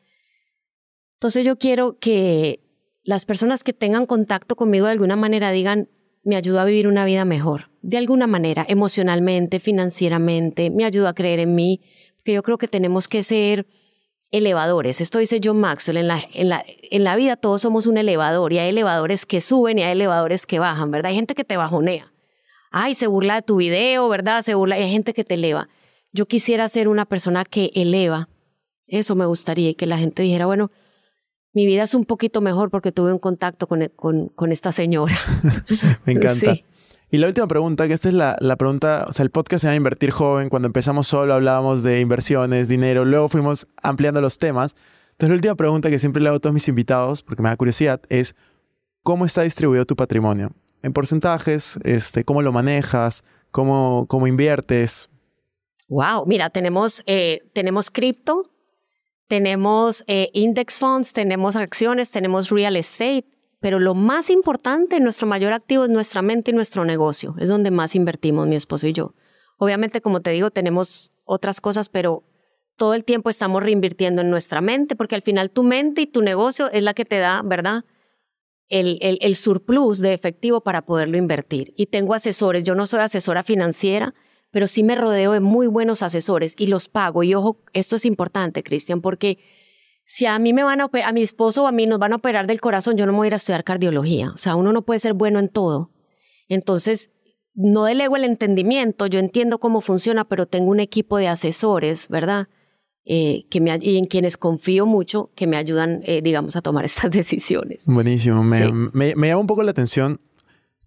Entonces 1.16 1.45
yo 1.45 1.58
quiero 1.58 1.97
que 2.00 2.62
las 3.04 3.26
personas 3.26 3.64
que 3.64 3.74
tengan 3.74 4.06
contacto 4.06 4.56
conmigo 4.56 4.86
de 4.86 4.91
alguna 4.91 5.16
manera 5.16 5.52
digan, 5.52 5.89
me 6.24 6.36
ayuda 6.36 6.62
a 6.62 6.66
vivir 6.66 6.88
una 6.88 7.06
vida 7.06 7.24
mejor, 7.26 7.72
de 7.82 7.97
alguna 7.97 8.28
manera, 8.28 8.66
emocionalmente, 8.68 9.60
financieramente, 9.60 10.70
me 10.70 10.86
ayuda 10.86 11.10
a 11.10 11.14
creer 11.14 11.39
en 11.39 11.56
mí, 11.56 11.82
yo 12.34 12.43
creo 12.43 12.57
que 12.57 12.67
tenemos 12.67 13.07
que 13.07 13.23
ser 13.23 13.65
elevadores. 14.32 15.01
Esto 15.01 15.19
dice 15.19 15.41
John 15.43 15.59
Maxwell, 15.59 15.97
en 15.97 16.07
la, 16.07 16.21
en, 16.34 16.49
la, 16.49 16.63
en 16.67 17.03
la 17.03 17.15
vida 17.15 17.36
todos 17.36 17.61
somos 17.61 17.88
un 17.88 17.97
elevador 17.97 18.53
y 18.53 18.59
hay 18.59 18.69
elevadores 18.69 19.25
que 19.25 19.41
suben 19.41 19.80
y 19.80 19.84
hay 19.84 19.93
elevadores 19.93 20.45
que 20.45 20.59
bajan, 20.59 20.91
¿verdad? 20.91 21.09
Hay 21.09 21.15
gente 21.15 21.36
que 21.36 21.43
te 21.43 21.57
bajonea. 21.57 22.11
Ay, 22.71 22.93
se 22.93 23.07
burla 23.07 23.36
de 23.36 23.41
tu 23.41 23.57
video, 23.57 24.07
¿verdad? 24.09 24.43
Se 24.43 24.53
burla, 24.53 24.77
y 24.77 24.84
hay 24.84 24.91
gente 24.91 25.13
que 25.13 25.23
te 25.23 25.34
eleva. 25.34 25.69
Yo 26.11 26.27
quisiera 26.27 26.69
ser 26.69 26.88
una 26.88 27.05
persona 27.05 27.43
que 27.43 27.71
eleva. 27.73 28.30
Eso 28.88 29.15
me 29.15 29.25
gustaría, 29.25 29.69
y 29.71 29.75
que 29.75 29.88
la 29.88 29.97
gente 29.97 30.21
dijera, 30.21 30.45
bueno, 30.45 30.71
mi 31.53 31.65
vida 31.65 31.84
es 31.84 31.95
un 31.95 32.05
poquito 32.05 32.41
mejor 32.41 32.69
porque 32.69 32.91
tuve 32.91 33.11
un 33.11 33.17
contacto 33.17 33.67
con, 33.67 33.88
con, 33.95 34.27
con 34.30 34.51
esta 34.51 34.71
señora. 34.71 35.15
Me 36.05 36.13
encanta. 36.13 36.55
Sí. 36.55 36.65
Y 37.12 37.18
la 37.18 37.28
última 37.28 37.47
pregunta, 37.47 37.88
que 37.88 37.93
esta 37.93 38.10
es 38.10 38.14
la, 38.14 38.38
la, 38.39 38.55
pregunta, 38.55 39.05
o 39.07 39.14
sea, 39.14 39.24
el 39.24 39.32
podcast 39.32 39.62
se 39.62 39.68
llama 39.68 39.78
Invertir 39.78 40.12
Joven, 40.12 40.49
cuando 40.49 40.68
empezamos 40.68 41.07
solo 41.07 41.34
hablábamos 41.34 41.82
de 41.82 42.01
inversiones, 42.01 42.68
dinero, 42.68 43.03
luego 43.03 43.30
fuimos 43.30 43.68
ampliando 43.82 44.22
los 44.22 44.38
temas. 44.38 44.76
Entonces 45.12 45.30
la 45.30 45.36
última 45.36 45.55
pregunta 45.55 45.89
que 45.89 45.97
siempre 45.97 46.22
le 46.22 46.30
hago 46.30 46.38
a 46.38 46.39
todos 46.39 46.53
mis 46.53 46.68
invitados, 46.68 47.24
porque 47.24 47.41
me 47.41 47.49
da 47.49 47.57
curiosidad, 47.57 47.99
es 48.10 48.36
¿cómo 49.01 49.26
está 49.26 49.41
distribuido 49.41 49.86
tu 49.86 49.95
patrimonio? 49.95 50.51
En 50.84 50.93
porcentajes, 50.93 51.80
este, 51.84 52.24
¿cómo 52.24 52.43
lo 52.43 52.51
manejas? 52.51 53.24
¿Cómo, 53.51 54.05
cómo 54.07 54.28
inviertes? 54.28 55.10
Wow, 55.88 56.26
mira, 56.28 56.51
tenemos, 56.51 57.01
eh, 57.07 57.41
tenemos 57.53 57.89
cripto, 57.89 58.43
tenemos 59.28 60.03
eh, 60.07 60.30
index 60.34 60.78
funds, 60.78 61.12
tenemos 61.12 61.55
acciones, 61.55 62.12
tenemos 62.12 62.49
real 62.51 62.76
estate, 62.76 63.26
pero 63.60 63.80
lo 63.80 63.93
más 63.93 64.30
importante, 64.30 64.99
nuestro 64.99 65.28
mayor 65.28 65.53
activo 65.53 65.84
es 65.84 65.89
nuestra 65.89 66.22
mente 66.22 66.51
y 66.51 66.53
nuestro 66.53 66.86
negocio. 66.86 67.36
Es 67.39 67.49
donde 67.49 67.72
más 67.72 67.95
invertimos 67.95 68.47
mi 68.47 68.55
esposo 68.55 68.88
y 68.88 68.93
yo. 68.93 69.14
Obviamente, 69.57 70.01
como 70.01 70.22
te 70.22 70.32
digo, 70.32 70.51
tenemos 70.51 71.12
otras 71.26 71.60
cosas, 71.60 71.89
pero 71.89 72.24
todo 72.78 72.93
el 72.93 73.03
tiempo 73.03 73.30
estamos 73.30 73.62
reinvirtiendo 73.62 74.22
en 74.22 74.30
nuestra 74.30 74.62
mente, 74.62 74.95
porque 74.95 75.16
al 75.16 75.22
final 75.22 75.51
tu 75.51 75.64
mente 75.64 76.01
y 76.01 76.07
tu 76.07 76.22
negocio 76.22 76.72
es 76.72 76.82
la 76.82 76.93
que 76.93 77.03
te 77.03 77.20
da, 77.20 77.41
¿verdad? 77.43 77.84
El, 78.70 78.97
el, 79.01 79.18
el 79.22 79.36
surplus 79.36 79.99
de 79.99 80.14
efectivo 80.14 80.62
para 80.62 80.86
poderlo 80.86 81.18
invertir. 81.18 81.74
Y 81.76 81.88
tengo 81.88 82.14
asesores, 82.14 82.64
yo 82.64 82.76
no 82.76 82.88
soy 82.88 83.01
asesora 83.01 83.43
financiera, 83.43 84.14
pero 84.51 84.68
sí 84.68 84.84
me 84.84 84.95
rodeo 84.95 85.34
de 85.34 85.41
muy 85.41 85.68
buenos 85.68 86.01
asesores 86.01 86.55
y 86.57 86.68
los 86.68 86.88
pago. 86.88 87.24
Y 87.24 87.36
ojo, 87.36 87.62
esto 87.74 87.97
es 87.97 88.05
importante, 88.05 88.64
Cristian, 88.64 89.01
porque 89.01 89.39
si 90.12 90.26
a 90.26 90.39
mí 90.39 90.53
me 90.53 90.64
van 90.64 90.82
a 90.82 90.86
operar, 90.86 91.10
a 91.10 91.14
mi 91.14 91.22
esposo 91.22 91.64
o 91.66 91.68
a 91.68 91.72
mí 91.72 91.86
nos 91.86 91.99
van 91.99 92.14
a 92.14 92.16
operar 92.16 92.47
del 92.47 92.60
corazón, 92.60 92.97
yo 92.97 93.05
no 93.05 93.12
me 93.12 93.18
voy 93.20 93.26
a 93.26 93.28
ir 93.28 93.34
a 93.34 93.38
estudiar 93.38 93.64
cardiología. 93.64 94.32
O 94.32 94.38
sea, 94.38 94.55
uno 94.55 94.74
no 94.74 94.82
puede 94.82 94.99
ser 94.99 95.14
bueno 95.14 95.38
en 95.38 95.49
todo. 95.49 95.91
Entonces, 96.47 97.12
no 97.53 97.84
delego 97.86 98.16
el 98.16 98.24
entendimiento, 98.24 99.05
yo 99.05 99.20
entiendo 99.20 99.60
cómo 99.60 99.82
funciona, 99.82 100.26
pero 100.28 100.47
tengo 100.47 100.72
un 100.72 100.80
equipo 100.80 101.18
de 101.20 101.28
asesores, 101.28 102.07
¿verdad? 102.07 102.47
Eh, 103.05 103.43
que 103.51 103.62
me, 103.62 103.78
y 103.82 103.97
en 103.99 104.05
quienes 104.07 104.36
confío 104.38 104.88
mucho, 104.88 105.32
que 105.36 105.45
me 105.45 105.57
ayudan, 105.57 106.01
eh, 106.03 106.22
digamos, 106.24 106.55
a 106.55 106.62
tomar 106.62 106.86
estas 106.91 107.12
decisiones. 107.12 107.86
Buenísimo. 107.88 108.41
Me, 108.43 108.57
Sí. 108.57 108.64
me, 108.72 109.14
me 109.16 109.28
llama 109.28 109.41
un 109.41 109.47
poco 109.47 109.62
la 109.62 109.72
atención. 109.72 110.20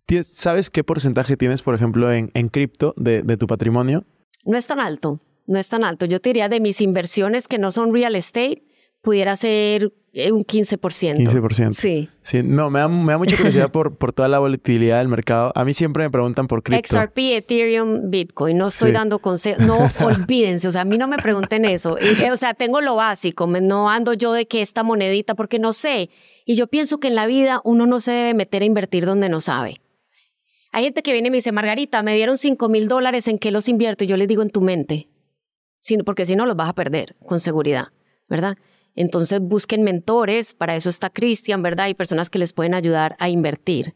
¿Tienes- 0.05 0.33
¿Sabes 0.35 0.68
qué 0.68 0.83
porcentaje 0.83 1.37
tienes, 1.37 1.62
por 1.62 1.77
ejemplo, 1.77 2.12
en, 2.12 2.33
en 2.35 2.49
cripto 2.49 2.93
de, 2.97 3.23
de 3.23 3.37
tu 3.37 3.47
patrimonio? 3.47 4.05
No 4.45 4.59
es 4.59 4.66
tan 4.66 4.81
alto, 4.81 5.20
no 5.47 5.61
es 5.61 5.68
tan 5.68 5.85
alto. 5.85 6.07
Yo 6.07 6.20
te 6.20 6.31
diría 6.31 6.49
de 6.49 6.59
mis 6.59 6.81
inversiones 6.81 7.47
que 7.47 7.59
no 7.59 7.70
son 7.70 7.93
real 7.95 8.16
estate, 8.16 8.64
pudiera 9.03 9.37
ser 9.37 9.93
eh, 10.15 10.31
un 10.33 10.45
15%. 10.45 11.17
15%. 11.17 11.73
Sí. 11.73 12.09
Sí, 12.23 12.43
no, 12.43 12.71
me 12.71 12.79
da, 12.79 12.89
me 12.89 13.13
da 13.13 13.19
mucha 13.19 13.37
curiosidad 13.37 13.71
por, 13.71 13.97
por 13.97 14.13
toda 14.13 14.29
la 14.29 14.39
volatilidad 14.39 14.99
del 14.99 15.09
mercado. 15.09 15.53
A 15.55 15.65
mí 15.65 15.75
siempre 15.75 16.05
me 16.05 16.11
preguntan 16.11 16.47
por 16.47 16.63
cripto. 16.63 16.97
XRP, 16.97 17.19
Ethereum, 17.37 18.11
Bitcoin. 18.11 18.57
No 18.57 18.69
estoy 18.69 18.91
Sí. 18.91 18.95
dando 18.95 19.19
consejos. 19.19 19.67
No 19.67 19.79
olvídense. 20.07 20.69
O 20.69 20.73
sea, 20.73 20.83
a 20.83 20.85
mí 20.85 20.97
no 20.99 21.09
me 21.09 21.17
pregunten 21.19 21.65
eso. 21.65 21.99
Eh, 21.99 22.31
o 22.31 22.37
sea, 22.37 22.55
tengo 22.55 22.81
lo 22.81 22.95
básico. 22.97 23.47
No 23.47 23.91
ando 23.91 24.15
yo 24.15 24.33
de 24.33 24.47
que 24.47 24.63
esta 24.63 24.83
monedita, 24.83 25.35
porque 25.35 25.59
no 25.59 25.73
sé. 25.73 26.11
Y 26.47 26.55
yo 26.55 26.69
pienso 26.69 26.99
que 27.01 27.09
en 27.09 27.15
la 27.17 27.27
vida 27.27 27.61
uno 27.65 27.87
no 27.87 28.01
se 28.01 28.13
debe 28.13 28.35
meter 28.35 28.63
a 28.63 28.67
invertir 28.67 29.05
donde 29.05 29.29
no 29.29 29.41
sabe. 29.41 29.81
Hay 30.75 30.85
gente 30.85 31.03
que 31.03 31.13
viene 31.13 31.29
y 31.29 31.31
me 31.31 31.37
dice, 31.39 31.53
Margarita, 31.53 32.03
me 32.03 32.15
dieron 32.15 32.39
5 32.39 32.69
mil 32.71 32.89
dólares, 32.89 33.29
¿en 33.29 33.39
qué 33.39 33.51
los 33.51 33.69
invierto? 33.69 34.05
Y 34.05 34.07
yo 34.07 34.17
les 34.17 34.27
digo, 34.29 34.43
en 34.43 34.49
tu 34.51 34.61
mente. 34.63 35.09
Porque 36.07 36.25
si 36.25 36.37
no, 36.37 36.47
los 36.47 36.57
vas 36.57 36.69
a 36.71 36.73
perder, 36.75 37.17
con 37.27 37.41
seguridad, 37.41 37.89
¿verdad? 38.29 38.57
Entonces 38.95 39.40
busquen 39.40 39.82
mentores, 39.82 40.55
para 40.55 40.76
eso 40.76 40.88
está 40.88 41.11
Cristian, 41.11 41.62
¿verdad? 41.62 41.86
Hay 41.86 41.95
personas 41.95 42.30
que 42.30 42.38
les 42.38 42.53
pueden 42.53 42.74
ayudar 42.74 43.16
a 43.18 43.28
invertir. 43.28 43.95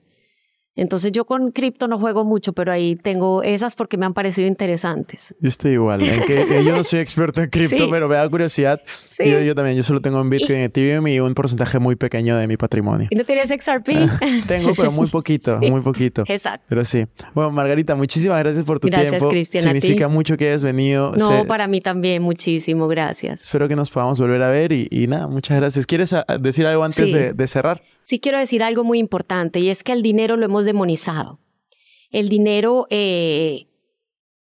Entonces 0.77 1.11
yo 1.13 1.25
con 1.25 1.53
cripto 1.53 1.89
no 1.89 1.99
juego 1.99 2.25
mucho, 2.25 2.53
pero 2.53 2.71
ahí 2.71 2.97
tengo 2.97 3.43
esas 3.43 3.75
porque 3.75 3.97
me 3.97 4.05
han 4.05 4.13
parecido 4.13 4.47
interesantes. 4.47 5.35
Yo 5.41 5.49
estoy 5.49 5.73
igual. 5.73 6.03
En 6.03 6.23
que, 6.25 6.43
eh, 6.43 6.65
yo 6.65 6.77
no 6.77 6.85
soy 6.85 7.01
experto 7.01 7.41
en 7.41 7.49
cripto, 7.49 7.89
pero 7.91 8.09
me 8.09 8.17
da 8.17 8.29
curiosidad. 8.29 8.83
Sí. 8.85 9.25
Yo, 9.29 9.41
yo, 9.41 9.55
también, 9.55 9.77
yo 9.77 9.83
solo 9.83 10.01
tengo 10.01 10.21
en 10.21 10.29
Bitcoin, 10.29 10.61
y, 10.61 10.63
Ethereum 10.65 11.07
y 11.09 11.19
un 11.19 11.35
porcentaje 11.35 11.79
muy 11.79 11.97
pequeño 11.97 12.37
de 12.37 12.47
mi 12.47 12.59
patrimonio. 12.59 13.09
¿Y 13.11 13.17
no 13.17 13.25
tienes 13.25 13.49
XRP? 13.49 14.47
tengo, 14.47 14.75
pero 14.75 14.93
muy 14.93 15.09
poquito, 15.09 15.57
muy 15.61 15.81
poquito. 15.81 16.25
Exacto. 16.27 16.67
Pero 16.69 16.85
sí. 16.85 17.07
Bueno, 17.35 17.51
Margarita, 17.51 17.95
muchísimas 17.95 18.39
gracias 18.41 18.65
por 18.65 18.79
tu 18.79 18.89
gracias, 18.89 19.13
tiempo. 19.13 19.31
Cristian. 19.31 19.63
Significa 19.63 20.09
mucho 20.09 20.37
que 20.37 20.49
hayas 20.49 20.63
venido. 20.63 21.13
No, 21.17 21.47
para 21.47 21.67
mí 21.69 21.81
también, 21.81 22.23
muchísimo. 22.23 22.87
Gracias. 22.87 23.43
Espero 23.43 23.67
que 23.67 23.77
nos 23.77 23.91
podamos 23.91 24.21
volver 24.21 24.43
a 24.43 24.51
ver 24.51 24.73
y, 24.73 25.07
nada, 25.09 25.27
muchas 25.27 25.57
gracias. 25.57 25.87
¿Quieres 25.87 26.13
ah, 26.13 26.25
decir 26.39 26.67
algo 26.67 26.85
antes 26.85 27.11
de, 27.11 27.33
de 27.33 27.47
cerrar? 27.47 27.81
Sí, 28.07 28.21
quiero 28.21 28.39
decir 28.39 28.63
algo 28.63 28.85
muy 28.85 29.01
importante 29.01 29.59
y 29.59 29.69
es 29.69 29.83
que 29.83 29.91
el 29.91 30.03
dinero 30.03 30.37
lo 30.37 30.45
hemos 30.45 30.65
demonizado 30.65 31.41
el 32.11 32.29
dinero, 32.29 32.87
eh, 32.91 33.69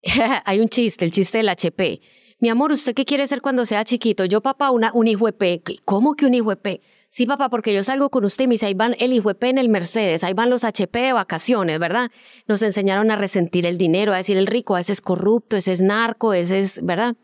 hay 0.45 0.59
un 0.59 0.69
chiste, 0.69 1.05
el 1.05 1.11
chiste 1.11 1.37
del 1.39 1.49
HP. 1.49 1.99
Mi 2.39 2.49
amor, 2.49 2.71
¿usted 2.71 2.93
qué 2.93 3.03
quiere 3.03 3.25
ser 3.25 3.41
cuando 3.41 3.65
sea 3.65 3.83
chiquito? 3.83 4.23
Yo, 4.25 4.41
papá, 4.41 4.69
un 4.69 5.07
hijo 5.07 5.31
de 5.31 5.63
¿Cómo 5.85 6.13
que 6.15 6.27
un 6.27 6.35
hijo 6.35 6.53
de 6.53 6.81
Sí, 7.09 7.25
papá, 7.25 7.49
porque 7.49 7.73
yo 7.73 7.83
salgo 7.83 8.11
con 8.11 8.25
usted 8.25 8.43
y 8.43 8.47
me 8.47 8.53
dice, 8.55 8.67
ahí 8.67 8.75
van 8.75 8.95
el 8.99 9.11
hijo 9.13 9.33
de 9.33 9.49
en 9.49 9.57
el 9.57 9.69
Mercedes, 9.69 10.23
ahí 10.23 10.33
van 10.33 10.51
los 10.51 10.63
HP 10.63 10.99
de 10.99 11.13
vacaciones, 11.13 11.79
¿verdad? 11.79 12.11
Nos 12.47 12.61
enseñaron 12.61 13.09
a 13.09 13.15
resentir 13.15 13.65
el 13.65 13.79
dinero, 13.79 14.13
a 14.13 14.17
decir 14.17 14.37
el 14.37 14.45
rico, 14.45 14.77
ese 14.77 14.91
es 14.91 15.01
corrupto, 15.01 15.55
ese 15.55 15.71
es 15.71 15.81
narco, 15.81 16.33
ese 16.33 16.59
es, 16.59 16.85
¿verdad? 16.85 17.15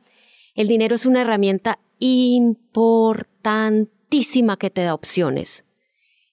El 0.55 0.67
dinero 0.67 0.95
es 0.95 1.05
una 1.05 1.21
herramienta 1.21 1.77
importantísima 1.99 4.57
que 4.57 4.71
te 4.71 4.83
da 4.83 4.95
opciones. 4.95 5.65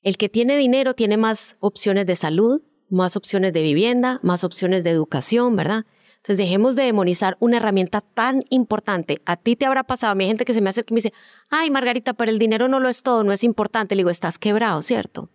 El 0.03 0.16
que 0.16 0.28
tiene 0.28 0.57
dinero 0.57 0.94
tiene 0.94 1.16
más 1.16 1.57
opciones 1.61 2.07
de 2.07 2.16
salud, 2.16 2.62
más 2.88 3.16
opciones 3.16 3.53
de 3.53 3.62
vivienda, 3.62 4.18
más 4.22 4.44
opciones 4.44 4.82
de 4.82 4.90
educación, 4.90 5.57
¿verdad? 5.57 5.84
Entonces 6.16 6.38
dejemos 6.38 6.76
de 6.76 6.84
demonizar 6.84 7.36
una 7.40 7.59
herramienta 7.59 8.01
tan 8.01 8.44
importante. 8.51 9.20
A 9.24 9.36
ti 9.36 9.57
te 9.57 9.66
habrá 9.66 9.84
pasado, 9.84 10.12
a 10.12 10.14
mí 10.14 10.24
hay 10.24 10.28
gente 10.28 10.44
que 10.44 10.55
se 10.55 10.61
me 10.61 10.70
hace 10.70 10.84
que 10.84 10.94
me 10.94 10.98
dice, 10.98 11.12
ay 11.51 11.70
Margarita, 11.70 12.14
pero 12.14 12.30
el 12.30 12.38
dinero 12.38 12.68
no 12.68 12.80
lo 12.80 12.88
es 12.88 13.03
todo, 13.03 13.24
no 13.24 13.32
es 13.32 13.44
importante. 13.44 13.94
Le 13.94 14.01
digo, 14.01 14.11
estás 14.11 14.38
quebrado, 14.38 14.82
¿cierto? 14.82 15.30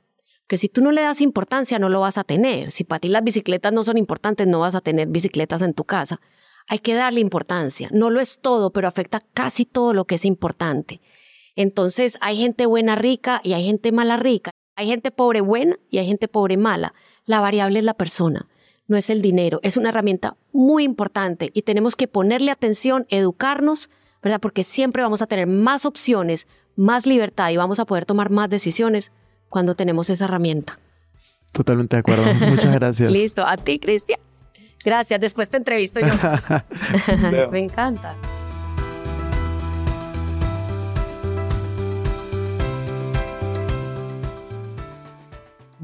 Que 0.47 0.57
si 0.57 0.70
tú 0.70 0.82
no 0.82 0.91
le 0.91 1.01
das 1.01 1.22
importancia, 1.22 1.80
no 1.80 1.89
lo 1.89 2.01
vas 2.01 2.18
a 2.18 2.24
tener. 2.24 2.72
Si 2.72 2.84
para 2.84 2.99
ti 2.99 3.07
las 3.07 3.24
bicicletas 3.24 3.74
no 3.74 3.84
son 3.84 3.97
importantes, 3.97 4.45
no 4.45 4.59
vas 4.59 4.76
a 4.76 4.82
tener 4.82 5.07
bicicletas 5.07 5.61
en 5.63 5.74
tu 5.74 5.86
casa. 5.86 6.22
Hay 6.68 6.80
que 6.80 6.93
darle 6.93 7.20
importancia. 7.20 7.89
No 7.91 8.11
lo 8.11 8.20
es 8.20 8.39
todo, 8.39 8.72
pero 8.72 8.88
afecta 8.88 9.22
casi 9.34 9.66
todo 9.66 9.93
lo 9.93 10.05
que 10.05 10.16
es 10.16 10.26
importante. 10.26 11.01
Entonces 11.56 12.18
hay 12.22 12.38
gente 12.38 12.66
buena 12.66 12.95
rica 12.95 13.41
y 13.43 13.53
hay 13.53 13.66
gente 13.66 13.91
mala 13.91 14.18
rica. 14.18 14.51
Hay 14.76 14.88
gente 14.88 15.12
pobre 15.12 15.41
buena 15.41 15.78
y 15.89 15.99
hay 15.99 16.08
gente 16.08 16.28
pobre 16.28 16.58
mala. 16.58 16.93
La 17.26 17.39
variable 17.39 17.80
es 17.80 17.86
la 17.86 17.93
persona, 17.93 18.47
no 18.88 18.97
es 18.97 19.10
el 19.10 19.22
dinero. 19.22 19.60
Es 19.64 19.78
una 19.78 19.89
herramienta 19.89 20.36
muy 20.51 20.84
importante 20.84 21.49
y 21.53 21.62
tenemos 21.62 21.95
que 21.95 22.08
ponerle 22.08 22.51
atención, 22.51 23.06
educarnos, 23.10 23.89
¿verdad? 24.22 24.41
Porque 24.41 24.64
siempre 24.64 25.01
vamos 25.01 25.22
a 25.22 25.28
tener 25.28 25.47
más 25.47 25.86
opciones, 25.86 26.47
más 26.76 27.06
libertad 27.06 27.51
y 27.51 27.58
vamos 27.58 27.80
a 27.80 27.86
poder 27.86 28.06
tomar 28.06 28.30
más 28.30 28.49
decisiones 28.49 29.14
cuando 29.47 29.76
tenemos 29.76 30.10
esa 30.10 30.26
herramienta. 30.26 30.78
Totalmente 31.53 31.95
de 31.95 32.01
acuerdo. 32.01 32.26
Muchas 32.49 32.74
gracias. 32.74 33.12
Listo. 33.12 33.47
A 33.47 33.56
ti, 33.56 33.80
Cristian. 33.80 34.20
Gracias. 34.84 35.22
Después 35.22 35.49
te 35.49 35.58
entrevisto 35.58 36.01
yo. 36.01 36.14
Me 37.51 37.60
encanta. 37.60 38.16